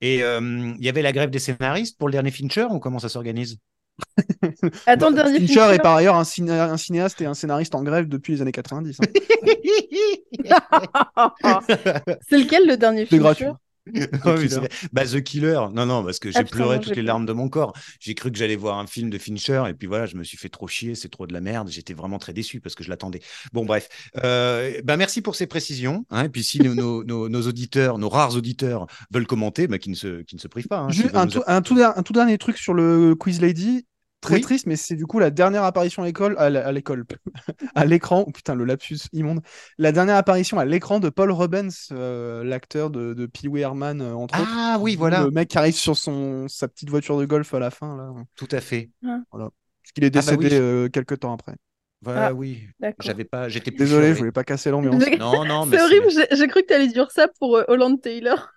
Et 0.03 0.23
euh, 0.23 0.75
il 0.79 0.85
y 0.85 0.89
avait 0.89 1.03
la 1.03 1.13
grève 1.13 1.31
des 1.31 1.39
scénaristes 1.39 1.99
pour 1.99 2.09
le 2.09 2.13
dernier 2.13 2.31
Fincher 2.31 2.67
ou 2.71 2.79
comment 2.79 2.99
ça 2.99 3.09
s'organise? 3.09 3.57
Attends, 4.87 5.09
le 5.11 5.17
Bah, 5.17 5.23
dernier 5.25 5.39
Fincher 5.41 5.55
Fincher. 5.61 5.75
est 5.75 5.79
par 5.79 5.97
ailleurs 5.97 6.17
un, 6.17 6.25
ciné- 6.25 6.53
un 6.53 6.77
cinéaste 6.77 7.21
et 7.23 7.27
un 7.27 7.35
scénariste 7.35 7.75
en 7.75 7.83
grève 7.83 8.07
depuis 8.09 8.35
les 8.35 8.43
années 8.43 8.53
90. 8.53 9.01
hein. 9.01 9.07
C'est 12.29 12.39
lequel 12.39 12.67
le 12.67 12.77
dernier 12.77 13.07
Fincher? 13.07 13.19
gratuit. 13.21 13.47
Oui, 14.25 14.49
c'est- 14.51 14.89
bah, 14.93 15.05
The 15.07 15.23
Killer. 15.23 15.61
Non, 15.73 15.87
non, 15.87 16.05
parce 16.05 16.19
que 16.19 16.31
j'ai 16.31 16.39
pleuré 16.45 16.77
toutes 16.81 16.97
les 16.97 17.03
larmes 17.03 17.27
de 17.27 17.33
mon 17.33 17.49
corps. 17.49 17.73
J'ai 18.01 18.15
cru 18.15 18.31
que 18.33 18.39
j'allais 18.39 18.57
voir 18.57 18.79
un 18.79 18.87
film 18.87 19.11
de 19.11 19.19
Fincher 19.19 19.65
et 19.69 19.75
puis 19.75 19.87
voilà, 19.87 20.07
je 20.07 20.17
me 20.17 20.25
suis 20.25 20.37
fait 20.37 20.49
trop 20.49 20.67
chier, 20.67 20.95
c'est 20.95 21.09
trop 21.09 21.27
de 21.27 21.33
la 21.33 21.41
merde. 21.41 21.69
J'étais 21.69 21.95
vraiment 21.95 22.19
très 22.19 22.33
déçu 22.33 22.61
parce 22.61 22.75
que 22.75 22.83
je 22.85 22.91
l'attendais. 22.91 23.21
Bon, 23.53 23.65
bref. 23.65 23.89
Euh, 24.25 24.81
bah, 24.85 24.97
merci 24.97 25.23
pour 25.23 25.37
ces 25.37 25.47
précisions. 25.47 26.05
hein. 26.11 26.25
Et 26.25 26.29
puis 26.29 26.43
si 26.43 26.59
nos, 26.61 26.75
nos- 26.75 27.05
nos- 27.05 27.29
nos 27.29 27.43
auditeurs, 27.43 27.99
nos 27.99 28.09
rares 28.09 28.35
auditeurs 28.37 28.87
veulent 29.13 29.27
commenter, 29.27 29.67
bah, 29.69 29.79
qu'ils 29.79 29.93
ne, 29.93 29.97
se, 29.97 30.25
ne 30.33 30.39
se 30.39 30.49
privent 30.49 30.69
pas. 30.69 30.79
hein, 30.81 30.89
Juste 30.91 31.03
s'ils 31.03 31.11
veulent 31.13 31.21
un, 31.21 31.25
nous 31.27 31.31
tout, 31.31 31.43
un, 31.47 31.63
tout, 31.63 31.75
der- 31.77 31.97
un 31.99 32.03
tout 32.03 32.13
dernier 32.13 32.39
truc 32.39 32.59
sur 32.59 32.75
le 32.75 33.15
Quiz 33.15 33.41
Lady. 33.41 33.87
Très 34.23 34.37
Oui. 34.37 34.41
triste, 34.41 34.67
mais 34.67 34.77
c'est 34.77 34.97
du 34.97 35.07
coup 35.07 35.19
la 35.19 35.31
dernière 35.31 35.63
apparition 35.63 36.03
à 36.03 36.07
l'école, 36.07 36.37
à 36.39 36.73
l'école, 36.73 37.05
à 37.75 37.85
l'écran. 37.85 38.25
Oh, 38.27 38.31
putain, 38.33 38.55
le 38.55 38.65
lapsus 38.65 38.99
immonde. 39.13 39.41
La 39.79 39.93
dernière 39.93 40.17
apparition 40.17 40.59
à 40.59 40.65
l'écran 40.65 40.99
de 41.01 41.11
Paul 41.11 41.31
Rubens, 41.31 41.71
euh, 41.93 42.43
l'acteur 42.43 42.91
de, 42.91 43.15
de 43.15 43.27
Pee 43.27 43.47
Wee 43.47 43.61
Herman, 43.61 44.01
euh, 44.01 44.15
entre 44.15 44.41
autres. 44.41 44.51
Ah 44.53 44.79
oui, 44.81 44.97
voilà, 44.97 45.23
Le 45.25 45.31
mec 45.31 45.49
qui 45.49 45.59
arrive 45.59 45.75
sur 45.75 45.97
son, 45.97 46.49
sa 46.49 46.67
petite 46.67 46.91
voiture 46.91 47.19
de 47.19 47.25
golf 47.27 47.53
à 47.55 47.59
la 47.61 47.71
fin, 47.71 47.97
là. 47.97 48.11
tout 48.35 48.49
à 48.51 48.61
fait. 48.61 48.91
Parce 49.03 49.93
qu'il 49.95 50.03
est 50.03 50.17
Ah 50.17 50.21
bah 50.21 50.37
décédé 50.37 50.47
oui. 50.47 50.53
euh, 50.55 50.89
quelques 50.89 51.21
temps 51.21 51.33
après. 51.35 51.55
Voilà, 52.03 52.27
Ah. 52.27 52.35
oui. 52.35 52.67
D'accord. 52.81 52.97
J'avais 53.05 53.25
pas, 53.25 53.49
j'étais 53.49 53.71
Désolé, 53.71 54.13
je 54.13 54.19
voulais 54.19 54.33
pas 54.33 54.45
casser 54.45 54.71
l'ambiance. 54.71 55.03
J'ai- 55.05 55.17
Non, 55.19 55.45
non, 55.45 55.67
mais 55.67 55.77
C'est 55.77 55.83
horrible, 55.85 56.07
j'ai 56.11 56.37
j'ai 56.37 56.49
cru 56.49 56.63
que 56.63 56.67
tu 56.69 56.75
allais 56.75 56.89
dire 56.89 57.11
ça 57.11 57.29
pour 57.39 57.57
euh, 57.57 57.65
Holland 57.69 58.01
Taylor. 58.01 58.49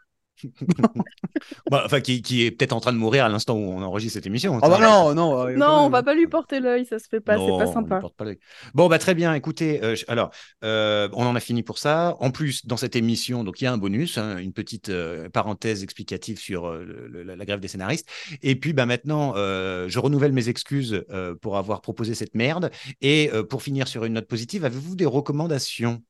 Bah, 1.71 1.83
enfin, 1.85 2.01
qui, 2.01 2.21
qui 2.21 2.43
est 2.43 2.51
peut-être 2.51 2.73
en 2.73 2.79
train 2.79 2.93
de 2.93 2.97
mourir 2.97 3.25
à 3.25 3.29
l'instant 3.29 3.55
où 3.55 3.61
on 3.61 3.81
enregistre 3.81 4.15
cette 4.15 4.25
émission. 4.25 4.59
Ah 4.61 4.69
bah 4.69 4.79
non, 4.79 5.13
non. 5.13 5.39
euh, 5.47 5.55
Non, 5.55 5.67
on 5.67 5.83
même. 5.83 5.91
va 5.91 6.03
pas 6.03 6.13
lui 6.13 6.27
porter 6.27 6.59
l'œil, 6.59 6.85
ça 6.85 6.99
se 6.99 7.07
fait 7.07 7.19
pas, 7.21 7.33
c'est 7.37 7.45
pas 7.47 7.67
on 7.67 7.73
sympa. 7.73 8.01
pas. 8.17 8.25
Bon, 8.73 8.87
bah 8.87 8.99
très 8.99 9.15
bien. 9.15 9.33
Écoutez, 9.33 9.83
euh, 9.83 9.95
alors, 10.07 10.31
euh, 10.63 11.07
on 11.13 11.25
en 11.25 11.35
a 11.35 11.39
fini 11.39 11.63
pour 11.63 11.77
ça. 11.77 12.15
En 12.19 12.31
plus, 12.31 12.65
dans 12.65 12.77
cette 12.77 12.95
émission, 12.95 13.43
donc 13.43 13.61
il 13.61 13.65
y 13.65 13.67
a 13.67 13.73
un 13.73 13.77
bonus, 13.77 14.17
hein, 14.17 14.37
une 14.37 14.53
petite 14.53 14.89
euh, 14.89 15.29
parenthèse 15.29 15.83
explicative 15.83 16.39
sur 16.39 16.67
euh, 16.67 16.83
le- 16.83 17.23
la, 17.23 17.35
la 17.35 17.45
grève 17.45 17.59
des 17.59 17.67
scénaristes. 17.67 18.07
Et 18.41 18.55
puis, 18.55 18.73
bah 18.73 18.85
maintenant, 18.85 19.33
euh, 19.35 19.87
je 19.87 19.99
renouvelle 19.99 20.33
mes 20.33 20.49
excuses 20.49 21.03
euh, 21.11 21.35
pour 21.35 21.57
avoir 21.57 21.81
proposé 21.81 22.15
cette 22.15 22.35
merde. 22.35 22.71
Et 23.01 23.29
euh, 23.33 23.43
pour 23.43 23.61
finir 23.63 23.87
sur 23.87 24.05
une 24.05 24.13
note 24.13 24.27
positive, 24.27 24.65
avez-vous 24.65 24.95
des 24.95 25.05
recommandations, 25.05 26.01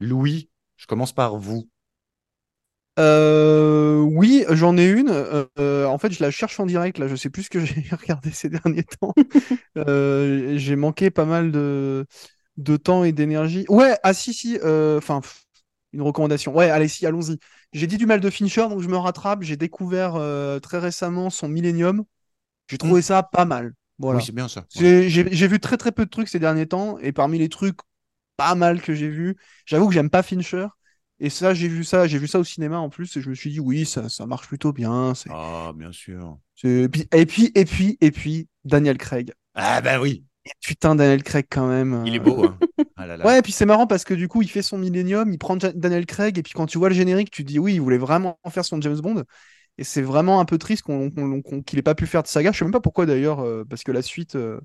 Louis 0.00 0.50
Je 0.76 0.86
commence 0.86 1.12
par 1.14 1.36
vous. 1.38 1.68
Euh, 2.98 3.98
oui, 4.00 4.44
j'en 4.50 4.76
ai 4.78 4.86
une. 4.88 5.10
Euh, 5.10 5.86
en 5.86 5.98
fait, 5.98 6.12
je 6.12 6.22
la 6.22 6.30
cherche 6.30 6.58
en 6.60 6.66
direct. 6.66 6.98
Là, 6.98 7.08
je 7.08 7.16
sais 7.16 7.30
plus 7.30 7.44
ce 7.44 7.50
que 7.50 7.60
j'ai 7.64 7.82
regardé 7.92 8.30
ces 8.30 8.48
derniers 8.48 8.84
temps. 8.84 9.14
Euh, 9.76 10.56
j'ai 10.56 10.74
manqué 10.76 11.10
pas 11.10 11.26
mal 11.26 11.52
de, 11.52 12.06
de 12.56 12.76
temps 12.78 13.04
et 13.04 13.12
d'énergie. 13.12 13.66
Ouais, 13.68 13.96
ah 14.02 14.14
si, 14.14 14.32
si. 14.34 14.58
euh, 14.64 14.98
Enfin, 14.98 15.20
une 15.92 16.02
recommandation. 16.02 16.54
Ouais, 16.56 16.70
allez, 16.70 16.88
si, 16.88 17.06
allons-y. 17.06 17.38
J'ai 17.72 17.86
dit 17.86 17.98
du 17.98 18.06
mal 18.06 18.20
de 18.20 18.30
Fincher, 18.30 18.68
donc 18.70 18.80
je 18.82 18.88
me 18.88 18.96
rattrape. 18.96 19.42
J'ai 19.42 19.56
découvert 19.56 20.14
très 20.62 20.78
récemment 20.78 21.30
son 21.30 21.48
Millennium. 21.48 22.04
J'ai 22.70 22.78
trouvé 22.78 23.02
ça 23.02 23.22
pas 23.22 23.44
mal. 23.44 23.74
Voilà. 23.98 24.18
Oui, 24.18 24.24
c'est 24.24 24.32
bien 24.34 24.48
ça. 24.48 24.66
Ouais. 24.76 24.84
J'ai 25.08 25.48
vu 25.48 25.60
très 25.60 25.76
très 25.76 25.92
peu 25.92 26.04
de 26.06 26.10
trucs 26.10 26.28
ces 26.28 26.38
derniers 26.38 26.66
temps, 26.66 26.98
et 26.98 27.12
parmi 27.12 27.38
les 27.38 27.48
trucs 27.48 27.78
pas 28.36 28.54
mal 28.54 28.82
que 28.82 28.94
j'ai 28.94 29.08
vus, 29.08 29.36
j'avoue 29.66 29.88
que 29.88 29.94
j'aime 29.94 30.10
pas 30.10 30.22
Fincher. 30.22 30.66
Et 31.20 31.30
ça, 31.30 31.54
j'ai 31.54 31.68
vu 31.68 31.84
ça, 31.84 32.06
j'ai 32.06 32.18
vu 32.18 32.26
ça 32.28 32.38
au 32.38 32.44
cinéma 32.44 32.78
en 32.78 32.90
plus, 32.90 33.16
et 33.16 33.22
je 33.22 33.30
me 33.30 33.34
suis 33.34 33.50
dit 33.50 33.60
oui, 33.60 33.86
ça, 33.86 34.08
ça 34.08 34.26
marche 34.26 34.48
plutôt 34.48 34.72
bien. 34.72 35.14
Ah, 35.28 35.72
bien 35.74 35.92
sûr. 35.92 36.40
Et 36.64 36.88
puis, 36.88 37.08
et 37.14 37.26
puis, 37.26 37.52
et 37.54 37.64
puis, 37.64 37.96
et 38.00 38.10
puis, 38.10 38.48
Daniel 38.64 38.98
Craig. 38.98 39.32
Ah, 39.54 39.80
bah 39.82 39.98
oui, 40.00 40.24
Putain, 40.62 40.94
Daniel 40.94 41.22
Craig 41.22 41.46
quand 41.50 41.66
même. 41.68 41.94
il 42.04 42.14
est 42.14 42.20
beau. 42.20 42.44
hein. 42.44 42.62
Ah 42.96 43.06
là 43.06 43.16
là. 43.16 43.26
Ouais, 43.26 43.38
et 43.40 43.42
puis 43.42 43.52
c'est 43.52 43.66
marrant 43.66 43.86
parce 43.86 44.04
que 44.04 44.14
du 44.14 44.28
coup, 44.28 44.42
il 44.42 44.50
fait 44.50 44.62
son 44.62 44.78
Millennium, 44.78 45.32
il 45.32 45.38
prend 45.38 45.56
Daniel 45.56 46.06
Craig, 46.06 46.38
et 46.38 46.42
puis 46.42 46.52
quand 46.54 46.66
tu 46.66 46.78
vois 46.78 46.88
le 46.90 46.94
générique, 46.94 47.30
tu 47.30 47.44
te 47.44 47.48
dis 47.48 47.58
oui, 47.58 47.74
il 47.74 47.80
voulait 47.80 47.98
vraiment 47.98 48.38
faire 48.50 48.64
son 48.64 48.80
James 48.80 48.98
Bond. 49.00 49.24
Et 49.78 49.84
c'est 49.84 50.02
vraiment 50.02 50.40
un 50.40 50.46
peu 50.46 50.58
triste 50.58 50.84
qu'il 51.66 51.78
ait 51.78 51.82
pas 51.82 51.94
pu 51.96 52.06
faire 52.06 52.22
de 52.24 52.28
saga. 52.28 52.52
Je 52.52 52.58
sais 52.58 52.64
même 52.64 52.72
pas 52.72 52.80
pourquoi 52.80 53.06
d'ailleurs, 53.06 53.40
euh, 53.40 53.64
parce 53.68 53.84
que 53.84 53.92
la 53.92 54.02
suite 54.02 54.36
euh, 54.36 54.60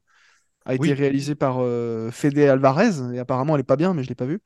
a 0.65 0.75
été 0.75 0.93
Oui. 0.93 0.93
réalisée 0.93 1.35
par 1.35 1.57
euh, 1.59 2.11
Fede 2.11 2.37
Alvarez, 2.39 3.15
et 3.15 3.19
apparemment 3.19 3.55
elle 3.55 3.61
est 3.61 3.63
pas 3.65 3.77
bien, 3.77 3.93
mais 3.93 4.03
je 4.03 4.09
l'ai 4.09 4.15
pas 4.15 4.25
vue. 4.25 4.41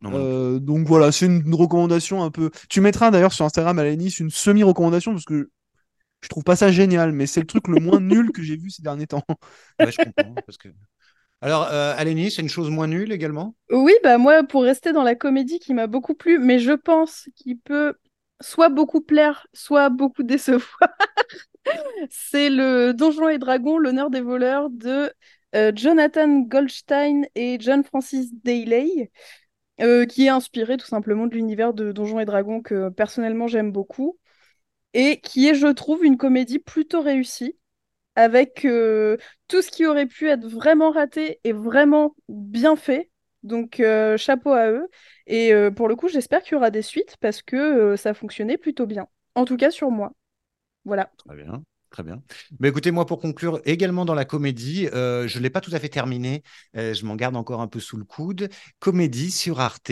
Non, 0.00 0.10
non. 0.10 0.18
Euh, 0.18 0.58
donc 0.60 0.86
voilà, 0.86 1.10
c'est 1.12 1.26
une, 1.26 1.42
une 1.44 1.54
recommandation 1.54 2.22
un 2.22 2.30
peu. 2.30 2.50
Tu 2.68 2.80
mettras 2.80 3.10
d'ailleurs 3.10 3.32
sur 3.32 3.44
Instagram 3.44 3.78
à 3.78 3.88
une 3.88 4.30
semi-recommandation 4.30 5.12
parce 5.12 5.24
que 5.24 5.50
je 6.20 6.28
trouve 6.28 6.44
pas 6.44 6.56
ça 6.56 6.70
génial, 6.70 7.12
mais 7.12 7.26
c'est 7.26 7.40
le 7.40 7.46
truc 7.46 7.68
le 7.68 7.80
moins 7.80 8.00
nul 8.00 8.32
que 8.32 8.42
j'ai 8.42 8.56
vu 8.56 8.70
ces 8.70 8.82
derniers 8.82 9.06
temps. 9.06 9.24
Ouais, 9.80 9.92
je 9.92 9.98
comprends. 9.98 10.34
parce 10.46 10.58
que... 10.58 10.68
Alors, 11.40 11.68
euh, 11.70 11.94
Alénie, 11.96 12.32
c'est 12.32 12.42
une 12.42 12.48
chose 12.48 12.68
moins 12.70 12.88
nulle 12.88 13.12
également? 13.12 13.54
Oui, 13.70 13.92
bah 14.02 14.18
moi, 14.18 14.42
pour 14.42 14.64
rester 14.64 14.92
dans 14.92 15.04
la 15.04 15.14
comédie 15.14 15.60
qui 15.60 15.72
m'a 15.72 15.86
beaucoup 15.86 16.14
plu, 16.14 16.38
mais 16.40 16.58
je 16.58 16.72
pense 16.72 17.28
qu'il 17.36 17.58
peut 17.60 17.94
soit 18.40 18.68
beaucoup 18.68 19.00
plaire, 19.00 19.46
soit 19.52 19.88
beaucoup 19.88 20.22
décevoir, 20.24 20.90
c'est 22.10 22.50
le 22.50 22.92
Donjons 22.92 23.28
et 23.28 23.38
Dragons, 23.38 23.78
l'honneur 23.78 24.10
des 24.10 24.20
voleurs 24.20 24.70
de 24.70 25.12
euh, 25.54 25.72
Jonathan 25.74 26.40
Goldstein 26.40 27.26
et 27.34 27.58
John 27.60 27.84
Francis 27.84 28.30
Daley, 28.44 29.10
euh, 29.80 30.06
qui 30.06 30.26
est 30.26 30.28
inspiré 30.30 30.76
tout 30.76 30.86
simplement 30.86 31.26
de 31.26 31.34
l'univers 31.34 31.74
de 31.74 31.92
Donjons 31.92 32.20
et 32.20 32.24
Dragons 32.24 32.62
que 32.62 32.88
personnellement 32.90 33.46
j'aime 33.46 33.72
beaucoup, 33.72 34.18
et 34.94 35.20
qui 35.20 35.48
est, 35.48 35.54
je 35.54 35.68
trouve, 35.68 36.04
une 36.04 36.16
comédie 36.16 36.58
plutôt 36.58 37.02
réussie 37.02 37.56
avec 38.16 38.64
euh, 38.64 39.16
tout 39.48 39.62
ce 39.62 39.70
qui 39.70 39.86
aurait 39.86 40.06
pu 40.06 40.28
être 40.28 40.46
vraiment 40.46 40.90
raté 40.90 41.40
et 41.44 41.52
vraiment 41.52 42.16
bien 42.28 42.76
fait. 42.76 43.10
Donc 43.44 43.80
euh, 43.80 44.16
chapeau 44.16 44.52
à 44.52 44.70
eux. 44.70 44.88
Et 45.26 45.52
pour 45.76 45.88
le 45.88 45.96
coup, 45.96 46.08
j'espère 46.08 46.42
qu'il 46.42 46.54
y 46.54 46.56
aura 46.56 46.70
des 46.70 46.82
suites 46.82 47.16
parce 47.20 47.42
que 47.42 47.96
ça 47.96 48.14
fonctionnait 48.14 48.58
plutôt 48.58 48.86
bien. 48.86 49.08
En 49.34 49.44
tout 49.44 49.56
cas 49.56 49.70
sur 49.70 49.90
moi. 49.90 50.12
Voilà. 50.84 51.10
Très 51.18 51.36
bien. 51.36 51.62
Très 51.90 52.02
bien. 52.02 52.22
Mais 52.60 52.68
écoutez, 52.68 52.90
moi, 52.90 53.06
pour 53.06 53.18
conclure, 53.18 53.60
également 53.64 54.04
dans 54.04 54.14
la 54.14 54.26
comédie, 54.26 54.88
euh, 54.92 55.26
je 55.26 55.38
ne 55.38 55.42
l'ai 55.42 55.48
pas 55.50 55.62
tout 55.62 55.70
à 55.72 55.80
fait 55.80 55.88
terminé. 55.88 56.42
euh, 56.76 56.92
je 56.92 57.06
m'en 57.06 57.16
garde 57.16 57.34
encore 57.34 57.62
un 57.62 57.66
peu 57.66 57.80
sous 57.80 57.96
le 57.96 58.04
coude. 58.04 58.50
Comédie 58.78 59.30
sur 59.30 59.58
Arte, 59.60 59.90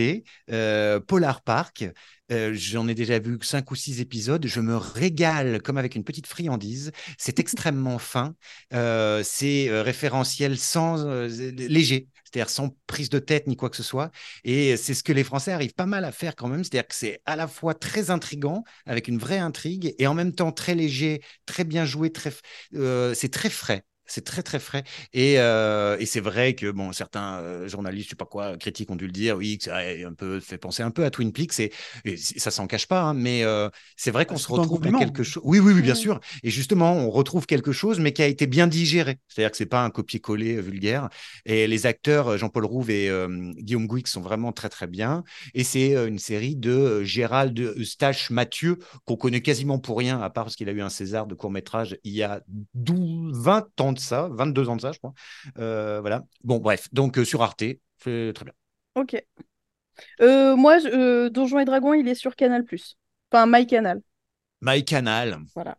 euh, 0.51 1.01
Polar 1.01 1.41
Park. 1.43 1.87
Euh, 2.31 2.53
J'en 2.55 2.87
ai 2.89 2.95
déjà 2.95 3.19
vu 3.19 3.39
cinq 3.41 3.71
ou 3.71 3.75
six 3.77 4.01
épisodes. 4.03 4.47
Je 4.47 4.61
me 4.61 4.77
régale 4.77 5.63
comme 5.63 5.79
avec 5.79 5.95
une 5.95 6.05
petite 6.05 6.27
friandise. 6.27 6.93
C'est 7.17 7.39
extrêmement 7.41 7.99
fin. 7.99 8.35
C'est 8.73 9.69
référentiel 9.81 10.59
sans 10.59 11.05
léger. 11.07 12.09
C'est-à-dire 12.27 12.51
sans 12.51 12.77
prise 12.87 13.09
de 13.11 13.19
tête 13.19 13.47
ni 13.47 13.57
quoi 13.57 13.71
que 13.71 13.77
ce 13.77 13.83
soit. 13.83 14.11
Et 14.45 14.77
c'est 14.77 14.95
ce 14.95 15.03
que 15.03 15.12
les 15.12 15.25
Français 15.25 15.53
arrivent 15.53 15.75
pas 15.75 15.87
mal 15.87 16.05
à 16.05 16.12
faire 16.12 16.37
quand 16.37 16.49
même, 16.49 16.65
c'est-à-dire 16.65 16.89
que 16.89 16.95
c'est 16.95 17.21
à 17.27 17.37
la 17.37 17.49
fois 17.49 17.75
très 17.75 18.11
intrigant, 18.11 18.65
avec 18.85 19.09
une 19.09 19.19
vraie 19.19 19.39
intrigue, 19.39 19.95
et 19.99 20.07
en 20.07 20.15
même 20.15 20.33
temps 20.35 20.53
très 20.53 20.75
léger, 20.75 21.23
très 21.47 21.65
bien 21.65 21.85
joué, 21.85 22.11
très, 22.12 22.33
euh, 22.75 23.15
c'est 23.15 23.31
très 23.31 23.51
frais. 23.51 23.85
C'est 24.07 24.25
très 24.25 24.42
très 24.42 24.59
frais 24.61 24.85
et, 25.12 25.38
euh, 25.38 25.97
et 25.99 26.07
c'est 26.07 26.21
vrai 26.21 26.55
que 26.55 26.71
bon 26.71 26.92
certains 26.92 27.38
euh, 27.40 27.69
journalistes 27.69 28.07
je 28.07 28.11
sais 28.11 28.16
pas 28.16 28.25
quoi 28.27 28.57
critiques 28.57 28.90
ont 28.90 28.97
dû 28.97 29.07
le 29.07 29.12
dire 29.12 29.37
oui 29.37 29.59
que 29.59 29.64
ça 29.64 29.79
un 29.79 30.12
peu 30.14 30.40
fait 30.40 30.59
penser 30.59 30.83
un 30.83 30.90
peu 30.90 31.05
à 31.05 31.11
Twin 31.11 31.33
Peaks 31.33 31.59
et, 31.61 31.73
et 32.05 32.16
ça 32.16 32.51
s'en 32.51 32.66
cache 32.66 32.87
pas 32.87 33.03
hein, 33.03 33.14
mais 33.14 33.42
euh, 33.45 33.69
c'est 33.97 34.11
vrai 34.11 34.27
qu'on 34.27 34.38
se 34.38 34.49
retrouve 34.49 34.69
compliment. 34.69 34.99
quelque 34.99 35.23
chose 35.23 35.42
oui 35.47 35.59
oui 35.59 35.73
oui 35.75 35.83
bien 35.83 35.95
Ouais. 35.95 35.95
sûr 35.95 36.21
et 36.42 36.51
justement 36.51 36.92
on 36.95 37.11
retrouve 37.11 37.47
quelque 37.47 37.73
chose 37.73 37.99
mais 38.01 38.12
qui 38.12 38.23
a 38.23 38.27
été 38.27 38.47
bien 38.47 38.66
digéré 38.66 39.19
c'est-à-dire 39.29 39.51
que 39.51 39.57
c'est 39.57 39.66
pas 39.66 39.83
un 39.85 39.90
copier-coller 39.90 40.61
vulgaire 40.61 41.09
et 41.45 41.66
les 41.66 41.87
acteurs 41.87 42.38
Jean-Paul 42.38 42.64
Rouve 42.64 42.90
et 42.90 43.11
Guillaume 43.59 43.87
Gouix 43.87 44.03
sont 44.07 44.21
vraiment 44.21 44.53
très 44.53 44.69
très 44.69 44.87
bien 44.87 45.25
et 45.55 45.64
c'est 45.64 45.92
une 46.07 46.19
série 46.19 46.57
de 46.57 47.03
Gérald 47.05 47.59
Eustache 47.59 48.31
Mathieu 48.31 48.79
qu'on 49.05 49.16
connaît 49.16 49.40
quasiment 49.42 49.79
pour 49.79 49.99
rien, 49.99 50.21
à 50.21 50.31
part 50.31 50.45
parce 50.45 50.57
qu'il 50.57 50.69
a 50.69 50.73
eu 50.73 50.81
un 50.83 50.88
César 50.88 51.27
de 51.27 51.35
court 51.35 51.51
métrage 51.51 51.97
il 52.05 52.12
y 52.12 52.23
a 52.23 52.40
12, 52.75 53.37
20 53.38 53.81
ans 53.81 53.92
de 53.97 54.01
ça, 54.01 54.29
22 54.31 54.69
ans 54.69 54.77
de 54.77 54.81
ça, 54.81 54.93
je 54.93 54.99
crois. 54.99 55.13
Euh, 55.59 56.01
voilà. 56.01 56.25
Bon, 56.45 56.59
bref, 56.59 56.89
donc 56.93 57.19
euh, 57.19 57.25
sur 57.25 57.43
Arte, 57.43 57.65
c'est 57.99 58.33
très 58.35 58.45
bien. 58.45 58.55
Ok. 58.95 59.17
Euh, 60.21 60.57
moi, 60.57 60.79
euh, 60.87 61.31
Donjons 61.31 61.59
et 61.59 61.65
Dragons, 61.65 61.95
il 61.95 62.09
est 62.09 62.15
sur 62.15 62.37
Canal+. 62.37 62.65
Enfin, 63.33 63.47
MyCanal. 63.47 64.01
My 64.63 64.85
Canal, 64.85 65.39
Voilà. 65.55 65.77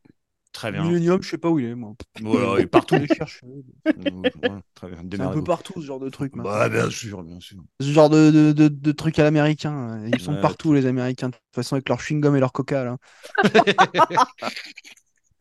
très 0.53 0.71
bien. 0.71 0.83
Millennium, 0.83 1.21
je 1.21 1.29
sais 1.29 1.37
pas 1.37 1.49
où 1.49 1.59
il 1.59 1.65
est, 1.65 1.75
moi. 1.75 1.93
Voilà, 2.21 2.61
et 2.61 2.67
partout. 2.67 2.95
Chercher. 3.07 3.45
Ouais, 3.85 4.31
très 4.75 4.89
bien. 4.89 5.01
C'est 5.11 5.21
un 5.21 5.29
peu 5.31 5.43
partout 5.43 5.81
ce 5.81 5.85
genre 5.87 5.99
de 5.99 6.09
truc. 6.09 6.33
Bah, 6.35 6.69
bien 6.69 6.89
sûr, 6.89 7.23
bien 7.23 7.39
sûr. 7.39 7.57
Ce 7.81 7.87
genre 7.87 8.09
de, 8.09 8.31
de, 8.31 8.51
de, 8.51 8.67
de 8.67 8.91
trucs 8.91 9.19
à 9.19 9.23
l'américain. 9.23 9.71
hein. 9.71 10.05
Ils 10.07 10.19
sont 10.19 10.33
Ouais. 10.33 10.41
partout, 10.41 10.73
les 10.73 10.85
Américains. 10.85 11.29
De 11.29 11.33
toute 11.33 11.41
façon, 11.55 11.75
avec 11.75 11.89
leur 11.89 11.99
chewing-gum 11.99 12.35
et 12.35 12.39
leur 12.39 12.51
coca. 12.53 12.83
Là. 12.83 12.97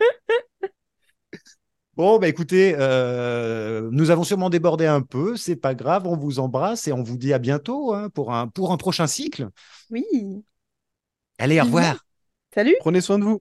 Bon, 1.97 2.19
bah 2.19 2.29
écoutez, 2.29 2.75
euh, 2.79 3.89
nous 3.91 4.11
avons 4.11 4.23
sûrement 4.23 4.51
débordé 4.51 4.85
un 4.85 5.01
peu, 5.01 5.35
c'est 5.37 5.57
pas 5.57 5.75
grave, 5.75 6.07
on 6.07 6.15
vous 6.15 6.41
embrasse 6.41 6.87
et 6.89 6.93
on 6.93 7.03
vous 7.03 7.17
dit 7.17 7.33
à 7.33 7.39
bientôt 7.39 7.95
hein, 7.95 8.11
pour, 8.11 8.35
un, 8.35 8.49
pour 8.49 8.71
un 8.71 8.77
prochain 8.77 9.07
cycle. 9.07 9.49
Oui. 9.91 10.05
Allez, 11.39 11.59
au 11.59 11.65
revoir. 11.65 12.05
Salut. 12.55 12.77
Prenez 12.81 13.01
soin 13.01 13.19
de 13.19 13.25
vous. 13.25 13.41